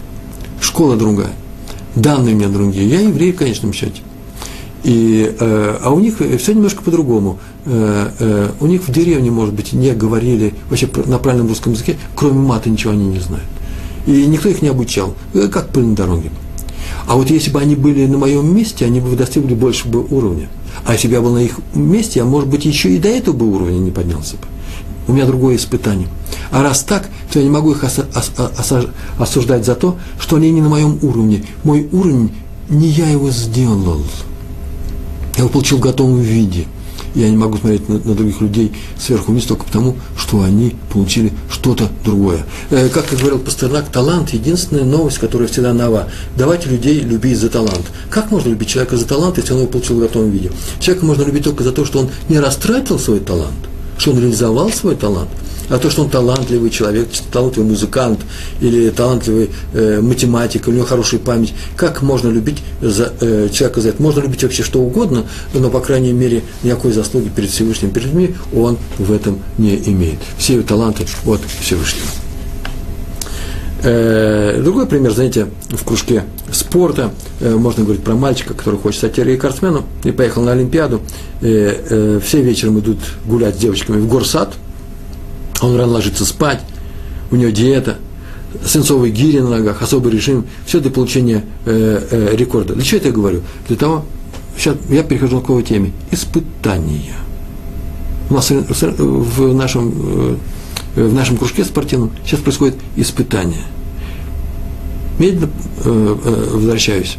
школа 0.62 0.96
другая, 0.96 1.32
данные 1.96 2.36
у 2.36 2.38
меня 2.38 2.50
другие. 2.50 2.88
Я 2.88 3.02
еврей 3.02 3.32
в 3.32 3.38
конечном 3.38 3.74
счете. 3.74 4.02
И, 4.84 5.36
э, 5.38 5.78
а 5.82 5.92
у 5.92 6.00
них 6.00 6.22
все 6.40 6.54
немножко 6.54 6.82
по-другому. 6.82 7.40
Э, 7.66 8.12
э, 8.20 8.52
у 8.62 8.66
них 8.66 8.88
в 8.88 8.92
деревне, 8.92 9.30
может 9.30 9.54
быть, 9.54 9.74
не 9.74 9.94
говорили 9.94 10.54
вообще 10.70 10.88
на 11.06 11.20
правильном 11.20 11.50
русском 11.50 11.74
языке, 11.74 11.98
кроме 12.16 12.40
мата 12.40 12.70
ничего 12.70 12.94
они 12.94 13.06
не 13.06 13.20
знают. 13.20 13.48
И 14.08 14.26
никто 14.26 14.48
их 14.48 14.62
не 14.62 14.70
обучал, 14.70 15.14
э, 15.34 15.50
как 15.52 15.70
пыль 15.70 15.86
на 15.86 15.96
дороге. 15.96 16.32
А 17.08 17.16
вот 17.16 17.30
если 17.30 17.52
бы 17.52 17.60
они 17.60 17.76
были 17.76 18.06
на 18.06 18.18
моем 18.18 18.56
месте, 18.56 18.86
они 18.86 19.02
бы 19.02 19.16
достигли 19.18 19.54
больше 19.54 19.90
бы 19.90 20.02
уровня. 20.02 20.48
А 20.86 20.94
если 20.94 21.10
бы 21.10 21.16
я 21.16 21.22
был 21.22 21.34
на 21.34 21.44
их 21.44 21.60
месте, 21.74 22.20
я, 22.20 22.26
может 22.26 22.48
быть, 22.48 22.64
еще 22.64 22.90
и 22.90 23.00
до 23.00 23.10
этого 23.10 23.36
бы 23.36 23.54
уровня 23.54 23.80
не 23.80 23.92
поднялся 23.92 24.38
бы 24.38 24.44
у 25.10 25.14
меня 25.14 25.26
другое 25.26 25.56
испытание. 25.56 26.08
А 26.52 26.64
раз 26.64 26.84
так, 26.84 27.10
то 27.32 27.40
я 27.40 27.46
не 27.46 27.52
могу 27.52 27.72
их 27.72 27.84
осуждать 29.18 29.66
за 29.66 29.76
то, 29.76 29.98
что 30.20 30.38
они 30.38 30.52
не 30.52 30.62
на 30.62 30.70
моем 30.70 31.00
уровне. 31.02 31.46
Мой 31.64 31.88
уровень, 31.92 32.32
не 32.70 32.88
я 32.88 33.10
его 33.10 33.30
сделал. 33.32 34.02
Я 35.36 35.44
его 35.44 35.50
получил 35.50 35.78
в 35.78 35.82
готовом 35.82 36.20
виде. 36.20 36.66
Я 37.16 37.30
не 37.30 37.38
могу 37.38 37.58
смотреть 37.58 37.90
на, 37.90 37.96
на 37.96 38.14
других 38.14 38.40
людей 38.40 38.72
сверху 39.00 39.32
вниз 39.32 39.46
только 39.46 39.66
потому, 39.66 39.96
что 40.16 40.44
они 40.44 40.76
получили 40.94 41.34
что-то 41.52 41.90
другое. 42.06 42.46
Э, 42.70 42.88
как 42.90 43.08
говорил 43.10 43.40
Пастернак, 43.40 43.90
талант– 43.90 44.30
единственная 44.34 44.84
новость, 44.84 45.18
которая 45.18 45.48
всегда 45.48 45.74
нова. 45.74 46.10
Давайте 46.38 46.70
людей 46.70 47.00
любить 47.00 47.40
за 47.40 47.50
талант. 47.50 47.82
Как 48.12 48.30
можно 48.30 48.50
любить 48.50 48.70
человека 48.70 48.96
за 48.96 49.08
талант, 49.08 49.38
если 49.38 49.54
он 49.54 49.62
его 49.62 49.70
получил 49.70 49.96
в 49.96 50.02
готовом 50.02 50.30
виде? 50.30 50.52
Человека 50.80 51.06
можно 51.06 51.24
любить 51.24 51.46
только 51.46 51.64
за 51.64 51.72
то, 51.72 51.84
что 51.84 52.00
он 52.00 52.10
не 52.30 52.40
растратил 52.40 53.00
свой 53.00 53.20
талант– 53.20 53.54
что 54.00 54.12
он 54.12 54.20
реализовал 54.20 54.72
свой 54.72 54.96
талант, 54.96 55.30
а 55.70 55.78
то, 55.78 55.90
что 55.90 56.04
он 56.04 56.10
талантливый 56.10 56.70
человек, 56.70 57.10
талантливый 57.32 57.70
музыкант 57.70 58.20
или 58.62 58.90
талантливый 58.90 59.52
э, 59.74 60.02
математик, 60.02 60.68
у 60.68 60.72
него 60.72 60.86
хорошая 60.86 61.20
память, 61.20 61.54
как 61.76 62.02
можно 62.02 62.30
любить 62.30 62.64
за, 62.82 63.14
э, 63.22 63.50
человека 63.52 63.82
за 63.82 63.90
это? 63.90 64.02
Можно 64.02 64.22
любить 64.22 64.44
вообще 64.44 64.64
что 64.64 64.80
угодно, 64.80 65.26
но, 65.54 65.70
по 65.70 65.80
крайней 65.80 66.14
мере, 66.14 66.44
никакой 66.64 66.92
заслуги 66.92 67.30
перед 67.30 67.50
Всевышним, 67.50 67.92
перед 67.92 68.08
людьми 68.08 68.36
он 68.54 68.78
в 68.98 69.12
этом 69.12 69.40
не 69.58 69.76
имеет. 69.76 70.20
Все 70.38 70.54
его 70.54 70.64
таланты 70.64 71.06
от 71.26 71.42
Всевышнего. 71.62 72.08
Э, 73.82 74.60
другой 74.62 74.88
пример, 74.88 75.12
знаете, 75.14 75.48
в 75.70 75.86
кружке 75.86 76.24
спорта, 76.52 77.12
э, 77.40 77.56
можно 77.56 77.84
говорить 77.84 78.04
про 78.04 78.14
мальчика, 78.14 78.54
который 78.54 78.78
хочет 78.78 78.98
стать 78.98 79.18
рекордсменом, 79.18 79.86
и 80.04 80.12
поехал 80.12 80.42
на 80.42 80.52
Олимпиаду, 80.52 81.02
э, 81.42 82.20
все 82.24 82.42
вечером 82.42 82.80
идут 82.80 82.98
гулять 83.26 83.56
с 83.56 83.60
девочками 83.60 84.00
в 84.02 84.08
горсад, 84.08 84.54
он 85.62 85.76
рано 85.76 85.94
ложится 85.94 86.26
спать, 86.26 86.62
у 87.32 87.36
него 87.36 87.52
диета, 87.52 87.98
свинцовые 88.66 89.12
гири 89.12 89.40
на 89.40 89.50
ногах, 89.50 89.82
особый 89.82 90.12
режим, 90.12 90.46
все 90.66 90.80
для 90.80 90.92
получения 90.92 91.44
рекорда. 91.66 92.74
Для 92.74 92.84
чего 92.84 92.98
это 92.98 93.08
я 93.10 93.14
говорю? 93.14 93.42
Для 93.68 93.78
того, 93.78 94.06
сейчас 94.58 94.78
я 94.90 95.04
перехожу 95.04 95.42
к 95.42 95.50
новой 95.50 95.64
теме, 95.64 95.92
испытания. 96.12 97.14
У 98.30 98.34
нас 98.34 98.50
в 98.50 99.54
нашем 99.54 100.40
Э, 100.96 101.08
в 101.08 101.14
нашем 101.14 101.38
кружке 101.38 101.64
спортивном 101.64 102.12
сейчас 102.26 102.40
происходит 102.40 102.76
испытание. 102.96 103.64
Медленно 105.18 105.50
э, 105.84 106.18
э, 106.24 106.50
возвращаюсь. 106.54 107.18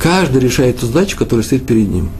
Каждый 0.00 0.40
решает 0.40 0.78
ту 0.78 0.86
задачу, 0.86 1.16
которая 1.16 1.44
стоит 1.44 1.66
перед 1.66 1.88
ним. 1.88 2.10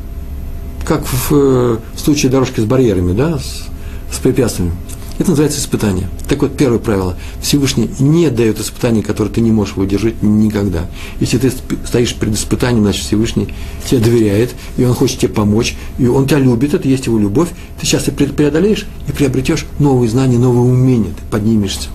Как 0.87 1.05
в, 1.07 1.33
э, 1.33 1.79
в 1.95 2.01
случае 2.01 2.31
дорожки 2.31 2.61
с 2.61 2.65
барьерами, 2.65 3.13
да, 3.13 3.39
с, 3.39 3.65
с 4.13 4.19
препятствиями. 4.19 4.75
Это 5.19 5.31
называется 5.31 5.61
испытание. 5.61 6.09
Так 6.29 6.43
вот, 6.43 6.57
первое 6.57 6.81
правило. 6.81 7.17
Всевышний 7.41 7.89
не 8.01 8.31
дает 8.31 8.59
испытаний, 8.59 9.03
которые 9.03 9.33
ты 9.33 9.41
не 9.41 9.53
можешь 9.53 9.77
выдержать 9.77 10.23
никогда. 10.23 10.87
Если 11.21 11.39
ты 11.39 11.53
стоишь 11.87 12.15
перед 12.15 12.35
испытанием, 12.35 12.83
значит, 12.83 13.05
Всевышний 13.05 13.55
тебе 13.89 14.01
доверяет, 14.01 14.55
и 14.77 14.85
он 14.85 14.95
хочет 14.95 15.21
тебе 15.21 15.33
помочь, 15.33 15.77
и 15.99 16.07
он 16.09 16.27
тебя 16.27 16.41
любит, 16.41 16.75
это 16.75 16.89
есть 16.89 17.07
его 17.07 17.19
любовь. 17.19 17.51
Ты 17.81 17.87
сейчас 17.87 18.09
это 18.09 18.13
преодолеешь 18.13 18.87
и 19.09 19.13
приобретешь 19.13 19.67
новые 19.79 20.09
знания, 20.09 20.39
новые 20.39 20.73
умения, 20.73 21.11
ты 21.11 21.23
поднимешься. 21.31 21.91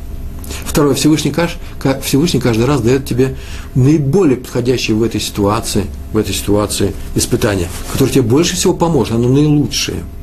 Второе, 0.64 0.96
Всевышний, 0.96 1.34
Всевышний 2.02 2.40
каждый 2.40 2.66
раз 2.66 2.82
дает 2.82 3.06
тебе 3.06 3.36
наиболее 3.76 4.38
подходящее 4.38 4.96
в 4.96 5.04
этой 5.04 5.20
ситуации, 5.20 5.86
в 6.14 6.18
этой 6.18 6.34
ситуации 6.34 6.94
испытание, 7.16 7.68
которое 7.92 8.12
тебе 8.12 8.22
больше 8.22 8.56
всего 8.56 8.74
поможет, 8.74 9.16
оно 9.16 9.28
наилучшее– 9.28 10.04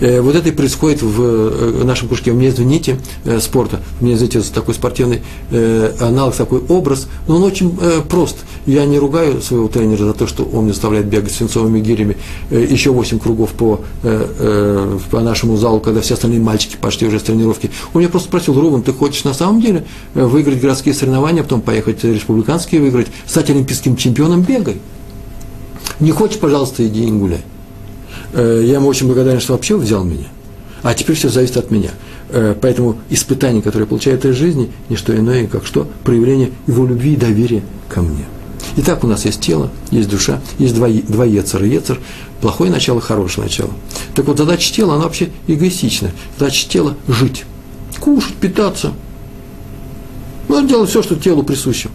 вот 0.00 0.34
это 0.34 0.48
и 0.48 0.52
происходит 0.52 1.02
в 1.02 1.22
э, 1.22 1.84
нашем 1.84 2.08
кружке. 2.08 2.30
У 2.30 2.34
меня 2.34 2.46
есть 2.46 2.58
в 2.58 2.64
НИТе 2.64 2.98
э, 3.24 3.38
спорта, 3.40 3.80
у 4.00 4.04
меня, 4.04 4.16
знаете, 4.16 4.40
такой 4.54 4.74
спортивный 4.74 5.22
аналог, 6.00 6.34
такой 6.34 6.60
образ, 6.68 7.08
но 7.26 7.36
он 7.36 7.42
очень 7.42 7.76
прост. 8.08 8.36
Я 8.66 8.84
не 8.84 8.98
ругаю 8.98 9.40
своего 9.42 9.68
тренера 9.68 10.04
за 10.04 10.14
то, 10.14 10.26
что 10.26 10.44
он 10.44 10.64
мне 10.64 10.72
заставляет 10.72 11.06
бегать 11.06 11.32
свинцовыми 11.32 11.80
гирями 11.80 12.16
еще 12.50 12.90
8 12.90 13.18
кругов 13.18 13.50
по, 13.50 13.80
по 14.02 15.20
нашему 15.20 15.56
залу, 15.56 15.80
когда 15.80 16.00
все 16.00 16.14
остальные 16.14 16.40
мальчики 16.40 16.76
пошли 16.80 17.08
уже 17.08 17.18
с 17.18 17.22
тренировки. 17.22 17.70
Он 17.92 18.00
меня 18.00 18.10
просто 18.10 18.28
спросил, 18.28 18.58
Рубан, 18.60 18.82
ты 18.82 18.92
хочешь 18.92 19.24
на 19.24 19.34
самом 19.34 19.60
деле 19.60 19.84
выиграть 20.14 20.60
городские 20.60 20.94
соревнования, 20.94 21.42
потом 21.42 21.60
поехать 21.60 22.04
республиканские 22.04 22.80
выиграть, 22.80 23.08
стать 23.26 23.50
олимпийским 23.50 23.96
чемпионом, 23.96 24.42
бегай. 24.42 24.78
Не 25.98 26.12
хочешь, 26.12 26.38
пожалуйста, 26.38 26.86
иди 26.86 27.04
и 27.04 27.10
гуляй. 27.10 27.42
Э, 28.32 28.62
я 28.64 28.74
ему 28.74 28.88
очень 28.88 29.06
благодарен, 29.06 29.40
что 29.40 29.52
вообще 29.52 29.76
взял 29.76 30.04
меня. 30.04 30.26
А 30.82 30.94
теперь 30.94 31.16
все 31.16 31.28
зависит 31.28 31.56
от 31.56 31.70
меня. 31.70 31.90
Э, 32.28 32.54
поэтому 32.60 32.98
испытание, 33.10 33.62
которое 33.62 33.84
я 33.84 33.88
получаю 33.88 34.16
в 34.16 34.20
этой 34.20 34.32
жизни, 34.32 34.70
не 34.88 34.96
что 34.96 35.16
иное, 35.16 35.46
как 35.46 35.66
что? 35.66 35.88
Проявление 36.04 36.52
его 36.66 36.86
любви 36.86 37.14
и 37.14 37.16
доверия 37.16 37.62
ко 37.88 38.02
мне. 38.02 38.24
Итак, 38.76 39.04
у 39.04 39.06
нас 39.06 39.24
есть 39.24 39.40
тело, 39.40 39.70
есть 39.90 40.08
душа, 40.08 40.40
есть 40.58 40.74
два, 40.74 40.88
два 40.88 41.24
ецера. 41.24 41.66
Ецер– 41.66 41.98
плохое 42.40 42.70
начало, 42.70 43.00
хорошее 43.00 43.44
начало. 43.46 43.70
Так 44.14 44.26
вот, 44.26 44.38
задача 44.38 44.72
тела, 44.72 44.94
она 44.94 45.04
вообще 45.04 45.30
эгоистична. 45.46 46.12
Задача 46.38 46.68
тела– 46.68 46.96
жить, 47.08 47.44
кушать, 47.98 48.34
питаться. 48.36 48.92
Нужно 50.48 50.68
делать 50.68 50.90
все, 50.90 51.02
что 51.02 51.16
телу 51.16 51.42
присуще. 51.42 51.88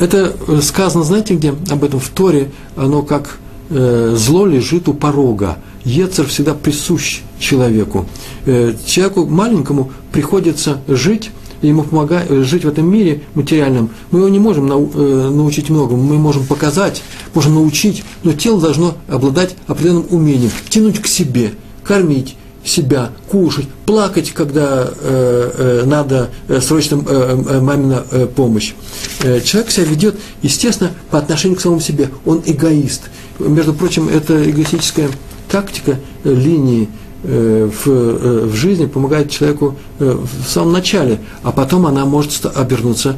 Э, 0.00 0.04
это 0.04 0.62
сказано, 0.62 1.04
знаете 1.04 1.34
где, 1.34 1.54
об 1.70 1.84
этом 1.84 2.00
в 2.00 2.08
Торе, 2.08 2.50
оно 2.76 3.02
как 3.02 3.38
э, 3.70 4.14
зло 4.16 4.46
лежит 4.46 4.88
у 4.88 4.94
порога. 4.94 5.58
Ецер 5.84 6.26
всегда 6.26 6.54
присущ 6.54 7.20
человеку. 7.38 8.06
Э, 8.46 8.74
человеку 8.86 9.26
маленькому 9.26 9.92
приходится 10.12 10.80
жить, 10.88 11.30
ему 11.62 11.82
помогать, 11.82 12.26
э, 12.28 12.42
жить 12.42 12.64
в 12.64 12.68
этом 12.68 12.90
мире 12.90 13.22
материальном. 13.34 13.90
Мы 14.10 14.20
его 14.20 14.28
не 14.28 14.38
можем 14.38 14.66
нау, 14.66 14.90
э, 14.94 15.30
научить 15.30 15.70
многому, 15.70 16.02
мы 16.02 16.16
можем 16.16 16.44
показать, 16.46 17.02
можем 17.34 17.54
научить, 17.54 18.04
но 18.22 18.32
тело 18.32 18.60
должно 18.60 18.94
обладать 19.08 19.56
определенным 19.66 20.06
умением, 20.10 20.50
тянуть 20.68 21.00
к 21.00 21.06
себе, 21.06 21.52
кормить, 21.84 22.36
себя, 22.68 23.10
кушать, 23.30 23.66
плакать, 23.86 24.30
когда 24.32 24.88
э, 24.88 25.50
э, 25.82 25.82
надо 25.86 26.28
э, 26.48 26.60
срочно 26.60 27.02
э, 27.06 27.44
э, 27.48 27.60
мамина 27.60 28.04
э, 28.10 28.26
помощь. 28.26 28.74
Человек 29.44 29.70
себя 29.70 29.86
ведет, 29.86 30.16
естественно, 30.42 30.90
по 31.10 31.18
отношению 31.18 31.58
к 31.58 31.60
самому 31.60 31.80
себе. 31.80 32.10
Он 32.24 32.42
эгоист. 32.44 33.02
Между 33.38 33.72
прочим, 33.74 34.08
это 34.08 34.48
эгоистическая 34.48 35.08
тактика 35.50 35.98
линии 36.24 36.88
в, 37.24 37.86
в 37.86 38.54
жизни 38.54 38.86
помогает 38.86 39.28
человеку 39.28 39.76
в 39.98 40.28
самом 40.46 40.72
начале, 40.72 41.18
а 41.42 41.50
потом 41.50 41.86
она 41.86 42.04
может 42.04 42.46
обернуться 42.46 43.16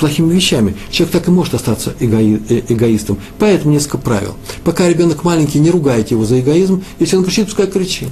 плохими 0.00 0.32
вещами. 0.32 0.74
Человек 0.90 1.12
так 1.12 1.28
и 1.28 1.30
может 1.30 1.54
остаться 1.54 1.94
эгои, 2.00 2.42
эгоистом. 2.68 3.18
Поэтому 3.38 3.72
несколько 3.72 3.98
правил. 3.98 4.34
Пока 4.64 4.88
ребенок 4.88 5.22
маленький, 5.22 5.60
не 5.60 5.70
ругайте 5.70 6.16
его 6.16 6.24
за 6.24 6.40
эгоизм. 6.40 6.82
Если 6.98 7.16
он 7.16 7.24
кричит, 7.24 7.46
пускай 7.46 7.68
кричит. 7.68 8.08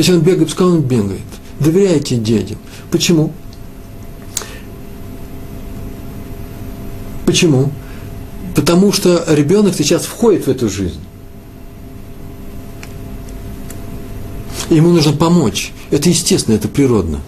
Если 0.00 0.14
он 0.14 0.20
бегает, 0.20 0.46
пускай 0.46 0.66
он 0.66 0.80
бегает. 0.80 1.20
Доверяйте 1.58 2.16
детям. 2.16 2.56
Почему? 2.90 3.34
Почему? 7.26 7.70
Потому 8.56 8.94
что 8.94 9.22
ребенок 9.28 9.74
сейчас 9.74 10.06
входит 10.06 10.46
в 10.46 10.50
эту 10.50 10.70
жизнь. 10.70 11.00
Ему 14.70 14.88
нужно 14.88 15.12
помочь. 15.12 15.72
Это 15.90 16.08
естественно, 16.08 16.54
это 16.54 16.68
природно. 16.68 17.20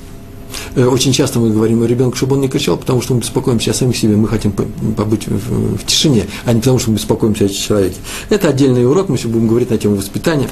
Э, 0.74 0.86
очень 0.86 1.12
часто 1.12 1.40
мы 1.40 1.50
говорим 1.50 1.82
о 1.82 1.86
ребенку, 1.86 2.16
чтобы 2.16 2.36
он 2.36 2.40
не 2.40 2.48
кричал, 2.48 2.78
потому 2.78 3.02
что 3.02 3.12
мы 3.12 3.20
беспокоимся 3.20 3.72
о 3.72 3.74
самих 3.74 3.98
себе, 3.98 4.16
мы 4.16 4.28
хотим 4.28 4.52
побыть 4.52 5.28
в, 5.28 5.84
тишине, 5.84 6.24
а 6.46 6.54
не 6.54 6.60
потому 6.60 6.78
что 6.78 6.88
мы 6.88 6.96
беспокоимся 6.96 7.44
о 7.44 7.48
человеке. 7.50 7.96
Это 8.30 8.48
отдельный 8.48 8.86
урок, 8.86 9.10
мы 9.10 9.18
сегодня 9.18 9.34
будем 9.34 9.48
говорить 9.48 9.68
на 9.68 9.76
тему 9.76 9.96
воспитания. 9.96 10.48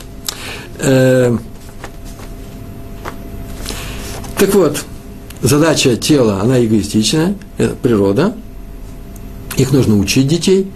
Так 4.40 4.54
вот, 4.54 4.86
задача 5.42 5.96
тела, 5.96 6.40
она 6.40 6.64
эгоистичная, 6.64 7.34
это 7.58 7.74
природа. 7.74 8.34
Их 9.58 9.70
нужно 9.70 9.98
учить 9.98 10.28
детей, 10.28 10.70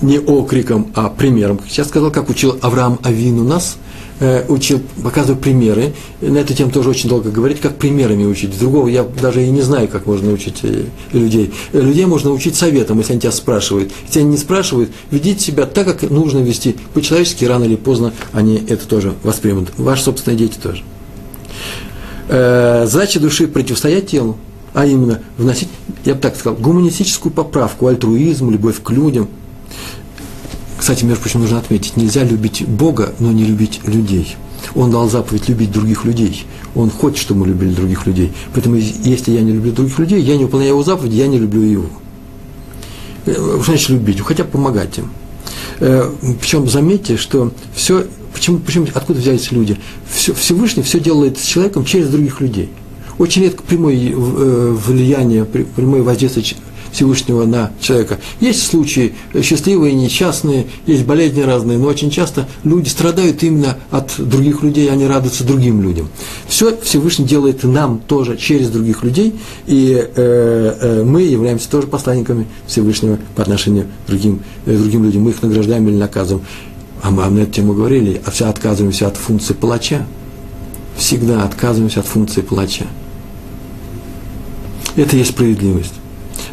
не 0.00 0.18
окриком, 0.18 0.90
а 0.96 1.08
примером. 1.08 1.58
Как 1.58 1.68
я 1.68 1.84
сказал, 1.84 2.10
как 2.10 2.28
учил 2.30 2.58
Авраам 2.60 2.98
Авину 3.04 3.44
нас, 3.44 3.76
э, 4.18 4.44
учил, 4.48 4.80
показывая 5.04 5.40
примеры. 5.40 5.94
На 6.20 6.38
эту 6.38 6.52
тему 6.52 6.72
тоже 6.72 6.90
очень 6.90 7.08
долго 7.08 7.30
говорить, 7.30 7.60
как 7.60 7.76
примерами 7.76 8.24
учить. 8.24 8.58
Другого 8.58 8.88
я 8.88 9.04
даже 9.04 9.46
и 9.46 9.48
не 9.48 9.60
знаю, 9.60 9.86
как 9.86 10.06
можно 10.06 10.30
научить 10.30 10.64
э, 10.64 10.86
людей. 11.12 11.54
Людей 11.72 12.06
можно 12.06 12.32
учить 12.32 12.56
советом, 12.56 12.98
если 12.98 13.12
они 13.12 13.20
тебя 13.20 13.30
спрашивают. 13.30 13.92
Если 14.08 14.18
они 14.18 14.30
не 14.30 14.36
спрашивают, 14.36 14.90
ведите 15.12 15.38
себя 15.38 15.64
так, 15.64 15.86
как 15.86 16.10
нужно 16.10 16.40
вести. 16.40 16.74
По-человечески 16.92 17.44
рано 17.44 17.62
или 17.62 17.76
поздно 17.76 18.12
они 18.32 18.60
это 18.68 18.88
тоже 18.88 19.14
воспримут. 19.22 19.68
Ваши 19.78 20.02
собственные 20.02 20.38
дети 20.38 20.58
тоже 20.60 20.82
э, 22.28 22.86
задача 22.86 23.20
души 23.20 23.48
противостоять 23.48 24.08
телу, 24.08 24.36
а 24.74 24.86
именно 24.86 25.20
вносить, 25.36 25.68
я 26.04 26.14
бы 26.14 26.20
так 26.20 26.36
сказал, 26.36 26.58
гуманистическую 26.58 27.32
поправку, 27.32 27.86
альтруизм, 27.86 28.50
любовь 28.50 28.82
к 28.82 28.90
людям. 28.90 29.28
Кстати, 30.78 31.04
между 31.04 31.22
прочим, 31.22 31.40
нужно 31.40 31.58
отметить, 31.58 31.96
нельзя 31.96 32.24
любить 32.24 32.66
Бога, 32.66 33.14
но 33.20 33.30
не 33.30 33.44
любить 33.44 33.80
людей. 33.84 34.36
Он 34.74 34.90
дал 34.90 35.08
заповедь 35.08 35.48
любить 35.48 35.70
других 35.70 36.04
людей. 36.04 36.44
Он 36.74 36.90
хочет, 36.90 37.18
чтобы 37.18 37.40
мы 37.40 37.48
любили 37.48 37.72
других 37.72 38.06
людей. 38.06 38.32
Поэтому, 38.54 38.76
если 38.76 39.32
я 39.32 39.42
не 39.42 39.52
люблю 39.52 39.72
других 39.72 39.98
людей, 39.98 40.20
я 40.22 40.36
не 40.36 40.44
выполняю 40.44 40.72
его 40.72 40.82
заповедь, 40.82 41.12
я 41.12 41.26
не 41.26 41.38
люблю 41.38 41.62
его. 41.62 41.86
Э, 43.26 43.32
что 43.32 43.62
значит 43.64 43.90
любить? 43.90 44.20
Хотя 44.20 44.44
бы 44.44 44.50
помогать 44.50 44.98
им. 44.98 45.10
Э, 45.80 46.10
Причем 46.40 46.68
заметьте, 46.68 47.16
что 47.16 47.52
все 47.74 48.06
Почему, 48.32 48.58
почему, 48.58 48.86
откуда 48.94 49.20
взялись 49.20 49.52
люди? 49.52 49.76
Все, 50.10 50.34
Всевышний 50.34 50.82
все 50.82 51.00
делает 51.00 51.38
с 51.38 51.44
человеком 51.44 51.84
через 51.84 52.08
других 52.08 52.40
людей. 52.40 52.70
Очень 53.18 53.42
редко 53.42 53.62
прямое 53.62 53.94
э, 53.94 54.76
влияние, 54.86 55.44
прямое 55.44 56.02
воздействие 56.02 56.44
Всевышнего 56.92 57.44
на 57.44 57.72
человека. 57.80 58.18
Есть 58.40 58.66
случаи 58.66 59.14
счастливые, 59.42 59.94
несчастные, 59.94 60.66
есть 60.86 61.04
болезни 61.04 61.40
разные, 61.40 61.78
но 61.78 61.86
очень 61.86 62.10
часто 62.10 62.46
люди 62.62 62.88
страдают 62.88 63.42
именно 63.42 63.78
от 63.90 64.12
других 64.18 64.62
людей, 64.62 64.90
они 64.90 65.06
радуются 65.06 65.44
другим 65.44 65.82
людям. 65.82 66.08
Все 66.46 66.76
Всевышний 66.82 67.24
делает 67.24 67.64
нам 67.64 67.98
тоже 67.98 68.36
через 68.36 68.68
других 68.68 69.02
людей, 69.02 69.34
и 69.66 69.96
э, 69.96 70.76
э, 70.80 71.02
мы 71.04 71.22
являемся 71.22 71.70
тоже 71.70 71.86
посланниками 71.86 72.46
Всевышнего 72.66 73.18
по 73.34 73.42
отношению 73.42 73.86
к 74.06 74.10
другим, 74.10 74.42
э, 74.66 74.76
другим 74.76 75.04
людям. 75.04 75.22
Мы 75.22 75.30
их 75.30 75.42
награждаем 75.42 75.88
или 75.88 75.96
наказываем. 75.96 76.44
А 77.02 77.10
мы 77.10 77.28
на 77.28 77.40
эту 77.40 77.52
тему 77.52 77.74
говорили, 77.74 78.22
а 78.24 78.30
все 78.30 78.46
отказываемся 78.48 79.08
от 79.08 79.16
функции 79.16 79.54
палача. 79.54 80.06
всегда 80.96 81.44
отказываемся 81.44 82.00
от 82.00 82.06
функции 82.06 82.42
плача. 82.42 82.86
Это 84.94 85.16
есть 85.16 85.30
справедливость. 85.30 85.94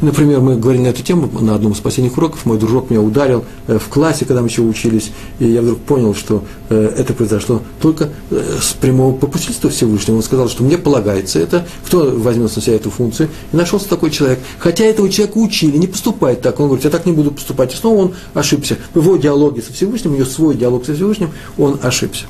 Например, 0.02 0.40
мы 0.40 0.56
говорили 0.56 0.84
на 0.84 0.88
эту 0.88 1.04
тему 1.04 1.30
на 1.42 1.56
одном 1.56 1.74
из 1.74 1.80
последних 1.80 2.18
уроков. 2.18 2.46
Мой 2.46 2.58
дружок 2.58 2.90
меня 2.90 3.02
ударил 3.02 3.44
э, 3.68 3.78
в 3.80 3.90
классе, 3.90 4.24
когда 4.24 4.42
мы 4.42 4.48
еще 4.48 4.62
учились, 4.62 5.12
и 5.40 5.48
я 5.48 5.62
вдруг 5.62 5.80
понял, 5.80 6.16
что 6.16 6.46
э, 6.70 6.94
это 6.98 7.14
произошло 7.14 7.62
только 7.82 8.10
э, 8.32 8.42
с 8.62 8.74
прямого 8.74 9.14
попустительства 9.14 9.70
Всевышнего. 9.70 10.16
Он 10.16 10.24
сказал, 10.24 10.48
что 10.48 10.64
мне 10.64 10.78
полагается 10.78 11.40
это, 11.40 11.68
кто 11.86 12.12
возьмет 12.12 12.56
на 12.56 12.62
себя 12.62 12.78
эту 12.78 12.92
функцию. 12.92 13.30
И 13.52 13.58
нашелся 13.58 13.90
такой 13.90 14.12
человек. 14.12 14.40
Хотя 14.58 14.86
этого 14.86 15.10
человека 15.10 15.38
учили, 15.38 15.78
не 15.78 15.88
поступать 15.88 16.42
так. 16.42 16.60
Он 16.62 16.68
говорит, 16.68 16.86
я 16.86 16.92
так 16.92 17.06
не 17.06 17.12
буду 17.12 17.32
поступать. 17.32 17.74
И 17.74 17.76
снова 17.76 18.04
он 18.04 18.14
ошибся. 18.34 18.78
В 18.94 19.02
его 19.02 19.18
диалоге 19.18 19.62
со 19.62 19.74
Всевышним, 19.74 20.14
у 20.14 20.16
него 20.16 20.26
свой 20.26 20.56
диалог 20.56 20.86
со 20.86 20.94
Всевышним, 20.94 21.32
он 21.58 21.78
ошибся. 21.84 22.26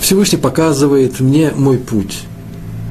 Всевышний 0.00 0.38
показывает 0.38 1.18
мне 1.20 1.52
мой 1.56 1.78
путь 1.78 2.24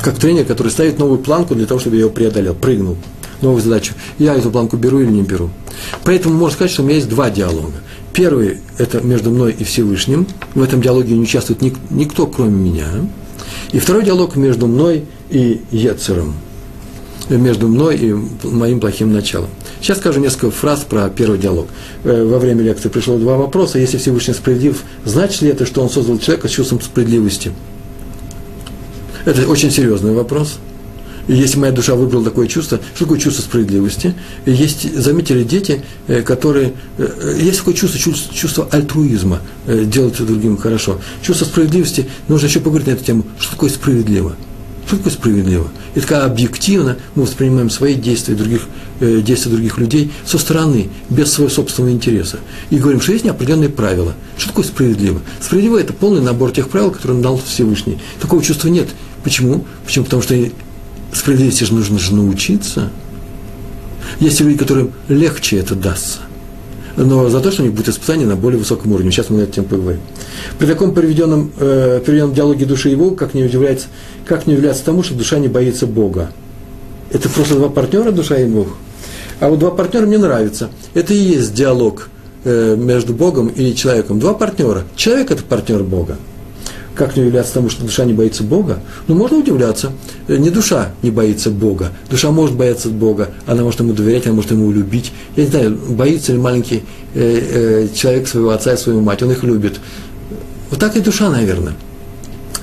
как 0.02 0.18
тренер, 0.18 0.46
который 0.46 0.70
ставит 0.70 1.00
новую 1.00 1.20
планку 1.20 1.56
для 1.56 1.66
того, 1.66 1.80
чтобы 1.80 1.96
я 1.96 2.04
ее 2.04 2.10
преодолел, 2.10 2.54
прыгнул, 2.54 2.98
новую 3.42 3.62
задачу. 3.62 3.94
Я 4.20 4.36
эту 4.36 4.52
планку 4.52 4.78
беру 4.78 5.00
или 5.00 5.10
не 5.10 5.24
беру. 5.24 5.50
Поэтому 6.04 6.36
можно 6.36 6.56
сказать, 6.56 6.72
что 6.72 6.84
у 6.84 6.86
меня 6.86 6.96
есть 6.96 7.10
два 7.10 7.30
диалога. 7.30 7.74
Первый– 8.14 8.60
это 8.78 9.02
между 9.02 9.30
мной 9.30 9.56
и 9.58 9.64
Всевышним. 9.64 10.28
В 10.56 10.62
этом 10.62 10.82
диалоге 10.82 11.14
не 11.14 11.22
участвует 11.22 11.62
ник- 11.62 11.78
никто, 11.90 12.26
кроме 12.26 12.52
меня. 12.72 12.88
И 13.72 13.80
второй 13.80 14.04
диалог 14.04 14.36
между 14.36 14.68
мной 14.68 15.06
и 15.30 15.62
Ецером. 15.72 16.34
Между 17.30 17.68
мной 17.68 17.98
и 17.98 18.16
моим 18.48 18.80
плохим 18.80 19.12
началом. 19.12 19.50
Сейчас 19.82 19.98
скажу 19.98 20.20
несколько 20.20 20.50
фраз 20.50 20.86
про 20.90 21.10
первый 21.10 21.38
диалог. 21.38 21.68
Э, 22.06 22.24
во 22.24 22.40
время 22.40 22.64
лекции 22.64 22.90
пришло 22.90 23.18
два 23.18 23.38
вопроса. 23.38 23.78
Если 23.78 23.98
Всевышний 23.98 24.34
справедлив, 24.34 24.82
значит 25.04 25.42
ли 25.42 25.50
это, 25.50 25.66
что 25.66 25.82
он 25.82 25.90
создал 25.90 26.18
человека 26.18 26.48
с 26.48 26.52
чувством 26.52 26.82
справедливости– 26.82 27.52
это 29.28 29.46
очень 29.46 29.72
серьезный 29.72 30.14
вопрос. 30.14 30.58
И 31.28 31.34
если 31.34 31.60
моя 31.60 31.74
душа 31.74 31.96
выбрала 31.96 32.24
такое 32.24 32.48
чувство, 32.48 32.80
что 32.96 33.04
такое 33.04 33.20
чувство 33.20 33.42
справедливости? 33.42 34.16
И 34.46 34.52
есть, 34.52 34.98
заметили 34.98 35.44
дети, 35.44 35.84
э, 36.08 36.22
которые... 36.22 36.74
Э, 36.98 37.38
есть 37.38 37.58
такое 37.58 37.74
чувство, 37.74 38.00
чувство, 38.00 38.34
чувство 38.34 38.68
альтруизма, 38.72 39.42
э, 39.66 39.84
делать 39.84 40.16
другим 40.26 40.56
хорошо. 40.56 41.02
Чувство 41.22 41.44
справедливости, 41.44 42.08
нужно 42.30 42.48
еще 42.48 42.62
поговорить 42.62 42.88
на 42.88 42.92
эту 42.92 43.04
тему, 43.04 43.26
что 43.38 43.52
такое 43.52 43.70
справедливо. 43.70 44.38
Что 44.88 44.96
такое 44.96 45.12
справедливо? 45.12 45.68
И 45.96 46.00
такая 46.00 46.24
объективно 46.24 46.96
мы 47.16 47.24
воспринимаем 47.24 47.70
свои 47.70 47.96
действия, 47.96 48.36
других, 48.36 48.62
э, 49.02 49.20
действия 49.20 49.52
других 49.52 49.78
людей 49.78 50.14
со 50.26 50.38
стороны, 50.38 50.88
без 51.10 51.34
своего 51.34 51.54
собственного 51.54 51.92
интереса. 51.92 52.40
И 52.70 52.78
говорим, 52.78 53.02
что 53.02 53.12
есть 53.12 53.26
определенные 53.26 53.68
правила. 53.68 54.14
Что 54.38 54.50
такое 54.50 54.64
справедливо? 54.64 55.20
Справедливо– 55.42 55.78
это 55.82 55.92
полный 55.92 56.22
набор 56.22 56.52
тех 56.52 56.70
правил, 56.70 56.92
которые 56.92 57.22
дал 57.22 57.38
Всевышний. 57.38 57.98
Такого 58.22 58.42
чувства 58.42 58.70
нет. 58.70 58.88
Почему? 59.28 59.66
Почему? 59.86 60.06
Потому 60.06 60.24
что 60.24 60.36
справедливости 61.12 61.66
же 61.66 61.74
нужно 61.74 62.00
же 62.00 62.16
научиться. 62.16 62.92
Есть 64.22 64.40
люди, 64.40 64.58
которым 64.58 64.94
легче 65.10 65.58
это 65.58 65.76
дастся. 65.76 66.20
Но 66.96 67.28
за 67.28 67.42
то, 67.42 67.52
что 67.52 67.62
у 67.62 67.66
них 67.66 67.76
будет 67.76 67.90
испытание 67.90 68.26
на 68.26 68.38
более 68.38 68.58
высоком 68.58 68.94
уровне. 68.94 69.12
Сейчас 69.12 69.30
мы 69.30 69.40
на 69.40 69.42
эту 69.42 69.52
тему 69.52 69.68
поговорим. 69.68 70.00
При 70.58 70.66
таком 70.66 70.94
приведенном, 70.94 71.52
э, 71.60 72.02
приведенном 72.06 72.36
диалоге 72.36 72.66
души 72.66 72.96
Бога, 72.96 73.18
как 73.18 73.34
не, 73.34 73.44
удивляется, 73.44 73.88
как 74.26 74.48
не 74.48 74.54
удивляться 74.54 74.86
тому, 74.86 75.04
что 75.04 75.14
душа 75.14 75.40
не 75.40 75.50
боится 75.50 75.88
Бога. 75.88 76.32
Это 77.12 77.28
просто 77.28 77.56
два 77.56 77.68
партнера, 77.68 78.12
душа 78.12 78.38
и 78.38 78.46
Бог. 78.46 78.78
А 79.42 79.50
вот 79.50 79.60
два 79.60 79.72
партнера 79.72 80.06
мне 80.06 80.20
нравятся. 80.20 80.70
Это 80.94 81.14
и 81.14 81.18
есть 81.18 81.54
диалог 81.54 82.08
э, 82.46 82.78
между 82.78 83.14
Богом 83.14 83.50
и 83.50 83.76
человеком. 83.76 84.22
Два 84.22 84.34
партнера. 84.34 84.84
Человек– 84.96 85.32
это 85.32 85.44
партнер 85.44 85.84
Бога. 85.84 86.18
Как 86.98 87.16
не 87.16 87.22
удивляться 87.22 87.54
тому, 87.54 87.70
что 87.70 87.84
душа 87.84 88.06
не 88.06 88.14
боится 88.14 88.44
Бога? 88.44 88.80
Ну, 89.08 89.14
можно 89.14 89.38
удивляться. 89.38 89.92
Э, 90.28 90.38
не 90.38 90.50
душа 90.50 90.94
не 91.04 91.12
боится 91.12 91.52
Бога. 91.52 91.92
Душа 92.10 92.32
может 92.32 92.56
бояться 92.56 92.90
Бога, 92.90 93.30
она 93.46 93.62
может 93.64 93.82
ему 93.82 93.94
доверять, 93.94 94.26
она 94.26 94.34
может 94.34 94.50
ему 94.50 94.72
любить. 94.72 95.12
Я 95.36 95.44
не 95.44 95.50
знаю, 95.50 95.78
боится 95.90 96.32
ли 96.32 96.40
маленький 96.40 96.84
э, 97.14 97.88
э, 97.94 97.96
человек 97.96 98.28
своего 98.28 98.50
отца 98.50 98.74
и 98.74 98.78
свою 98.78 99.02
мать, 99.02 99.22
он 99.22 99.32
их 99.32 99.44
любит. 99.44 99.80
Вот 100.72 100.80
так 100.80 100.96
и 100.98 101.00
душа, 101.00 101.30
наверное. 101.30 101.76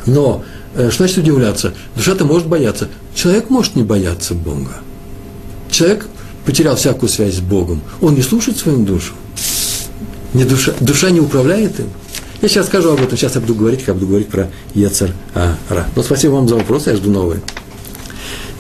Но 0.05 0.43
э, 0.75 0.91
что 0.91 1.05
значит 1.05 1.19
удивляться? 1.19 1.73
Душа-то 1.95 2.25
может 2.25 2.49
бояться. 2.49 2.89
Человек 3.15 3.51
может 3.51 3.77
не 3.77 3.85
бояться 3.85 4.35
Бога. 4.35 4.81
Человек 5.71 6.09
потерял 6.45 6.75
всякую 6.75 7.09
связь 7.09 7.37
с 7.37 7.41
Богом. 7.41 7.83
Он 8.01 8.17
не 8.17 8.23
слушает 8.23 8.59
свою 8.59 8.79
душу. 8.79 9.13
Не 10.35 10.43
душа, 10.43 10.73
душа 10.81 11.11
не 11.11 11.21
управляет 11.21 11.79
им. 11.79 11.87
Я 12.43 12.49
сейчас 12.49 12.67
скажу 12.67 12.93
об 12.93 13.03
этом, 13.03 13.17
сейчас 13.17 13.35
я 13.35 13.41
буду 13.41 13.55
говорить, 13.55 13.85
как 13.85 13.95
буду 13.95 14.09
говорить 14.09 14.29
про 14.29 14.51
Ецер 14.75 15.13
Ара. 15.35 15.87
Но 15.97 16.03
спасибо 16.03 16.33
вам 16.33 16.49
за 16.49 16.57
вопрос, 16.57 16.87
я 16.87 16.97
жду 16.97 17.11
новые. 17.11 17.41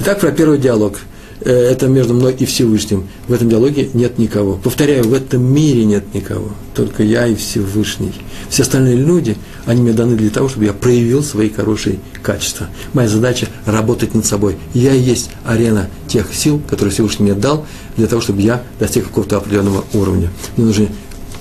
Итак, 0.00 0.20
про 0.20 0.32
первый 0.32 0.58
диалог. 0.58 0.98
Э, 1.40 1.52
это 1.52 1.88
между 1.88 2.14
мной 2.14 2.34
и 2.38 2.44
Всевышним. 2.46 3.06
В 3.28 3.32
этом 3.32 3.48
диалоге 3.48 3.90
нет 3.92 4.18
никого. 4.18 4.54
Повторяю, 4.54 5.04
в 5.04 5.12
этом 5.12 5.42
мире 5.42 5.84
нет 5.84 6.14
никого. 6.14 6.50
Только 6.74 7.02
я 7.02 7.26
и 7.26 7.34
Всевышний. 7.34 8.12
Все 8.48 8.62
остальные 8.62 8.96
люди, 8.96 9.36
они 9.66 9.82
мне 9.82 9.92
даны 9.92 10.16
для 10.16 10.30
того, 10.30 10.48
чтобы 10.48 10.64
я 10.64 10.72
проявил 10.72 11.22
свои 11.22 11.50
хорошие 11.50 11.98
качества. 12.22 12.68
Моя 12.92 13.08
задача– 13.08 13.48
работать 13.66 14.14
над 14.14 14.24
собой. 14.24 14.56
Я 14.72 14.94
и 14.94 15.00
есть 15.00 15.30
арена 15.44 15.88
тех 16.08 16.32
сил, 16.32 16.60
которые 16.68 16.92
Всевышний 16.92 17.24
мне 17.26 17.34
дал, 17.34 17.66
для 17.96 18.06
того, 18.06 18.22
чтобы 18.22 18.40
я 18.40 18.62
достиг 18.80 19.04
какого-то 19.04 19.36
определенного 19.36 19.84
уровня. 19.92 20.30
Мне 20.56 20.66
нужны 20.66 20.88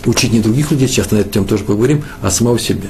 учить 0.06 0.34
не 0.34 0.40
других 0.40 0.72
людей, 0.72 0.88
сейчас 0.88 1.12
на 1.12 1.18
эту 1.18 1.30
тему 1.30 1.46
тоже 1.46 1.64
поговорим, 1.64 2.04
а 2.22 2.32
самого 2.32 2.60
себя. 2.60 2.90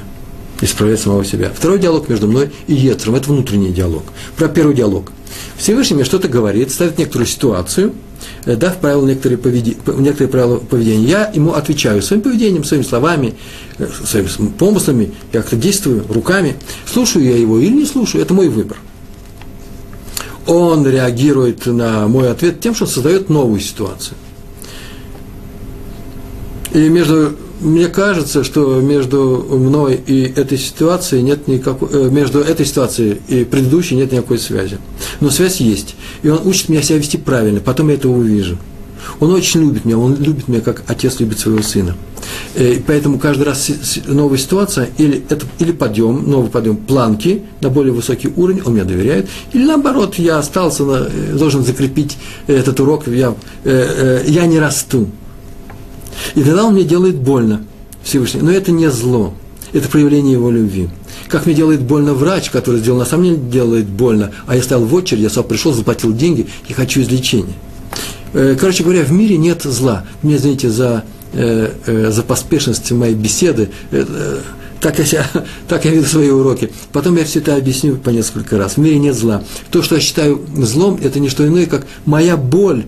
Исправлять 0.61 1.01
самого 1.01 1.25
себя. 1.25 1.51
Второй 1.53 1.79
диалог 1.79 2.07
между 2.07 2.27
мной 2.27 2.51
и 2.67 2.73
Етром– 2.73 3.15
это 3.15 3.29
внутренний 3.29 3.71
диалог. 3.71 4.03
Про 4.37 4.47
первый 4.47 4.75
диалог. 4.75 5.11
Всевышний 5.57 5.95
мне 5.95 6.05
что-то 6.05 6.27
говорит, 6.27 6.71
ставит 6.71 6.97
некоторую 6.97 7.27
ситуацию, 7.27 7.93
э, 8.45 8.55
дав 8.55 8.77
правила 8.77 9.05
некоторые, 9.05 9.37
поведи, 9.37 9.77
некоторые 9.97 10.29
правила 10.29 10.57
поведения. 10.57 11.05
Я 11.05 11.31
ему 11.33 11.53
отвечаю 11.53 12.01
своим 12.01 12.21
поведением, 12.21 12.63
своими 12.63 12.83
словами, 12.83 13.35
э, 13.77 13.87
своими 14.05 14.27
помыслами, 14.49 15.11
я 15.33 15.41
как-то 15.41 15.55
действую 15.55 16.05
руками. 16.07 16.55
Слушаю 16.91 17.25
я 17.25 17.35
его 17.35 17.59
или 17.59 17.73
не 17.73 17.85
слушаю, 17.85 18.21
это 18.21 18.33
мой 18.33 18.49
выбор. 18.49 18.77
Он 20.45 20.85
реагирует 20.87 21.65
на 21.65 22.07
мой 22.07 22.29
ответ 22.29 22.59
тем, 22.59 22.75
что 22.75 22.85
создает 22.85 23.29
новую 23.29 23.61
ситуацию. 23.61 24.17
И 26.73 26.89
между, 26.89 27.33
мне 27.61 27.87
кажется, 27.87 28.43
что 28.43 28.81
между 28.81 29.45
мной 29.49 29.95
и 30.05 30.23
этой 30.23 30.57
ситуацией 30.57 31.21
нет 31.21 31.47
никакой, 31.47 31.89
э, 31.91 32.09
между 32.09 32.39
этой 32.39 32.65
ситуацией 32.65 33.21
и 33.27 33.45
предыдущей 33.45 33.95
нет 33.95 34.11
никакой 34.11 34.39
связи. 34.39 34.79
Но 35.21 35.29
связь 35.29 35.61
есть. 35.61 35.95
И 36.23 36.29
он 36.29 36.39
учит 36.45 36.69
меня 36.69 36.81
себя 36.81 36.97
вести 36.97 37.17
правильно, 37.17 37.59
потом 37.59 37.89
я 37.89 37.95
это 37.95 38.09
увижу. 38.09 38.57
Он 39.19 39.31
очень 39.31 39.61
любит 39.61 39.85
меня, 39.85 39.97
он 39.97 40.15
любит 40.15 40.47
меня, 40.47 40.61
как 40.61 40.83
отец 40.87 41.19
любит 41.19 41.37
своего 41.37 41.61
сына. 41.61 41.95
И 42.55 42.81
поэтому 42.85 43.19
каждый 43.19 43.43
раз 43.43 43.69
новая 44.07 44.37
ситуация, 44.37 44.89
или, 44.97 45.23
это, 45.29 45.45
или 45.59 45.73
подъем, 45.73 46.29
новый 46.29 46.49
подъем 46.49 46.77
планки 46.77 47.43
на 47.61 47.69
более 47.69 47.93
высокий 47.93 48.29
уровень, 48.35 48.61
он 48.65 48.73
мне 48.73 48.83
доверяет, 48.83 49.27
или 49.51 49.65
наоборот, 49.65 50.15
я 50.15 50.39
остался, 50.39 50.83
на, 50.83 51.07
э, 51.07 51.35
должен 51.37 51.63
закрепить 51.63 52.17
этот 52.47 52.79
урок, 52.79 53.07
я, 53.07 53.35
э, 53.63 54.23
я 54.25 54.45
не 54.45 54.57
расту. 54.57 55.09
И 56.35 56.43
тогда 56.43 56.65
он 56.65 56.73
мне 56.73 56.83
делает 56.83 57.15
больно, 57.15 57.63
Всевышний. 58.03 58.41
Но 58.41 58.51
это 58.51 58.71
не 58.71 58.89
зло, 58.89 59.33
это 59.71 59.87
проявление 59.89 60.33
его 60.33 60.51
любви. 60.51 60.89
Как 61.27 61.45
мне 61.45 61.55
делает 61.55 61.81
больно 61.81 62.13
врач, 62.13 62.49
который 62.49 62.79
сделал, 62.79 62.99
на 62.99 63.05
самом 63.05 63.25
деле 63.25 63.37
делает 63.37 63.85
больно, 63.85 64.31
а 64.45 64.55
я 64.55 64.61
стоял 64.61 64.85
в 64.85 64.93
очереди, 64.93 65.23
я 65.23 65.29
сам 65.29 65.43
пришел, 65.43 65.73
заплатил 65.73 66.13
деньги 66.13 66.47
и 66.67 66.73
хочу 66.73 67.01
излечения. 67.01 67.53
Э, 68.33 68.55
короче 68.59 68.83
говоря, 68.83 69.03
в 69.03 69.11
мире 69.11 69.37
нет 69.37 69.63
зла. 69.63 70.05
Мне, 70.21 70.35
извините, 70.35 70.69
за, 70.69 71.03
э, 71.33 71.71
э, 71.85 72.11
за 72.11 72.23
поспешность 72.23 72.91
моей 72.91 73.15
беседы, 73.15 73.69
так 74.79 74.99
я, 74.99 75.05
себя, 75.05 75.25
так 75.67 75.85
я 75.85 75.91
веду 75.91 76.05
свои 76.05 76.29
уроки. 76.29 76.71
Потом 76.91 77.15
я 77.15 77.23
все 77.23 77.39
это 77.39 77.55
объясню 77.55 77.95
по 77.95 78.09
несколько 78.09 78.57
раз. 78.57 78.73
В 78.73 78.77
мире 78.77 78.99
нет 78.99 79.15
зла. 79.15 79.43
То, 79.71 79.81
что 79.81 79.95
я 79.95 80.01
считаю 80.01 80.41
злом, 80.57 80.99
это 81.01 81.19
не 81.19 81.29
что 81.29 81.47
иное, 81.47 81.65
как 81.65 81.85
моя 82.05 82.37
боль 82.37 82.85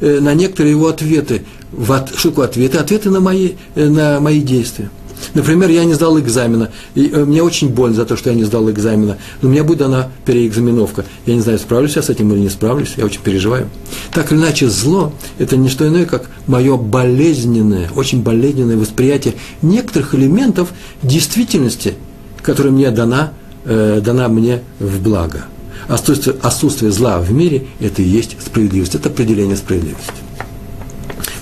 на 0.00 0.34
некоторые 0.34 0.72
его 0.72 0.88
ответы 0.88 1.42
в 1.72 1.92
от, 1.92 2.16
штуку 2.16 2.42
ответы, 2.42 2.78
ответы 2.78 3.10
на 3.10 3.20
мои, 3.20 3.52
э, 3.74 3.88
на 3.88 4.20
мои 4.20 4.40
действия. 4.40 4.90
Например, 5.34 5.68
я 5.68 5.84
не 5.84 5.94
сдал 5.94 6.18
экзамена, 6.18 6.70
и 6.94 7.08
э, 7.08 7.24
мне 7.24 7.42
очень 7.42 7.68
больно 7.68 7.94
за 7.94 8.04
то, 8.04 8.16
что 8.16 8.30
я 8.30 8.36
не 8.36 8.44
сдал 8.44 8.70
экзамена, 8.70 9.18
но 9.42 9.48
у 9.48 9.52
меня 9.52 9.64
будет 9.64 9.78
дана 9.78 10.10
переэкзаменовка. 10.24 11.04
Я 11.26 11.34
не 11.34 11.40
знаю, 11.40 11.58
справлюсь 11.58 11.96
я 11.96 12.02
с 12.02 12.10
этим 12.10 12.32
или 12.32 12.40
не 12.40 12.48
справлюсь, 12.48 12.94
я 12.96 13.04
очень 13.04 13.20
переживаю. 13.20 13.68
Так 14.12 14.32
или 14.32 14.38
иначе, 14.38 14.68
зло– 14.68 15.12
это 15.38 15.56
не 15.56 15.68
что 15.68 15.86
иное, 15.86 16.06
как 16.06 16.30
мое 16.46 16.76
болезненное, 16.76 17.90
очень 17.94 18.22
болезненное 18.22 18.76
восприятие 18.76 19.34
некоторых 19.62 20.14
элементов 20.14 20.70
действительности, 21.02 21.94
которая 22.42 22.72
мне 22.72 22.90
дана, 22.90 23.32
э, 23.64 24.00
дана 24.02 24.28
мне 24.28 24.62
в 24.78 25.00
благо. 25.02 25.44
Отсутствие, 25.90 26.36
отсутствие 26.40 26.92
зла 26.92 27.18
в 27.18 27.32
мире– 27.32 27.66
это 27.80 28.00
и 28.00 28.04
есть 28.04 28.36
справедливость, 28.40 28.94
это 28.94 29.08
определение 29.08 29.56
справедливости. 29.56 30.12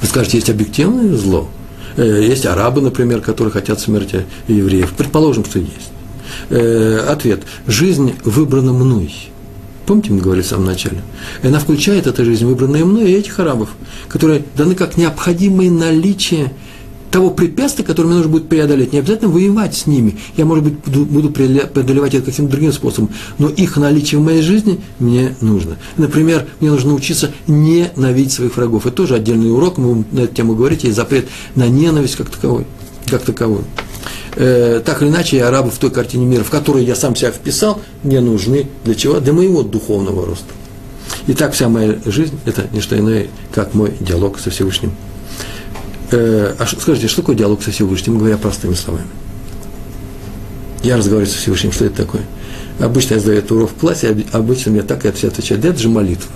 Вы 0.01 0.09
скажете, 0.09 0.39
есть 0.39 0.49
объективное 0.49 1.15
зло. 1.17 1.51
Э, 1.99 2.23
есть 2.23 2.47
арабы, 2.47 2.81
например, 2.81 3.21
которые 3.21 3.53
хотят 3.53 3.79
смерти 3.79 4.25
евреев. 4.47 4.95
Предположим, 4.97 5.45
что 5.45 5.59
есть. 5.59 5.91
Э, 6.49 7.05
ответ. 7.11 7.43
Жизнь 7.67 8.15
выбрана 8.25 8.73
мной. 8.73 9.13
Помните, 9.85 10.13
мы 10.13 10.21
говорили 10.21 10.43
в 10.43 10.49
самом 10.49 10.65
начале? 10.65 11.03
Она 11.43 11.59
включает 11.59 12.07
эта 12.07 12.25
жизнь, 12.25 12.47
выбранная 12.47 12.87
мной, 12.87 13.11
и 13.11 13.17
этих 13.17 13.39
арабов, 13.41 13.69
которые 14.09 14.45
даны 14.57 14.75
как 14.75 14.97
необходимое 14.97 15.71
наличие 15.71 16.53
того 17.11 17.31
препятствия, 17.31 17.85
которое 17.85 18.09
мне 18.09 18.17
нужно 18.17 18.33
будет 18.33 18.49
преодолеть. 18.49 18.93
Не 18.93 19.01
обязательно 19.01 19.31
воевать 19.31 19.75
с 19.75 19.87
ними. 19.87 20.19
Я, 20.37 20.45
может 20.45 20.65
быть, 20.65 20.75
буду, 20.85 21.31
преодолевать 21.31 22.15
это 22.15 22.27
каким-то 22.27 22.53
другим 22.53 22.73
способом. 22.73 23.11
Но 23.39 23.49
их 23.49 23.77
наличие 23.77 24.21
в 24.21 24.25
моей 24.25 24.43
жизни 24.43 24.81
мне 24.99 25.35
нужно. 25.41 25.77
Например, 25.97 26.47
мне 26.61 26.71
нужно 26.71 26.91
научиться 26.91 27.31
ненавидеть 27.47 28.33
своих 28.33 28.57
врагов. 28.57 28.87
Это 28.87 28.97
тоже 28.97 29.15
отдельный 29.15 29.53
урок, 29.53 29.79
мы 29.79 30.05
на 30.13 30.21
эту 30.21 30.35
тему 30.35 30.55
говорить, 30.55 30.85
есть 30.85 30.97
запрет 30.97 31.29
на 31.55 31.69
ненависть 31.69 32.17
как 32.17 32.31
таковой. 32.31 32.67
Как 33.11 33.23
таковой. 33.23 33.63
Э, 34.37 34.83
так 34.85 35.03
или 35.03 35.09
иначе, 35.09 35.43
арабы 35.43 35.71
в 35.71 35.79
той 35.79 35.91
картине 35.91 36.27
мира, 36.27 36.45
в 36.45 36.51
которой 36.51 36.85
я 36.85 36.95
сам 36.95 37.17
себя 37.17 37.31
вписал, 37.31 37.81
мне 38.03 38.21
нужны 38.21 38.67
для 38.85 38.95
чего? 38.95 39.21
Для 39.21 39.33
моего 39.33 39.63
духовного 39.63 40.27
роста. 40.27 40.53
И 41.27 41.33
так 41.33 41.55
вся 41.55 41.69
моя 41.69 41.99
жизнь– 42.05 42.39
это 42.45 42.67
не 42.73 42.81
что 42.81 42.99
иное, 42.99 43.29
как 43.53 43.75
мой 43.75 43.93
диалог 44.01 44.39
со 44.39 44.51
Всевышним 44.51 44.93
э, 46.11 46.55
а 46.59 46.67
скажите, 46.67 47.09
что 47.09 47.23
такое 47.23 47.37
диалог 47.37 47.63
со 47.63 47.71
Всевышним, 47.71 48.19
говоря 48.19 48.37
простыми 48.37 48.75
словами? 48.75 49.07
Я 50.83 50.97
разговариваю 50.97 51.33
со 51.33 51.39
Всевышним, 51.39 51.73
что 51.73 51.85
это 51.85 51.97
такое? 52.05 52.23
Обычно 52.79 53.15
я 53.15 53.21
задаю 53.21 53.39
этот 53.39 53.53
урок 53.53 53.71
в 53.71 53.75
классе, 53.75 54.17
обычно 54.33 54.73
мне 54.73 54.83
так 54.83 55.05
и 55.05 55.11
все 55.11 55.29
отвечают. 55.29 55.65
Это 55.65 55.79
же 55.79 55.89
молитва. 55.89 56.31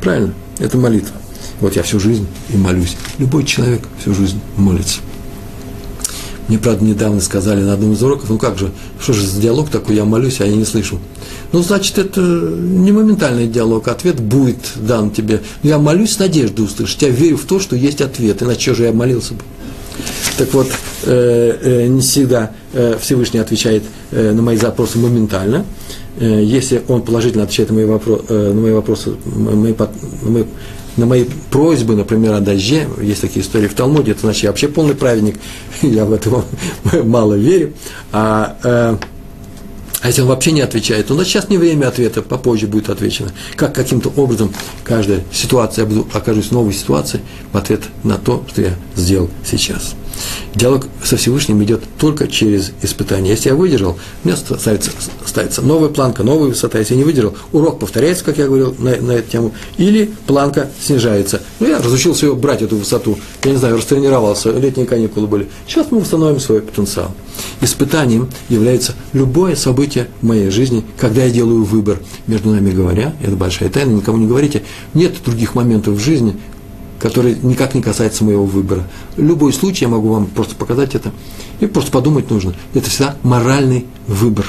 Правильно? 0.00 0.34
Это 0.58 0.76
молитва. 0.76 1.16
Вот 1.60 1.74
я 1.74 1.82
всю 1.82 1.98
жизнь 1.98 2.26
и 2.50 2.56
молюсь. 2.56 2.96
Любой 3.18 3.44
человек 3.44 3.82
всю 3.98 4.14
жизнь 4.14 4.38
молится. 4.56 5.00
Мне, 6.48 6.58
правда, 6.58 6.84
недавно 6.84 7.20
сказали 7.20 7.60
на 7.60 7.72
одном 7.72 7.92
из 7.92 8.02
уроков, 8.02 8.28
ну 8.28 8.38
как 8.38 8.58
же, 8.58 8.70
что 9.00 9.12
же 9.12 9.26
за 9.26 9.40
диалог 9.40 9.68
такой, 9.68 9.96
я 9.96 10.04
молюсь, 10.04 10.40
а 10.40 10.46
я 10.46 10.54
не 10.54 10.64
слышу. 10.64 11.00
Ну, 11.52 11.62
значит, 11.62 11.98
это 11.98 12.20
не 12.20 12.92
моментальный 12.92 13.48
диалог, 13.48 13.88
ответ 13.88 14.20
будет 14.20 14.58
дан 14.76 15.10
тебе. 15.10 15.40
Но 15.62 15.70
я 15.70 15.78
молюсь 15.78 16.12
с 16.12 16.18
надеждой 16.18 16.64
услышать, 16.64 17.02
я 17.02 17.08
верю 17.08 17.36
в 17.36 17.44
то, 17.44 17.58
что 17.58 17.74
есть 17.74 18.00
ответ, 18.00 18.42
иначе 18.42 18.74
же 18.74 18.84
я 18.84 18.92
молился 18.92 19.34
бы. 19.34 19.40
Так 20.38 20.52
вот, 20.52 20.68
э, 21.04 21.58
э, 21.62 21.86
не 21.86 22.00
всегда 22.00 22.52
э, 22.72 22.96
Всевышний 23.00 23.40
отвечает 23.40 23.82
на 24.12 24.40
мои 24.40 24.56
запросы 24.56 24.98
моментально. 24.98 25.64
Если 26.20 26.82
он 26.88 27.02
положительно 27.02 27.44
отвечает 27.44 27.70
на 27.70 27.74
мои, 27.74 27.84
вопро- 27.84 28.24
э, 28.28 28.52
на 28.52 28.60
мои 28.60 28.72
вопросы, 28.72 29.14
мои, 29.26 29.74
мои 30.22 30.44
на 30.96 31.06
мои 31.06 31.24
просьбы, 31.50 31.94
например, 31.94 32.34
о 32.34 32.40
дожде, 32.40 32.88
есть 33.00 33.20
такие 33.20 33.44
истории 33.44 33.68
в 33.68 33.74
Талмуде, 33.74 34.12
это 34.12 34.22
значит, 34.22 34.44
я 34.44 34.50
вообще 34.50 34.68
полный 34.68 34.94
праведник, 34.94 35.36
я 35.82 36.04
в 36.04 36.12
это 36.12 36.44
мало 37.04 37.34
верю, 37.34 37.72
а, 38.12 38.56
э, 38.62 38.96
а 40.02 40.06
если 40.06 40.22
он 40.22 40.28
вообще 40.28 40.52
не 40.52 40.60
отвечает, 40.60 41.08
то 41.08 41.14
значит, 41.14 41.32
сейчас 41.32 41.48
не 41.48 41.58
время 41.58 41.88
ответа, 41.88 42.22
попозже 42.22 42.66
будет 42.66 42.90
отвечено. 42.90 43.32
Как 43.56 43.74
каким-то 43.74 44.12
образом 44.16 44.52
каждая 44.84 45.24
ситуация, 45.32 45.82
я 45.82 45.88
буду, 45.88 46.06
окажусь 46.12 46.46
в 46.46 46.52
новой 46.52 46.72
ситуации 46.72 47.20
в 47.52 47.56
ответ 47.56 47.82
на 48.04 48.16
то, 48.16 48.44
что 48.48 48.62
я 48.62 48.74
сделал 48.94 49.30
сейчас. 49.44 49.94
Диалог 50.54 50.86
со 51.04 51.16
Всевышним 51.16 51.62
идет 51.62 51.82
только 51.98 52.28
через 52.28 52.72
испытание. 52.82 53.32
Если 53.32 53.50
я 53.50 53.54
выдержал, 53.54 53.98
у 54.24 54.26
меня 54.26 54.36
ставится, 54.36 54.90
ставится 55.24 55.62
новая 55.62 55.88
планка, 55.88 56.22
новая 56.22 56.48
высота. 56.48 56.78
Если 56.78 56.94
я 56.94 56.98
не 56.98 57.04
выдержал, 57.04 57.34
урок 57.52 57.78
повторяется, 57.78 58.24
как 58.24 58.38
я 58.38 58.46
говорил 58.46 58.74
на, 58.78 58.96
на 58.96 59.12
эту 59.12 59.30
тему, 59.30 59.54
или 59.76 60.10
планка 60.26 60.70
снижается. 60.80 61.42
Ну, 61.60 61.68
я 61.68 61.78
разучился 61.78 62.26
ее 62.26 62.34
брать, 62.34 62.62
эту 62.62 62.76
высоту. 62.76 63.18
Я 63.44 63.52
не 63.52 63.58
знаю, 63.58 63.76
растренировался, 63.76 64.50
летние 64.52 64.86
каникулы 64.86 65.26
были. 65.26 65.48
Сейчас 65.66 65.88
мы 65.90 66.00
восстановим 66.00 66.40
свой 66.40 66.62
потенциал. 66.62 67.10
Испытанием 67.60 68.28
является 68.48 68.94
любое 69.12 69.56
событие 69.56 70.08
в 70.20 70.26
моей 70.26 70.50
жизни, 70.50 70.84
когда 70.98 71.24
я 71.24 71.30
делаю 71.30 71.64
выбор. 71.64 71.98
Между 72.26 72.50
нами 72.50 72.70
говоря, 72.70 73.14
это 73.22 73.36
большая 73.36 73.68
тайна, 73.68 73.92
никому 73.92 74.18
не 74.18 74.26
говорите, 74.26 74.62
нет 74.94 75.14
других 75.24 75.54
моментов 75.54 75.94
в 75.94 76.00
жизни, 76.00 76.36
который 76.98 77.36
никак 77.42 77.74
не 77.74 77.82
касается 77.82 78.24
моего 78.24 78.44
выбора. 78.44 78.84
Любой 79.16 79.52
случай 79.52 79.84
я 79.84 79.88
могу 79.88 80.08
вам 80.08 80.26
просто 80.26 80.54
показать 80.54 80.94
это. 80.94 81.12
И 81.60 81.66
просто 81.66 81.90
подумать 81.90 82.30
нужно. 82.30 82.54
Это 82.74 82.90
всегда 82.90 83.16
моральный 83.22 83.86
выбор. 84.06 84.46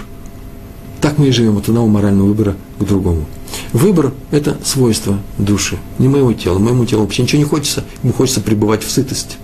Так 1.01 1.17
мы 1.17 1.27
и 1.27 1.31
живем 1.31 1.57
от 1.57 1.69
одного 1.69 1.87
морального 1.87 2.27
выбора 2.27 2.55
к 2.79 2.83
другому. 2.83 3.25
Выбор– 3.73 4.13
это 4.31 4.57
свойство 4.63 5.19
души, 5.37 5.77
не 5.99 6.07
моего 6.07 6.33
тела. 6.33 6.57
Моему 6.59 6.85
телу 6.85 7.03
вообще 7.03 7.23
ничего 7.23 7.39
не 7.39 7.45
хочется, 7.45 7.83
ему 8.01 8.13
хочется 8.13 8.41
пребывать 8.41 8.83
в 8.83 8.91
сытости 8.91 9.37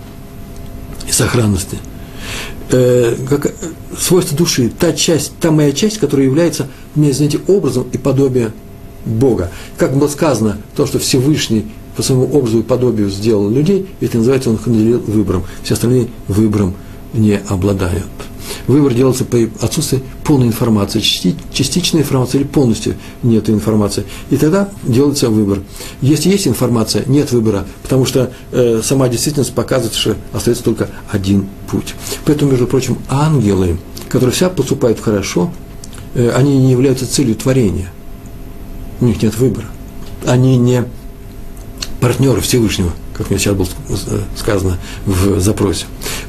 и 1.08 1.12
сохранности. 1.12 1.78
Э, 2.70 3.16
как, 3.28 3.46
э, 3.46 3.50
свойство 3.98 4.36
души, 4.36 4.70
та 4.76 4.92
часть, 4.92 5.32
та 5.40 5.50
моя 5.50 5.72
часть, 5.72 5.98
которая 5.98 6.26
является, 6.26 6.68
мне, 6.94 7.10
извините, 7.10 7.38
образом 7.46 7.86
и 7.92 7.98
подобием 7.98 8.52
Бога. 9.04 9.50
Как 9.76 9.96
было 9.96 10.08
сказано, 10.08 10.58
то, 10.74 10.86
что 10.86 10.98
Всевышний 10.98 11.66
по 11.96 12.02
своему 12.02 12.26
образу 12.32 12.60
и 12.60 12.62
подобию 12.62 13.10
сделал 13.10 13.48
людей, 13.48 13.88
это 14.00 14.18
называется, 14.18 14.50
он 14.50 14.56
их 14.56 14.66
наделил 14.66 15.00
выбором. 15.00 15.44
Все 15.62 15.74
остальные 15.74 16.08
выбором 16.28 16.74
не 17.12 17.38
обладают. 17.48 18.06
Выбор 18.66 18.94
делается 18.94 19.24
при 19.24 19.50
отсутствии 19.60 20.02
полной 20.24 20.48
информации, 20.48 21.00
частичной 21.52 22.00
информации 22.00 22.38
или 22.38 22.44
полностью 22.44 22.94
нет 23.22 23.48
информации. 23.50 24.04
И 24.30 24.36
тогда 24.36 24.68
делается 24.82 25.28
выбор. 25.28 25.60
Если 26.00 26.30
есть 26.30 26.48
информация, 26.48 27.04
нет 27.06 27.30
выбора, 27.32 27.66
потому 27.82 28.06
что 28.06 28.32
э, 28.52 28.80
сама 28.82 29.08
действительность 29.08 29.54
показывает, 29.54 29.94
что 29.94 30.16
остается 30.32 30.64
только 30.64 30.88
один 31.10 31.46
путь. 31.70 31.94
Поэтому, 32.24 32.52
между 32.52 32.66
прочим, 32.66 32.98
ангелы, 33.08 33.78
которые 34.08 34.32
вся 34.34 34.48
поступают 34.48 35.00
хорошо, 35.00 35.52
э, 36.14 36.30
они 36.30 36.58
не 36.58 36.72
являются 36.72 37.10
целью 37.10 37.34
творения. 37.36 37.90
У 39.00 39.06
них 39.06 39.22
нет 39.22 39.36
выбора. 39.36 39.66
Они 40.26 40.56
не 40.56 40.84
партнеры 42.04 42.42
Всевышнего, 42.42 42.90
как 43.14 43.30
мне 43.30 43.38
сейчас 43.38 43.54
было 43.54 43.66
сказано 44.36 44.76
в 45.06 45.40
запросе. 45.40 45.86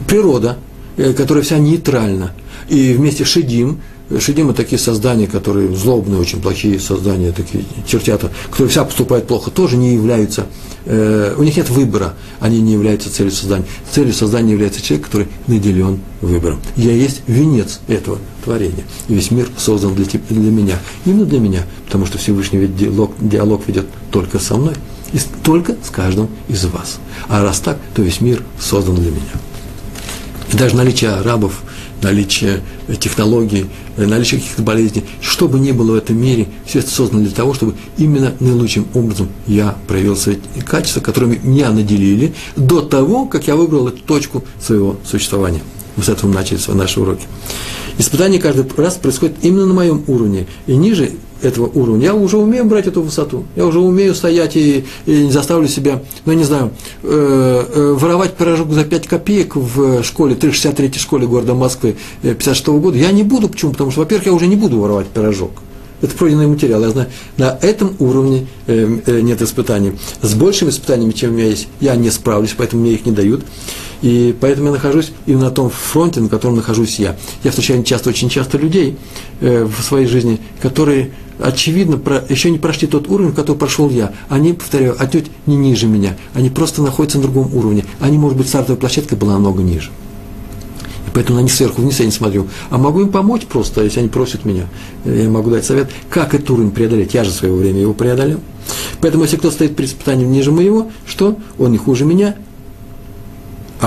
Природа, 0.08 0.58
э, 0.96 1.12
которая 1.12 1.44
вся 1.44 1.58
нейтральна, 1.58 2.32
и 2.70 2.94
вместе 2.94 3.26
с 3.26 3.28
Шедим, 3.28 3.82
Шедим– 4.18 4.50
это 4.52 4.64
такие 4.64 4.80
создания, 4.80 5.28
которые 5.28 5.76
злобные, 5.76 6.22
очень 6.22 6.42
плохие 6.42 6.80
создания, 6.80 7.34
такие 7.34 7.66
чертята, 7.86 8.32
которые 8.50 8.70
вся 8.70 8.86
поступают 8.86 9.28
плохо, 9.28 9.52
тоже 9.52 9.76
не 9.76 9.96
являются, 9.96 10.46
э, 10.86 11.36
у 11.38 11.44
них 11.44 11.58
нет 11.58 11.70
выбора, 11.70 12.14
они 12.40 12.62
не 12.62 12.72
являются 12.72 13.14
целью 13.14 13.34
создания. 13.34 13.66
Целью 13.92 14.14
создания 14.14 14.54
является 14.54 14.82
человек, 14.82 15.08
который 15.08 15.28
наделен 15.48 16.00
выбором. 16.22 16.62
Я 16.78 16.94
есть 16.94 17.24
венец 17.28 17.82
этого 17.90 18.20
творения. 18.46 18.86
весь 19.10 19.30
мир 19.30 19.50
создан 19.58 19.94
для, 19.94 20.06
для 20.06 20.52
меня, 20.52 20.80
именно 21.04 21.26
для 21.26 21.42
меня, 21.42 21.64
потому 21.84 22.06
что 22.06 22.18
Всевышний 22.18 22.60
ведь 22.60 22.78
диалог, 22.78 23.12
диалог 23.20 23.68
ведет 23.68 23.88
только 24.10 24.40
со 24.40 24.56
мной– 24.56 24.76
и 25.16 25.20
только 25.44 25.78
с 25.82 25.90
каждым 25.90 26.28
из 26.50 26.66
вас. 26.66 27.00
А 27.30 27.42
раз 27.42 27.62
так, 27.62 27.80
то 27.94 28.02
весь 28.02 28.20
мир 28.20 28.44
создан 28.60 28.96
для 28.96 29.12
меня. 29.12 29.22
И 30.52 30.58
даже 30.58 30.76
наличие 30.76 31.12
арабов, 31.12 31.64
наличие 32.02 32.62
технологий, 33.00 33.68
наличие 33.96 34.42
каких-то 34.42 34.62
болезней, 34.62 35.06
что 35.22 35.48
бы 35.48 35.58
ни 35.58 35.72
было 35.72 35.94
в 35.94 35.96
этом 35.96 36.18
мире, 36.18 36.50
все 36.66 36.80
это 36.80 36.90
создано 36.90 37.24
для 37.24 37.32
того, 37.32 37.54
чтобы 37.54 37.76
именно 37.98 38.34
наилучшим 38.42 38.88
образом 38.94 39.30
я 39.48 39.78
проявил 39.88 40.18
свои 40.18 40.36
качества, 40.68 41.00
которыми 41.00 41.40
меня 41.42 41.72
наделили, 41.72 42.34
до 42.58 42.82
того, 42.82 43.26
как 43.26 43.48
я 43.48 43.56
выбрал 43.56 43.88
эту 43.88 44.02
точку 44.02 44.44
своего 44.60 44.98
существования. 45.10 45.62
С 46.02 46.10
этого 46.10 46.32
начали 46.32 46.60
наши 46.74 47.00
уроки. 47.00 47.26
Испытание 47.98 48.42
каждый 48.42 48.66
раз 48.78 48.96
происходит 48.96 49.38
именно 49.42 49.66
на 49.66 49.74
моем 49.74 50.04
уровне. 50.08 50.48
И 50.68 50.76
ниже 50.76 51.12
этого 51.42 51.68
уровня, 51.68 52.06
я 52.06 52.16
уже 52.16 52.38
умею 52.38 52.66
брать 52.66 52.88
эту 52.88 53.02
высоту, 53.02 53.44
я 53.56 53.66
уже 53.66 53.80
умею 53.80 54.16
стоять 54.16 54.56
и, 54.56 54.86
и 55.06 55.26
не 55.26 55.32
заставлю 55.32 55.68
себя, 55.68 56.02
ну, 56.26 56.34
не 56.34 56.44
знаю, 56.44 56.72
э, 57.04 57.66
э, 57.74 57.96
воровать 58.00 58.36
пирожок 58.36 58.72
за 58.72 58.84
5 58.84 59.08
копеек 59.08 59.56
в 59.56 60.02
школе, 60.04 60.36
363 60.36 61.00
школе 61.00 61.28
города 61.28 61.54
Москвы 61.54 61.98
56 62.22 62.68
-го 62.68 62.80
года, 62.80 62.98
я 62.98 63.12
не 63.12 63.24
буду, 63.24 63.50
почему? 63.50 63.74
Потому 63.74 63.92
что, 63.92 64.02
во-первых, 64.02 64.28
я 64.28 64.34
уже 64.34 64.48
не 64.48 64.56
буду 64.56 64.80
воровать 64.80 65.08
пирожок. 65.08 65.52
Это 66.02 66.16
пройденный 66.16 66.48
материал. 66.48 66.82
Я 66.82 66.90
знаю, 66.90 67.08
на 67.38 67.58
этом 67.62 67.96
уровне 68.00 68.48
э, 68.68 69.00
э, 69.06 69.22
нет 69.22 69.42
испытаний. 69.42 69.94
С 70.22 70.34
большими 70.34 70.70
испытаниями, 70.70 71.14
чем 71.14 71.32
у 71.32 71.34
меня 71.34 71.48
есть, 71.48 71.68
я 71.80 71.96
не 71.96 72.12
справлюсь, 72.12 72.54
поэтому 72.58 72.82
мне 72.82 72.94
их 72.94 73.06
не 73.06 73.12
дают. 73.12 73.44
И 74.06 74.36
поэтому 74.40 74.68
я 74.68 74.74
нахожусь 74.74 75.12
именно 75.26 75.46
на 75.46 75.52
том 75.52 75.72
фронте, 75.72 76.22
на 76.22 76.30
котором 76.30 76.58
нахожусь 76.58 77.00
я. 77.00 77.16
Я 77.44 77.50
встречаю 77.50 77.84
часто, 77.84 78.10
очень 78.10 78.30
часто 78.30 78.60
людей 78.60 78.98
э, 79.42 79.66
в 79.66 79.84
своей 79.84 80.06
жизни, 80.06 80.40
которые 80.62 81.10
очевидно, 81.40 81.98
про, 81.98 82.24
еще 82.30 82.52
не 82.52 82.60
прошли 82.60 82.88
тот 82.88 83.10
уровень, 83.10 83.34
который 83.34 83.58
прошел 83.58 83.90
я. 83.90 84.14
Они, 84.30 84.54
повторяю, 84.54 84.96
отнюдь 85.00 85.32
не 85.48 85.56
ниже 85.56 85.88
меня. 85.88 86.16
Они 86.36 86.52
просто 86.52 86.84
находятся 86.84 87.18
на 87.18 87.24
другом 87.24 87.52
уровне. 87.56 87.84
Они, 88.00 88.20
может 88.20 88.38
быть, 88.38 88.48
стартовая 88.48 88.80
площадка 88.80 89.16
была 89.16 89.34
намного 89.34 89.64
ниже. 89.64 89.90
И 91.08 91.12
поэтому 91.12 91.40
на 91.40 91.42
них 91.42 91.52
сверху 91.52 91.82
вниз 91.82 92.00
я 92.00 92.06
не 92.06 92.12
смотрю. 92.12 92.46
А 92.70 92.78
могу 92.78 93.02
им 93.02 93.10
помочь 93.10 93.48
просто, 93.48 93.84
если 93.84 94.02
они 94.02 94.10
просят 94.10 94.46
меня. 94.46 94.68
Я 95.04 95.28
могу 95.32 95.50
дать 95.50 95.66
совет, 95.66 95.90
как 96.12 96.36
этот 96.36 96.48
уровень 96.52 96.70
преодолеть. 96.70 97.16
Я 97.16 97.24
же 97.24 97.32
в 97.32 97.34
свое 97.34 97.56
время 97.56 97.82
его 97.82 97.96
преодолел. 97.96 98.40
Поэтому, 99.02 99.24
если 99.24 99.38
кто 99.38 99.50
стоит 99.50 99.76
при 99.76 99.86
испытании 99.86 100.26
ниже 100.26 100.52
моего, 100.52 100.92
что? 101.08 101.40
Он 101.58 101.72
не 101.72 101.80
хуже 101.80 102.06
меня, 102.06 102.36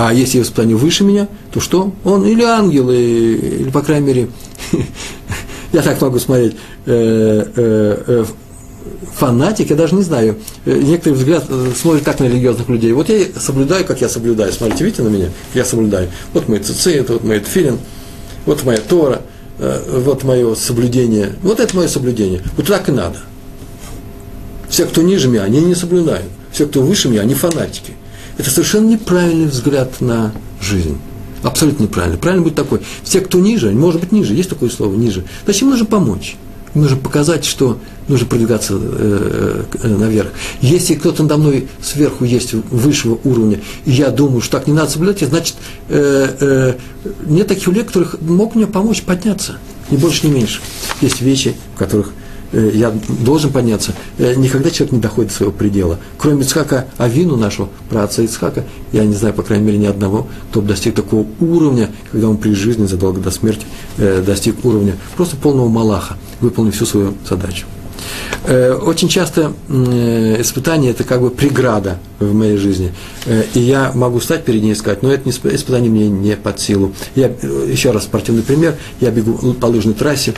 А 0.01 0.13
если 0.13 0.41
испытание 0.41 0.77
выше 0.77 1.03
меня, 1.03 1.27
то 1.51 1.59
что? 1.59 1.91
Он 2.05 2.25
или 2.25 2.41
ангел, 2.41 2.89
или, 2.89 3.69
по 3.69 3.81
крайней 3.81 4.07
мере, 4.07 4.29
я 5.73 5.81
так 5.81 5.99
могу 5.99 6.19
смотреть, 6.19 6.55
э, 6.85 7.43
э, 7.53 8.03
э, 8.07 8.25
фанатик, 9.15 9.71
я 9.71 9.75
даже 9.75 9.95
не 9.95 10.03
знаю, 10.03 10.37
некоторые 10.65 11.19
взгляд 11.19 11.43
смотрят 11.75 12.05
так 12.05 12.21
на 12.21 12.29
религиозных 12.29 12.69
людей. 12.69 12.93
Вот 12.93 13.09
я 13.09 13.25
соблюдаю, 13.37 13.83
как 13.83 13.99
я 13.99 14.07
соблюдаю. 14.07 14.53
Смотрите, 14.53 14.85
видите 14.85 15.03
на 15.03 15.09
меня? 15.09 15.31
Я 15.53 15.65
соблюдаю. 15.65 16.07
Вот 16.31 16.47
мой 16.47 16.59
цицит, 16.59 17.09
вот 17.09 17.25
мой 17.25 17.41
тфилин, 17.41 17.77
вот 18.45 18.63
моя 18.63 18.79
Тора, 18.79 19.21
вот 19.57 20.23
мое 20.23 20.55
соблюдение. 20.55 21.33
Вот 21.43 21.59
это 21.59 21.75
мое 21.75 21.89
соблюдение. 21.89 22.41
Вот 22.55 22.67
так 22.67 22.87
и 22.87 22.93
надо. 22.93 23.17
Все, 24.69 24.85
кто 24.85 25.01
ниже 25.01 25.27
меня, 25.27 25.43
они 25.43 25.59
не 25.59 25.75
соблюдают. 25.75 26.27
Все, 26.53 26.67
кто 26.67 26.81
выше 26.81 27.09
меня, 27.09 27.19
они 27.19 27.33
фанатики. 27.33 27.95
Это 28.39 28.49
совершенно 28.49 28.87
неправильный 28.87 29.47
взгляд 29.47 29.99
на 29.99 30.31
жизнь. 30.61 30.97
Абсолютно 31.43 31.83
неправильно. 31.83 32.17
Правильно 32.17 32.43
будет 32.43 32.55
такой. 32.55 32.79
Все, 33.03 33.19
кто 33.19 33.37
ниже, 33.37 33.71
может 33.71 33.99
быть 33.99 34.13
ниже, 34.13 34.33
есть 34.33 34.49
такое 34.49 34.69
слово, 34.69 34.95
ниже, 34.95 35.25
значит, 35.43 35.61
им 35.61 35.71
нужно 35.71 35.85
помочь. 35.85 36.37
Им 36.73 36.83
нужно 36.83 36.95
показать, 36.95 37.43
что 37.43 37.79
нужно 38.07 38.27
продвигаться 38.27 38.75
э, 38.79 39.63
э, 39.83 39.87
наверх. 39.89 40.29
Если 40.61 40.95
кто-то 40.95 41.23
надо 41.23 41.35
мной 41.35 41.67
сверху 41.81 42.23
есть 42.23 42.53
высшего 42.53 43.19
уровня, 43.25 43.59
и 43.83 43.91
я 43.91 44.09
думаю, 44.09 44.39
что 44.39 44.57
так 44.57 44.67
не 44.67 44.73
надо 44.73 44.89
соблюдать, 44.89 45.19
значит, 45.19 45.55
э, 45.89 46.29
э, 46.39 46.73
нет 47.25 47.47
таких 47.47 47.67
людей, 47.67 47.83
которых 47.83 48.21
мог 48.21 48.55
мне 48.55 48.67
помочь 48.67 49.01
подняться. 49.01 49.57
Ни 49.91 49.97
больше, 49.97 50.27
ни 50.27 50.31
меньше. 50.31 50.61
Есть 51.01 51.19
вещи, 51.19 51.55
в 51.75 51.77
которых 51.77 52.13
Э, 52.13 52.28
я 52.51 52.93
должен 53.23 53.51
подняться, 53.51 53.93
э, 54.17 54.33
никогда 54.35 54.69
человек 54.69 54.93
не 54.93 54.99
доходит 54.99 55.31
до 55.31 55.37
своего 55.37 55.53
предела. 55.53 55.99
Кроме 56.17 56.41
Ицхака 56.41 56.87
Авину, 56.97 57.37
нашего 57.37 57.69
праотца 57.89 58.23
Ицхака, 58.23 58.63
я 58.91 59.05
не 59.05 59.13
знаю, 59.13 59.33
по 59.33 59.43
крайней 59.43 59.65
мере, 59.65 59.77
ни 59.77 59.85
одного, 59.85 60.27
кто 60.49 60.61
достиг 60.61 60.95
такого 60.95 61.25
уровня, 61.39 61.89
когда 62.11 62.29
он 62.29 62.37
при 62.37 62.53
жизни, 62.53 62.85
задолго 62.85 63.19
до 63.21 63.31
смерти, 63.31 63.65
э, 63.97 64.23
достиг 64.25 64.63
уровня 64.65 64.95
просто 65.15 65.35
полного 65.35 65.69
Малаха, 65.69 66.17
выполнив 66.41 66.75
всю 66.75 66.85
свою 66.85 67.13
задачу. 67.27 67.65
Очень 68.47 69.09
часто 69.09 69.51
испытание– 69.69 70.91
это 70.93 71.03
как 71.03 71.21
бы 71.21 71.29
преграда 71.29 71.99
в 72.19 72.33
моей 72.33 72.55
жизни. 72.57 72.93
И 73.53 73.59
я 73.59 73.91
могу 73.93 74.21
стать 74.21 74.45
перед 74.45 74.63
ней 74.63 74.71
и 74.71 74.75
сказать, 74.75 75.03
но 75.03 75.11
это 75.11 75.29
испытание 75.29 75.91
мне 75.91 76.07
не 76.07 76.35
под 76.37 76.59
силу. 76.59 76.93
Я, 77.15 77.27
еще 77.27 77.91
раз 77.91 78.03
спортивный 78.03 78.41
пример, 78.41 78.75
я 79.01 79.11
бегу 79.11 79.53
по 79.53 79.65
лыжной 79.65 79.93
трассе, 79.93 80.33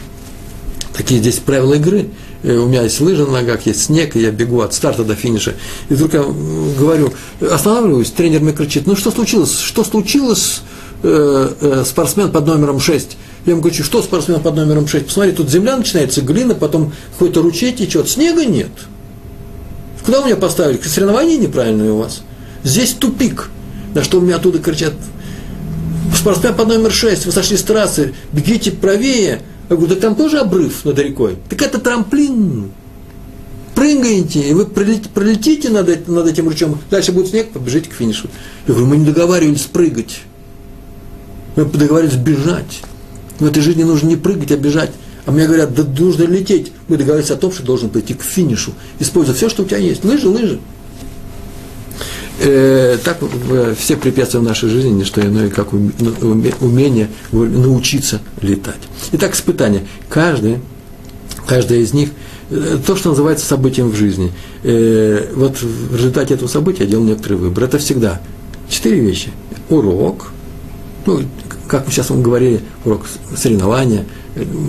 Такие 1.02 1.20
здесь 1.20 1.38
правила 1.38 1.74
игры. 1.74 2.10
Э, 2.44 2.58
у 2.58 2.68
меня 2.68 2.84
есть 2.84 3.02
лыжи 3.02 3.26
на 3.26 3.32
ногах, 3.32 3.66
есть 3.66 3.86
снег, 3.86 4.16
и 4.16 4.22
я 4.22 4.30
бегу 4.30 4.62
от 4.62 4.76
старта 4.76 5.04
до 5.04 5.16
финиша. 5.16 5.56
И 5.90 5.96
вдруг 5.96 6.14
я 6.14 6.22
говорю, 6.22 7.12
останавливаюсь, 7.40 8.12
тренер 8.12 8.42
мне 8.42 8.54
кричит, 8.54 8.86
ну 8.86 8.96
что 8.96 9.10
случилось? 9.10 9.60
Что 9.60 9.84
случилось 9.84 10.62
э, 11.02 11.54
э, 11.60 11.84
спортсмен 11.88 12.32
под 12.32 12.46
номером 12.46 12.80
6? 12.80 13.18
Я 13.48 13.54
ему 13.54 13.64
говорю, 13.64 13.84
что 13.84 14.04
спортсмен 14.04 14.42
под 14.42 14.56
номером 14.56 14.88
6? 14.88 15.08
Посмотри, 15.08 15.32
тут 15.32 15.50
земля 15.50 15.76
начинается, 15.76 16.22
глина, 16.22 16.54
потом 16.54 16.94
какой-то 17.14 17.42
ручей 17.42 17.74
течет, 17.74 18.08
снега 18.08 18.46
нет. 18.46 18.70
Куда 20.06 20.20
вы 20.20 20.28
меня 20.28 20.36
поставили? 20.36 20.80
Соревнования 20.84 21.38
неправильные 21.38 21.94
у 21.94 21.98
вас. 21.98 22.22
Здесь 22.64 22.92
тупик. 22.92 23.50
На 23.96 24.04
что 24.04 24.20
у 24.20 24.22
меня 24.22 24.36
оттуда 24.36 24.60
кричат, 24.60 24.94
спортсмен 26.16 26.54
под 26.54 26.68
номер 26.68 26.92
6, 26.92 27.26
вы 27.26 27.32
сошли 27.32 27.58
с 27.58 27.64
трассы, 27.64 28.14
бегите 28.32 28.70
правее, 28.70 29.42
я 29.72 29.78
говорю, 29.78 29.94
так 29.94 30.02
там 30.02 30.16
тоже 30.16 30.40
обрыв 30.40 30.84
над 30.84 31.00
рекой. 31.00 31.38
Так 31.50 31.62
это 31.62 31.80
трамплин. 31.80 32.72
Прыгаете, 33.74 34.50
и 34.50 34.54
вы 34.54 34.66
пролетите, 34.66 35.70
над, 35.70 36.08
над 36.10 36.28
этим 36.28 36.50
ручьем, 36.50 36.78
дальше 36.90 37.14
будет 37.14 37.30
снег, 37.30 37.52
побежите 37.52 37.90
к 37.90 37.94
финишу. 37.94 38.28
Я 38.68 38.74
говорю, 38.74 38.90
мы 38.90 38.98
не 38.98 39.06
договаривались 39.06 39.62
прыгать. 39.62 40.24
Мы 41.56 41.64
договаривались 41.64 42.18
бежать. 42.18 42.82
В 43.40 43.46
этой 43.46 43.64
жизни 43.64 43.84
нужно 43.84 44.08
не 44.08 44.18
прыгать, 44.18 44.52
а 44.52 44.58
бежать. 44.58 44.92
А 45.26 45.32
мне 45.32 45.48
говорят, 45.48 45.74
да 45.74 45.84
нужно 45.84 46.24
лететь. 46.24 46.74
Мы 46.90 46.98
договорились 46.98 47.32
о 47.32 47.38
том, 47.38 47.54
что 47.54 47.64
должен 47.64 47.90
пойти 47.90 48.14
к 48.14 48.22
финишу. 48.22 48.74
Используя 49.00 49.36
все, 49.36 49.48
что 49.48 49.64
у 49.64 49.66
тебя 49.66 49.78
есть. 49.78 50.04
Лыжи, 50.04 50.28
лыжи. 50.28 50.60
Э, 52.44 52.98
так 53.04 53.20
все 53.78 53.96
препятствия 53.96 54.40
в 54.40 54.44
нашей 54.44 54.70
жизни 54.70 54.90
не 54.90 55.04
что 55.04 55.22
иное, 55.22 55.50
как 55.50 55.74
умение 55.74 57.10
научиться 57.32 58.22
летать. 58.42 58.80
Итак, 59.12 59.36
испытания. 59.36 59.86
Каждое, 60.10 60.60
каждое 61.46 61.80
из 61.80 61.94
них 61.94 62.10
э, 62.50 62.80
то, 62.86 62.96
что 62.96 63.10
называется 63.10 63.46
событием 63.46 63.90
в 63.90 63.96
жизни. 63.96 64.32
Э, 64.64 65.32
вот 65.36 65.62
в 65.62 65.96
результате 65.96 66.34
этого 66.34 66.48
события 66.48 66.84
я 66.84 66.90
делал 66.90 67.04
некоторый 67.04 67.36
выбор. 67.36 67.66
Это 67.66 67.78
всегда 67.78 68.22
четыре 68.70 69.00
вещи. 69.00 69.30
Урок, 69.70 70.32
ну, 71.06 71.22
как 71.68 71.86
мы 71.86 71.92
сейчас 71.92 72.10
вам 72.10 72.24
говорили, 72.24 72.62
урок 72.86 73.06
соревнования– 73.36 74.06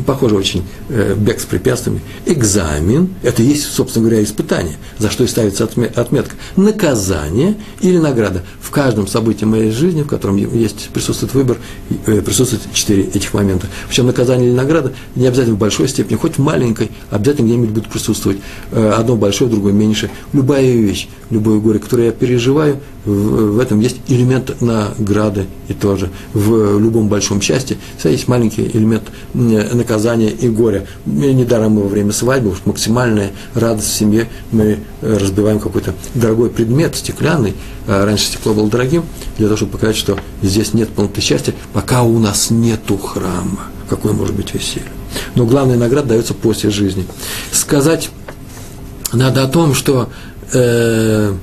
похоже 0.07 0.37
очень, 0.37 0.65
э, 0.89 1.15
бег 1.17 1.41
с 1.41 1.45
препятствиями. 1.45 2.01
Экзамен, 2.27 3.11
это 3.23 3.43
есть, 3.43 3.65
собственно 3.65 4.09
говоря, 4.09 4.23
испытание, 4.23 4.77
за 4.99 5.11
что 5.11 5.25
и 5.25 5.27
ставится 5.27 5.65
отметка. 5.65 6.35
Наказание 6.57 7.57
или 7.81 7.99
награда. 7.99 8.43
В 8.61 8.71
каждом 8.71 9.07
событии 9.07 9.45
моей 9.45 9.71
жизни, 9.71 10.03
в 10.03 10.07
котором 10.07 10.37
есть, 10.37 10.89
присутствует 10.93 11.35
выбор, 11.35 11.59
э, 12.07 12.21
присутствует 12.21 12.63
четыре 12.73 13.05
этих 13.05 13.33
момента. 13.35 13.67
Причем 13.89 14.07
наказание 14.07 14.49
или 14.49 14.57
награда 14.57 14.93
не 15.15 15.27
обязательно 15.27 15.57
в 15.57 15.59
большой 15.59 15.89
степени, 15.89 16.17
хоть 16.17 16.37
в 16.37 16.39
маленькой, 16.39 16.91
обязательно 17.11 17.47
где-нибудь 17.47 17.71
будет 17.71 17.89
присутствовать. 17.89 18.39
Э, 18.73 18.95
одно 18.97 19.17
большое, 19.17 19.51
другое 19.51 19.73
меньше. 19.73 20.11
Любая 20.33 20.73
вещь, 20.73 21.09
любое 21.31 21.59
горе, 21.61 21.79
которое 21.79 22.07
я 22.07 22.13
переживаю, 22.13 22.81
в, 23.05 23.59
этом 23.59 23.81
есть 23.81 23.97
элемент 24.09 24.61
награды 24.61 25.47
и 25.69 25.75
тоже. 25.75 26.11
В 26.35 26.79
любом 26.79 27.09
большом 27.09 27.41
счастье 27.41 27.77
всегда 27.97 28.11
есть 28.11 28.29
маленький 28.29 28.63
элемент 28.63 29.05
наказания 29.35 30.31
и 30.31 30.49
горя. 30.49 30.87
Недаром 31.07 31.73
мы 31.73 31.83
во 31.83 31.89
время 31.89 32.13
свадьбы, 32.13 32.51
уж 32.51 32.59
максимальная 32.65 33.33
радость 33.55 33.89
в 33.89 33.95
семье, 33.95 34.29
мы 34.53 34.79
э, 35.01 35.17
разбиваем 35.19 35.59
какой-то 35.59 35.95
дорогой 36.15 36.51
предмет, 36.51 36.95
стеклянный, 36.97 37.55
а 37.87 38.05
раньше 38.05 38.27
стекло 38.27 38.55
было 38.55 38.69
дорогим, 38.69 39.05
для 39.37 39.47
того, 39.47 39.57
чтобы 39.57 39.73
показать, 39.73 39.97
что 39.97 40.19
здесь 40.43 40.75
нет 40.75 40.89
полноты 40.91 41.21
счастья, 41.21 41.55
пока 41.73 42.03
у 42.03 42.19
нас 42.19 42.51
нету 42.51 42.97
храма. 42.99 43.67
Какое 43.89 44.13
может 44.13 44.35
быть 44.35 44.55
веселье? 44.55 44.87
Но 45.35 45.45
главная 45.45 45.77
награда 45.77 46.11
дается 46.11 46.35
после 46.35 46.71
жизни. 46.71 47.05
Сказать 47.51 48.11
надо 49.13 49.43
о 49.43 49.49
том, 49.49 49.75
что 49.75 50.09
э, 50.53 51.35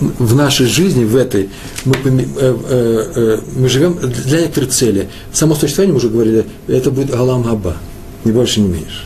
в 0.00 0.34
нашей 0.34 0.66
жизни, 0.66 1.04
в 1.04 1.16
этой, 1.16 1.50
мы, 1.84 1.94
э, 1.96 2.06
э, 2.10 3.12
э, 3.14 3.38
мы 3.56 3.68
живем 3.68 3.98
для 3.98 4.42
некоторой 4.42 4.70
цели. 4.70 5.08
Само 5.32 5.54
существование, 5.54 5.92
мы 5.92 5.98
уже 5.98 6.08
говорили, 6.08 6.46
это 6.66 6.90
будет 6.90 7.10
Галам 7.10 7.42
Габа, 7.42 7.76
ни 8.24 8.32
больше, 8.32 8.60
ни 8.60 8.68
меньше. 8.68 9.04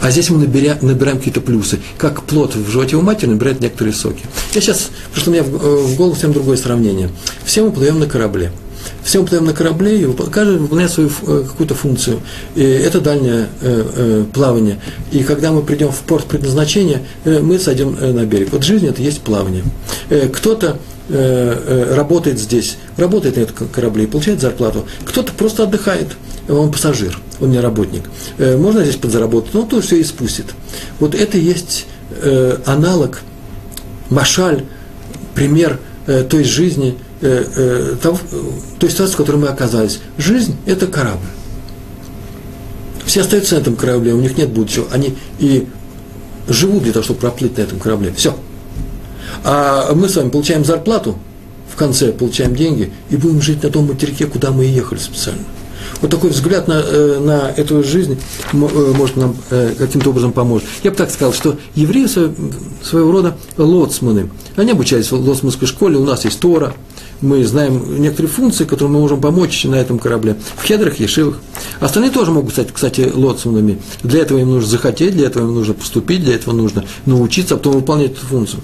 А 0.00 0.10
здесь 0.10 0.30
мы 0.30 0.38
наберя, 0.38 0.78
набираем 0.82 1.18
какие-то 1.18 1.40
плюсы. 1.40 1.78
Как 1.96 2.22
плод 2.24 2.56
в 2.56 2.70
животе 2.70 2.96
у 2.96 3.02
матери 3.02 3.30
набирает 3.30 3.60
некоторые 3.60 3.94
соки. 3.94 4.24
Я 4.52 4.60
сейчас, 4.60 4.90
потому 5.14 5.20
что 5.20 5.30
у 5.30 5.32
меня 5.32 5.42
в, 5.44 5.86
в 5.86 5.96
голову 5.96 6.14
совсем 6.14 6.32
другое 6.32 6.56
сравнение. 6.56 7.10
Все 7.44 7.62
мы 7.62 7.70
плывем 7.70 8.00
на 8.00 8.06
корабле 8.06 8.50
все 9.02 9.22
мы 9.22 9.40
на 9.40 9.52
корабле, 9.52 10.00
и 10.00 10.12
каждый 10.30 10.58
выполняет 10.58 10.90
свою 10.90 11.08
э, 11.08 11.44
какую-то 11.46 11.74
функцию. 11.74 12.20
И 12.54 12.62
это 12.62 13.00
дальнее 13.00 13.48
э, 13.60 13.84
э, 13.94 14.24
плавание. 14.32 14.78
И 15.10 15.22
когда 15.24 15.52
мы 15.52 15.62
придем 15.62 15.90
в 15.90 16.00
порт 16.00 16.26
предназначения, 16.26 17.02
мы 17.24 17.58
сойдем 17.58 17.96
на 18.00 18.24
берег. 18.24 18.52
Вот 18.52 18.62
жизнь– 18.62 18.86
это 18.88 19.02
есть 19.02 19.22
плавание. 19.22 19.64
Кто-то 20.32 20.78
работает 21.08 22.38
здесь, 22.38 22.76
работает 22.96 23.36
на 23.36 23.40
этом 23.40 23.68
корабле 23.68 24.04
и 24.04 24.06
получает 24.06 24.40
зарплату. 24.40 24.86
Кто-то 25.04 25.32
просто 25.32 25.64
отдыхает, 25.64 26.08
он 26.48 26.70
пассажир, 26.70 27.18
он 27.40 27.50
не 27.50 27.60
работник. 27.60 28.04
Можно 28.38 28.82
здесь 28.84 28.96
подзаработать, 28.96 29.52
но 29.52 29.62
то 29.62 29.80
все 29.80 29.96
и 29.96 30.04
спустит. 30.04 30.46
Вот 31.00 31.14
это 31.14 31.36
есть 31.38 31.86
аналог, 32.64 33.20
машаль, 34.10 34.64
пример 35.34 35.80
той 36.06 36.44
жизни– 36.44 36.96
э, 37.22 37.44
э, 37.56 37.96
того, 38.02 38.18
той 38.78 38.90
ситуации, 38.90 39.14
в 39.14 39.16
которой 39.16 39.36
мы 39.36 39.48
оказались. 39.48 40.00
Жизнь– 40.18 40.56
это 40.66 40.86
корабль. 40.86 41.26
Все 43.06 43.22
остаются 43.22 43.56
на 43.56 43.60
этом 43.60 43.76
корабле, 43.76 44.12
у 44.12 44.20
них 44.20 44.36
нет 44.36 44.50
будущего. 44.50 44.86
Они 44.90 45.16
и 45.38 45.66
живут 46.48 46.84
для 46.84 46.92
того, 46.92 47.04
чтобы 47.04 47.20
проплыть 47.20 47.56
на 47.56 47.62
этом 47.62 47.78
корабле. 47.78 48.12
Все. 48.16 48.36
А 49.44 49.92
мы 49.94 50.08
с 50.08 50.16
вами 50.16 50.30
получаем 50.30 50.64
зарплату, 50.64 51.18
в 51.72 51.76
конце 51.76 52.12
получаем 52.12 52.54
деньги 52.54 52.92
и 53.10 53.16
будем 53.16 53.40
жить 53.40 53.62
на 53.62 53.70
том 53.70 53.86
материке, 53.86 54.26
куда 54.26 54.50
мы 54.50 54.66
и 54.66 54.68
ехали 54.68 54.98
специально. 54.98 55.42
Вот 56.00 56.10
такой 56.10 56.30
взгляд 56.30 56.68
на, 56.68 56.82
э, 56.84 57.18
на 57.20 57.50
эту 57.56 57.82
жизнь 57.82 58.18
э, 58.52 58.56
может 58.56 59.16
нам 59.16 59.36
э, 59.50 59.74
каким-то 59.78 60.10
образом 60.10 60.32
поможет. 60.32 60.66
Я 60.82 60.90
бы 60.90 60.96
так 60.96 61.10
сказал, 61.10 61.32
что 61.32 61.56
евреи 61.74 62.06
своего 62.06 63.12
рода 63.12 63.36
лоцманы. 63.56 64.30
Они 64.56 64.72
обучались 64.72 65.10
в 65.10 65.28
лоцманской 65.28 65.68
школе, 65.68 65.96
у 65.96 66.04
нас 66.04 66.24
есть 66.24 66.40
Тора, 66.40 66.74
мы 67.22 67.44
знаем 67.44 68.00
некоторые 68.00 68.30
функции, 68.30 68.64
которые 68.64 68.92
мы 68.92 69.00
можем 69.00 69.20
помочь 69.20 69.64
на 69.64 69.76
этом 69.76 69.98
корабле. 69.98 70.36
В 70.56 70.64
хедрах, 70.64 71.00
ешивах. 71.00 71.38
Остальные 71.80 72.10
тоже 72.10 72.32
могут 72.32 72.52
стать, 72.52 72.72
кстати, 72.72 73.10
лоцманами. 73.12 73.78
Для 74.02 74.20
этого 74.20 74.38
им 74.38 74.50
нужно 74.50 74.68
захотеть, 74.68 75.14
для 75.14 75.26
этого 75.26 75.44
им 75.44 75.54
нужно 75.54 75.74
поступить, 75.74 76.24
для 76.24 76.34
этого 76.34 76.54
нужно 76.54 76.84
научиться, 77.06 77.54
а 77.54 77.56
потом 77.56 77.74
выполнять 77.74 78.12
эту 78.12 78.26
функцию. 78.26 78.60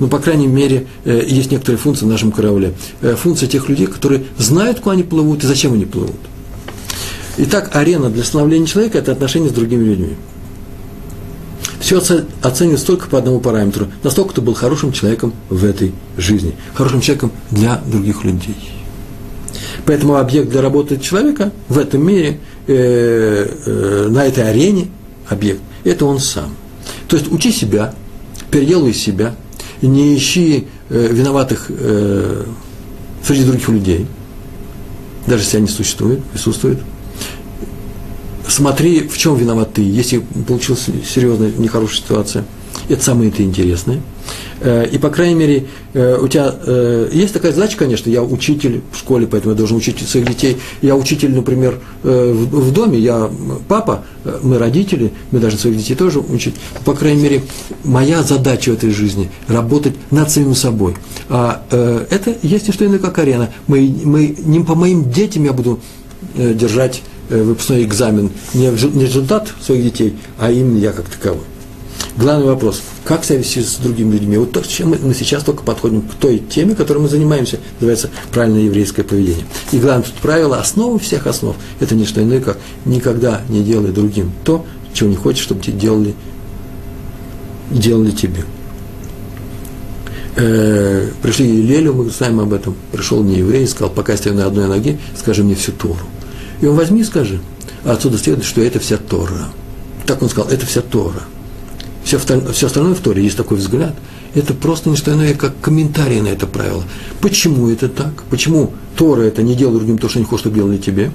Но, 0.00 0.08
по 0.08 0.18
крайней 0.18 0.46
мере, 0.46 0.86
э, 1.04 1.22
есть 1.26 1.50
некоторые 1.50 1.78
функции 1.78 2.06
в 2.06 2.08
нашем 2.08 2.32
корабле. 2.32 2.74
Э, 3.02 3.14
функции 3.14 3.46
тех 3.46 3.68
людей, 3.68 3.86
которые 3.86 4.24
знают, 4.38 4.80
куда 4.80 4.94
они 4.94 5.02
плывут 5.02 5.44
и 5.44 5.46
зачем 5.46 5.74
они 5.74 5.84
плывут. 5.84 6.16
Итак, 7.36 7.70
арена 7.76 8.10
для 8.10 8.24
становления 8.24 8.66
человека– 8.66 8.98
это 8.98 9.12
отношения 9.12 9.48
с 9.48 9.52
другими 9.52 9.84
людьми. 9.84 10.16
Все 11.80 12.02
оценивается 12.42 12.86
только 12.86 13.08
по 13.08 13.18
одному 13.18 13.40
параметру. 13.40 13.88
Насколько 14.02 14.34
ты 14.34 14.40
был 14.40 14.54
хорошим 14.54 14.92
человеком 14.92 15.32
в 15.48 15.64
этой 15.64 15.92
жизни. 16.16 16.54
Хорошим 16.74 17.00
человеком 17.00 17.32
для 17.50 17.80
других 17.86 18.24
людей. 18.24 18.56
Поэтому 19.86 20.16
объект 20.16 20.50
для 20.50 20.60
работы 20.60 20.98
человека 20.98 21.52
в 21.68 21.78
этом 21.78 22.04
мире, 22.04 22.40
э, 22.66 23.46
э, 23.64 24.08
на 24.10 24.26
этой 24.26 24.48
арене 24.48 24.88
объект, 25.28 25.60
это 25.84 26.04
он 26.04 26.18
сам. 26.18 26.54
То 27.06 27.16
есть 27.16 27.30
учи 27.30 27.52
себя, 27.52 27.94
переделывай 28.50 28.92
себя, 28.92 29.34
не 29.80 30.16
ищи 30.16 30.66
э, 30.90 31.08
виноватых 31.10 31.66
э, 31.68 32.44
среди 33.24 33.44
других 33.44 33.68
людей, 33.68 34.06
даже 35.26 35.44
если 35.44 35.58
они 35.58 35.68
существуют, 35.68 36.24
присутствуют– 36.24 36.80
смотри, 38.48 39.08
в 39.08 39.16
чем 39.16 39.36
виноват 39.36 39.74
ты, 39.74 39.82
если 39.82 40.18
получилась 40.46 40.86
серьезная, 41.06 41.52
нехорошая 41.56 42.02
ситуация. 42.02 42.44
Это 42.88 43.02
самое 43.02 43.30
это 43.30 43.42
интересное. 43.42 44.00
Э, 44.60 44.86
и, 44.90 44.98
по 44.98 45.10
крайней 45.10 45.34
мере, 45.34 45.66
э, 45.92 46.18
у 46.20 46.26
тебя 46.28 46.54
э, 46.66 47.10
есть 47.12 47.32
такая 47.32 47.52
задача, 47.52 47.76
конечно, 47.76 48.10
я 48.10 48.22
учитель 48.22 48.82
в 48.92 48.98
школе, 48.98 49.26
поэтому 49.26 49.52
я 49.52 49.58
должен 49.58 49.76
учить 49.76 50.00
своих 50.06 50.26
детей. 50.26 50.56
Я 50.82 50.96
учитель, 50.96 51.34
например, 51.34 51.80
в 52.02 52.72
доме, 52.72 52.98
я 52.98 53.30
папа, 53.68 54.04
мы 54.42 54.58
родители, 54.58 55.12
мы 55.30 55.40
должны 55.40 55.58
своих 55.58 55.76
детей 55.76 55.94
тоже 55.94 56.20
учить. 56.20 56.54
По 56.84 56.94
крайней 56.94 57.22
мере, 57.22 57.42
моя 57.84 58.22
задача 58.22 58.70
в 58.70 58.74
этой 58.74 58.90
жизни– 58.90 59.30
работать 59.48 59.94
над 60.10 60.30
самим 60.30 60.54
собой. 60.54 60.94
А 61.28 61.62
это 61.70 62.34
есть 62.42 62.68
не 62.68 62.72
что 62.72 62.86
иное, 62.86 62.98
как 62.98 63.18
арена. 63.18 63.50
Мы, 63.66 63.94
мы, 64.04 64.34
не 64.38 64.60
по 64.60 64.74
моим 64.74 65.10
детям 65.10 65.44
я 65.44 65.52
буду 65.52 65.80
держать 66.36 67.02
выпускной 67.28 67.84
экзамен 67.84 68.30
не 68.54 68.70
результат 68.70 69.48
своих 69.60 69.84
детей, 69.84 70.16
а 70.38 70.50
именно 70.50 70.78
я 70.78 70.92
как 70.92 71.08
таковой. 71.08 71.44
Главный 72.18 72.46
вопрос, 72.46 72.82
как 73.04 73.24
себя 73.24 73.38
вести 73.38 73.62
с 73.62 73.76
другими 73.76 74.14
людьми? 74.14 74.38
Вот 74.38 74.50
то, 74.50 74.60
чем 74.62 74.88
мы 75.00 75.14
сейчас 75.14 75.44
только 75.44 75.62
подходим 75.62 76.02
к 76.02 76.14
той 76.14 76.38
теме, 76.40 76.74
которой 76.74 76.98
мы 76.98 77.08
занимаемся, 77.08 77.60
называется 77.78 78.10
правильное 78.32 78.62
еврейское 78.62 79.04
поведение. 79.04 79.44
И 79.70 79.78
главное 79.78 80.04
тут 80.04 80.14
правило, 80.14 80.58
основа 80.58 80.98
всех 80.98 81.28
основ, 81.28 81.54
это 81.78 81.94
не 81.94 82.04
что 82.06 82.20
иное, 82.20 82.40
как 82.40 82.58
никогда 82.84 83.42
не 83.48 83.62
делай 83.62 83.92
другим 83.92 84.32
то, 84.44 84.66
чего 84.94 85.08
не 85.08 85.14
хочешь, 85.14 85.44
чтобы 85.44 85.62
тебе 85.62 85.78
делали, 85.78 86.14
делали 87.70 88.10
тебе. 88.10 88.44
Э, 90.34 91.08
пришли 91.22 91.62
Лелю, 91.62 91.94
мы 91.94 92.10
знаем 92.10 92.40
об 92.40 92.52
этом, 92.52 92.74
пришел 92.90 93.22
не 93.22 93.36
еврей, 93.36 93.66
сказал, 93.68 93.90
пока 93.90 94.12
я 94.12 94.18
стою 94.18 94.34
на 94.34 94.46
одной 94.46 94.66
ноге, 94.66 94.98
скажи 95.16 95.44
мне 95.44 95.54
всю 95.54 95.70
Тору. 95.70 96.00
И 96.60 96.66
он 96.66 96.76
возьми 96.76 97.00
и 97.00 97.04
скажи. 97.04 97.40
А 97.84 97.92
отсюда 97.92 98.18
следует, 98.18 98.46
что 98.46 98.60
это 98.60 98.80
вся 98.80 98.96
Тора. 98.96 99.48
Так 100.06 100.22
он 100.22 100.28
сказал, 100.28 100.50
это 100.50 100.66
вся 100.66 100.80
Тора. 100.80 101.22
Все, 102.04 102.18
все 102.18 102.66
остальное 102.66 102.94
в 102.94 103.00
Торе, 103.00 103.22
есть 103.22 103.36
такой 103.36 103.58
взгляд, 103.58 103.94
это 104.34 104.54
просто 104.54 104.88
не 104.88 104.96
что 104.96 105.12
иное, 105.12 105.34
как 105.34 105.60
комментарий 105.60 106.20
на 106.20 106.28
это 106.28 106.46
правило. 106.46 106.82
Почему 107.20 107.68
это 107.68 107.88
так? 107.88 108.22
Почему 108.30 108.72
Тора 108.96 109.22
это 109.22 109.42
не 109.42 109.54
делает 109.54 109.78
другим 109.78 109.98
то, 109.98 110.08
что 110.08 110.18
не 110.18 110.24
хочет, 110.24 110.44
чтобы 110.44 110.56
делали 110.56 110.78
тебе? 110.78 111.12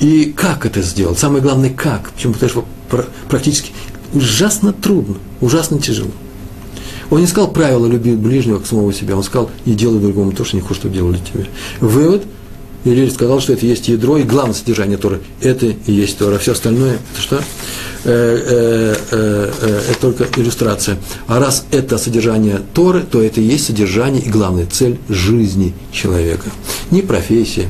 И 0.00 0.32
как 0.34 0.64
это 0.64 0.80
сделать? 0.80 1.18
Самое 1.18 1.42
главное, 1.42 1.70
как? 1.70 2.10
Почему? 2.12 2.32
Потому 2.32 2.50
что 2.50 2.64
практически 3.28 3.72
ужасно 4.14 4.72
трудно, 4.72 5.16
ужасно 5.40 5.78
тяжело. 5.80 6.10
Он 7.10 7.20
не 7.20 7.26
сказал 7.26 7.50
правило 7.50 7.86
любить 7.86 8.16
ближнего 8.16 8.58
к 8.58 8.66
самого 8.66 8.92
себя, 8.92 9.16
он 9.16 9.22
сказал, 9.22 9.50
не 9.66 9.74
делай 9.74 10.00
другому 10.00 10.32
то, 10.32 10.44
что 10.44 10.56
не 10.56 10.62
хочет, 10.62 10.78
чтобы 10.78 10.94
делали 10.94 11.18
тебе. 11.18 11.46
Вывод– 11.80 12.24
Илиль 12.84 13.10
сказал, 13.10 13.40
что 13.40 13.52
это 13.52 13.64
есть 13.64 13.88
ядро 13.88 14.18
и 14.18 14.24
главное 14.24 14.54
содержание 14.54 14.98
Торы. 14.98 15.20
Это 15.40 15.66
и 15.66 15.92
есть 15.92 16.18
Тора. 16.18 16.38
Все 16.38 16.52
остальное, 16.52 16.98
это 17.12 17.22
что? 17.22 17.36
Э, 17.36 17.42
э, 18.04 18.96
э, 19.12 19.52
э, 19.60 19.80
это 19.90 20.00
только 20.00 20.26
иллюстрация. 20.40 20.98
А 21.28 21.38
раз 21.38 21.64
это 21.70 21.96
содержание 21.98 22.60
Торы, 22.74 23.02
то 23.02 23.22
это 23.22 23.40
и 23.40 23.44
есть 23.44 23.66
содержание 23.66 24.22
и 24.22 24.28
главная 24.28 24.66
цель 24.66 24.98
жизни 25.08 25.74
человека. 25.92 26.50
Не 26.90 27.02
профессия, 27.02 27.68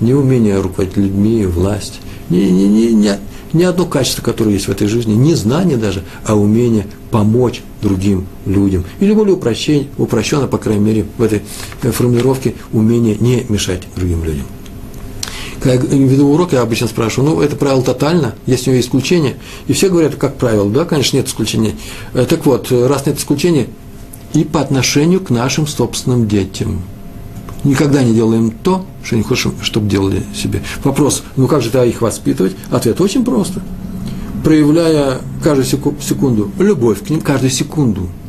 не 0.00 0.14
умение 0.14 0.58
руководить 0.58 0.96
людьми, 0.96 1.44
власть, 1.44 2.00
не, 2.30 2.50
не, 2.50 2.66
не, 2.66 2.92
не, 2.94 3.18
не 3.52 3.64
одно 3.64 3.86
качество, 3.86 4.22
которое 4.22 4.52
есть 4.52 4.68
в 4.68 4.70
этой 4.70 4.86
жизни, 4.86 5.14
не 5.14 5.34
знание 5.34 5.76
даже, 5.76 6.02
а 6.24 6.34
умение 6.34 6.86
помочь 7.10 7.62
другим 7.82 8.26
людям. 8.44 8.84
Или 9.00 9.12
более 9.12 9.34
упрощенно, 9.34 10.46
по 10.46 10.58
крайней 10.58 10.84
мере, 10.84 11.06
в 11.16 11.22
этой 11.22 11.42
э, 11.82 11.90
формулировке 11.90 12.54
умение 12.72 13.16
не 13.18 13.44
мешать 13.48 13.82
другим 13.94 14.24
людям. 14.24 14.44
Когда 15.60 15.74
я 15.74 15.80
веду 15.80 16.28
урок, 16.28 16.52
я 16.52 16.62
обычно 16.62 16.86
спрашиваю, 16.86 17.30
ну, 17.30 17.40
это 17.40 17.56
правило 17.56 17.82
тотально, 17.82 18.34
есть 18.46 18.68
у 18.68 18.70
него 18.70 18.80
исключение. 18.80 19.36
И 19.66 19.72
все 19.72 19.88
говорят, 19.88 20.16
как 20.16 20.36
правило, 20.36 20.68
да, 20.70 20.84
конечно, 20.84 21.16
нет 21.16 21.28
исключения. 21.28 21.74
Э, 22.12 22.26
так 22.28 22.44
вот, 22.46 22.70
раз 22.70 23.06
нет 23.06 23.18
исключения, 23.18 23.68
и 24.34 24.44
по 24.44 24.60
отношению 24.60 25.20
к 25.20 25.30
нашим 25.30 25.66
собственным 25.66 26.28
детям. 26.28 26.82
Никогда 27.66 28.02
не 28.02 28.14
делаем 28.14 28.52
то, 28.52 28.86
что 29.02 29.16
не 29.16 29.24
хочешь, 29.24 29.52
чтобы 29.62 29.90
делали 29.90 30.22
себе. 30.34 30.62
Вопрос, 30.84 31.24
ну 31.34 31.48
как 31.48 31.62
же 31.62 31.70
тогда 31.70 31.84
их 31.84 32.00
воспитывать? 32.00 32.54
Ответ 32.70 33.00
очень 33.00 33.24
просто– 33.24 33.60
проявляя 34.44 35.18
каждую 35.42 35.66
секунду 35.66 36.52
любовь 36.60 37.04
к 37.04 37.10
ним, 37.10 37.20
каждую 37.20 37.50
секунду– 37.50 38.08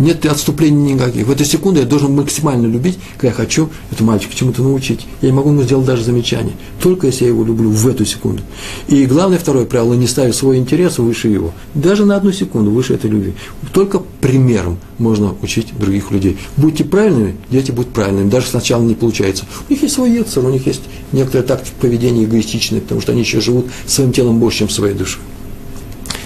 нет 0.00 0.24
отступлений 0.26 0.94
никаких. 0.94 1.26
В 1.26 1.30
эту 1.30 1.44
секунду 1.44 1.80
я 1.80 1.86
должен 1.86 2.14
максимально 2.14 2.66
любить, 2.66 2.98
когда 3.16 3.28
я 3.28 3.34
хочу 3.34 3.68
эту 3.90 4.04
мальчика 4.04 4.34
чему-то 4.34 4.62
научить. 4.62 5.06
Я 5.20 5.28
не 5.28 5.34
могу 5.34 5.50
ему 5.50 5.62
сделать 5.62 5.86
даже 5.86 6.02
замечание. 6.02 6.54
Только 6.82 7.06
если 7.06 7.24
я 7.24 7.30
его 7.30 7.44
люблю 7.44 7.70
в 7.70 7.86
эту 7.86 8.04
секунду. 8.04 8.42
И 8.88 9.04
главное 9.06 9.38
второе 9.38 9.66
правило, 9.66 9.94
не 9.94 10.06
ставить 10.06 10.34
свой 10.34 10.56
интерес 10.56 10.98
выше 10.98 11.28
его. 11.28 11.52
Даже 11.74 12.06
на 12.06 12.16
одну 12.16 12.32
секунду 12.32 12.70
выше 12.70 12.94
этой 12.94 13.10
любви. 13.10 13.34
Только 13.72 14.00
примером 14.20 14.78
можно 14.98 15.34
учить 15.42 15.76
других 15.78 16.10
людей. 16.10 16.38
Будьте 16.56 16.84
правильными, 16.84 17.36
дети 17.50 17.70
будут 17.70 17.92
правильными. 17.92 18.30
Даже 18.30 18.46
сначала 18.46 18.82
не 18.82 18.94
получается. 18.94 19.44
У 19.68 19.72
них 19.72 19.82
есть 19.82 19.94
свой 19.94 20.10
яцер, 20.10 20.44
у 20.44 20.50
них 20.50 20.66
есть 20.66 20.82
некоторая 21.12 21.46
тактика 21.46 21.76
поведения 21.80 22.24
эгоистичная, 22.24 22.80
потому 22.80 23.00
что 23.00 23.12
они 23.12 23.20
еще 23.20 23.40
живут 23.40 23.66
своим 23.86 24.12
телом 24.12 24.38
больше, 24.38 24.60
чем 24.60 24.70
своей 24.70 24.94
душой. 24.94 25.20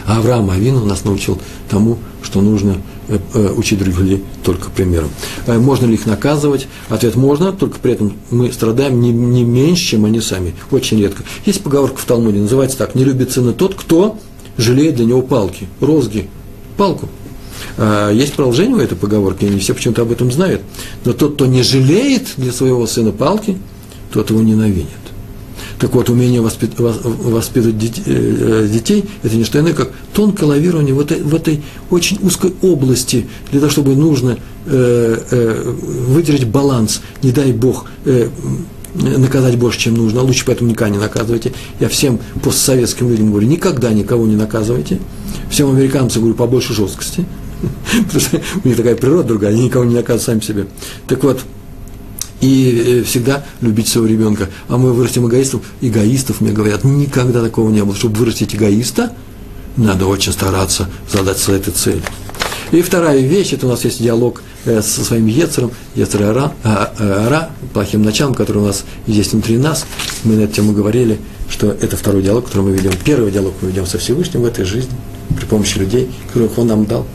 А 0.06 0.18
Авраам 0.18 0.50
Авину 0.50 0.84
нас 0.84 1.04
научил 1.04 1.40
тому, 1.68 1.98
что 2.22 2.40
нужно 2.40 2.76
Э, 3.06 3.18
э, 3.34 3.52
учить 3.54 3.78
других 3.78 4.00
людей 4.00 4.24
только 4.42 4.70
примером. 4.70 5.10
Э, 5.46 5.58
можно 5.58 5.84
ли 5.84 5.92
их 5.92 6.06
наказывать? 6.06 6.68
Ответ– 6.88 7.14
можно, 7.16 7.52
только 7.52 7.78
при 7.78 7.92
этом 7.92 8.14
мы 8.30 8.50
страдаем 8.50 8.98
не, 9.02 9.12
не 9.12 9.44
меньше, 9.44 9.84
чем 9.84 10.06
они 10.06 10.22
сами. 10.22 10.54
Очень 10.70 11.00
редко. 11.00 11.22
Есть 11.44 11.62
поговорка 11.62 11.98
в 11.98 12.04
Талмуде, 12.06 12.38
называется 12.38 12.78
так. 12.78 12.94
Не 12.94 13.04
любит 13.04 13.30
сына 13.30 13.52
тот, 13.52 13.74
кто 13.74 14.18
жалеет 14.56 14.96
для 14.96 15.04
него 15.04 15.20
палки, 15.20 15.68
розги, 15.80 16.30
палку. 16.78 17.08
Есть 18.12 18.34
продолжение 18.34 18.76
у 18.76 18.80
этой 18.80 18.96
поговорки, 18.96 19.44
не 19.44 19.58
все 19.58 19.74
почему-то 19.74 20.02
об 20.02 20.12
этом 20.12 20.30
знают. 20.32 20.62
Но 21.04 21.12
тот, 21.12 21.34
кто 21.34 21.46
не 21.46 21.62
жалеет 21.62 22.28
для 22.36 22.52
своего 22.52 22.86
сына 22.86 23.12
палки, 23.12 23.58
тот 24.12 24.30
его 24.30 24.40
ненавидит. 24.40 24.88
Так 25.84 25.94
вот, 25.94 26.08
умение 26.08 26.40
воспит, 26.40 26.78
воспитывать 26.78 28.00
э, 28.06 28.66
детей– 28.72 29.04
это 29.22 29.36
не 29.36 29.44
что 29.44 29.60
иное, 29.60 29.74
как 29.74 29.90
тонкое 30.14 30.48
лавирование 30.48 30.94
в 30.94 31.00
этой, 31.00 31.20
в 31.20 31.34
этой 31.34 31.62
очень 31.90 32.18
узкой 32.22 32.54
области, 32.62 33.26
для 33.50 33.60
того, 33.60 33.70
чтобы 33.70 33.94
нужно 33.94 34.38
э, 34.64 35.18
э, 35.30 35.74
выдержать 36.08 36.46
баланс, 36.46 37.02
не 37.22 37.32
дай 37.32 37.52
Бог, 37.52 37.84
э, 38.06 38.30
наказать 38.94 39.58
больше, 39.58 39.78
чем 39.78 39.96
нужно, 39.96 40.22
а 40.22 40.24
лучше 40.24 40.46
поэтому 40.46 40.70
никогда 40.70 40.88
не 40.88 40.98
наказывайте. 40.98 41.52
Я 41.80 41.90
всем 41.90 42.18
постсоветским 42.42 43.10
людям 43.10 43.28
говорю, 43.28 43.46
никогда 43.46 43.92
никого 43.92 44.26
не 44.26 44.36
наказывайте. 44.36 45.00
Всем 45.50 45.68
американцам 45.68 46.22
говорю, 46.22 46.34
побольше 46.34 46.72
жесткости, 46.72 47.26
потому 48.06 48.20
что 48.20 48.40
у 48.64 48.68
них 48.68 48.78
такая 48.78 48.96
природа 48.96 49.28
другая, 49.28 49.52
они 49.52 49.64
никого 49.64 49.84
не 49.84 49.96
наказывают 49.96 50.22
сами 50.22 50.40
себе. 50.40 50.66
Так 51.06 51.22
вот, 51.24 51.40
и 52.44 53.00
э, 53.00 53.02
всегда 53.04 53.44
любить 53.62 53.88
своего 53.88 54.06
ребенка. 54.06 54.50
А 54.68 54.76
мы 54.76 54.92
вырастим 54.92 55.26
эгоистов, 55.26 55.62
эгоистов, 55.80 56.40
мне 56.42 56.52
говорят, 56.52 56.84
никогда 56.84 57.42
такого 57.42 57.70
не 57.70 57.82
было. 57.82 57.94
Чтобы 57.94 58.16
вырастить 58.18 58.54
эгоиста, 58.54 59.12
надо 59.76 60.06
очень 60.06 60.32
стараться 60.32 60.88
задать 61.10 61.38
своей 61.38 61.60
этой 61.60 61.72
цели. 61.72 62.02
И 62.70 62.82
вторая 62.82 63.20
вещь, 63.20 63.52
это 63.52 63.66
у 63.66 63.70
нас 63.70 63.84
есть 63.84 64.02
диалог 64.02 64.42
э, 64.66 64.82
со 64.82 65.04
своим 65.04 65.26
Ецером, 65.26 65.70
Ецер 65.94 66.22
Ара, 66.22 66.52
а, 66.62 66.92
а, 66.98 67.26
Ара, 67.26 67.50
плохим 67.72 68.02
началом, 68.02 68.34
который 68.34 68.58
у 68.58 68.66
нас 68.66 68.84
есть 69.06 69.32
внутри 69.32 69.56
нас. 69.56 69.86
Мы 70.24 70.36
на 70.36 70.42
эту 70.42 70.54
тему 70.54 70.72
говорили, 70.72 71.18
что 71.48 71.68
это 71.68 71.96
второй 71.96 72.22
диалог, 72.22 72.46
который 72.46 72.62
мы 72.62 72.72
ведем. 72.72 72.92
Первый 73.04 73.30
диалог 73.30 73.54
мы 73.62 73.68
ведем 73.68 73.86
со 73.86 73.98
Всевышним 73.98 74.42
в 74.42 74.44
этой 74.44 74.66
жизни, 74.66 74.92
при 75.34 75.46
помощи 75.46 75.78
людей, 75.78 76.10
которых 76.26 76.58
Он 76.58 76.66
нам 76.66 76.84
дал, 76.84 77.06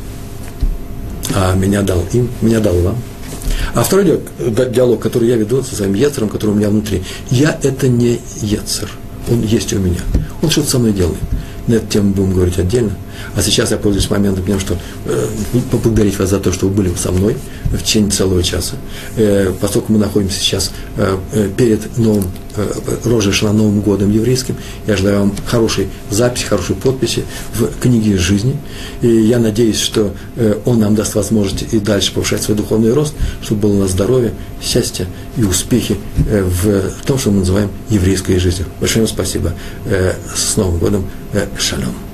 а 1.35 1.53
меня 1.53 1.83
дал 1.83 2.03
им, 2.13 2.29
меня 2.41 2.59
дал 2.59 2.75
вам. 2.79 2.95
А 3.73 3.83
второй 3.83 4.05
диалог, 4.05 4.71
диалог, 4.71 4.99
который 5.01 5.29
я 5.29 5.35
веду 5.35 5.61
со 5.63 5.75
своим 5.75 5.93
Ецером, 5.93 6.29
который 6.29 6.51
у 6.51 6.55
меня 6.55 6.69
внутри, 6.69 7.03
я 7.29 7.57
это 7.61 7.87
не 7.87 8.19
Ецер, 8.41 8.89
он 9.29 9.41
есть 9.41 9.73
у 9.73 9.79
меня. 9.79 10.01
Он 10.41 10.49
что-то 10.49 10.69
со 10.69 10.79
мной 10.79 10.93
делает. 10.93 11.19
На 11.67 11.75
эту 11.75 11.87
тему 11.87 12.11
будем 12.11 12.33
говорить 12.33 12.57
отдельно. 12.57 12.91
А 13.35 13.41
сейчас 13.41 13.71
я 13.71 13.77
пользуюсь 13.77 14.09
моментом 14.09 14.45
тем, 14.45 14.59
что 14.59 14.77
э, 15.05 15.27
поблагодарить 15.71 16.17
вас 16.19 16.29
за 16.29 16.39
то, 16.39 16.51
что 16.51 16.67
вы 16.67 16.73
были 16.73 16.93
со 16.95 17.11
мной 17.11 17.37
в 17.65 17.81
течение 17.83 18.11
целого 18.11 18.43
часа. 18.43 18.75
Э, 19.15 19.51
поскольку 19.59 19.93
мы 19.93 19.99
находимся 19.99 20.39
сейчас 20.39 20.71
э, 20.97 21.17
э 21.33 21.49
перед 21.55 21.97
новым, 21.97 22.25
э, 22.55 22.67
Рожешна, 23.05 23.53
Новым 23.53 23.81
годом 23.81 24.11
еврейским, 24.11 24.55
я 24.87 24.95
желаю 24.95 25.19
вам 25.19 25.33
хорошей 25.45 25.87
записи, 26.09 26.45
хорошей 26.45 26.75
подписи 26.75 27.23
в 27.53 27.67
книге 27.79 28.17
жизни. 28.17 28.57
И 29.01 29.07
я 29.07 29.39
надеюсь, 29.39 29.79
что 29.79 30.13
э, 30.35 30.57
он 30.65 30.79
нам 30.79 30.95
даст 30.95 31.15
возможность 31.15 31.73
и 31.73 31.79
дальше 31.79 32.13
повышать 32.13 32.41
свой 32.41 32.57
духовный 32.57 32.93
рост, 32.93 33.13
чтобы 33.41 33.61
было 33.61 33.73
у 33.73 33.79
нас 33.79 33.91
здоровье, 33.91 34.33
счастье 34.61 35.07
и 35.37 35.43
успехи 35.43 35.97
э, 36.29 36.43
в 36.43 37.05
том, 37.05 37.17
что 37.17 37.31
мы 37.31 37.39
называем 37.39 37.69
еврейской 37.89 38.39
жизнью. 38.39 38.67
Большое 38.79 39.05
вам 39.05 39.13
спасибо. 39.13 39.53
Э, 39.85 40.13
с 40.35 40.57
Новым 40.57 40.79
годом. 40.79 41.05
Э, 41.33 41.47
шалом. 41.57 42.08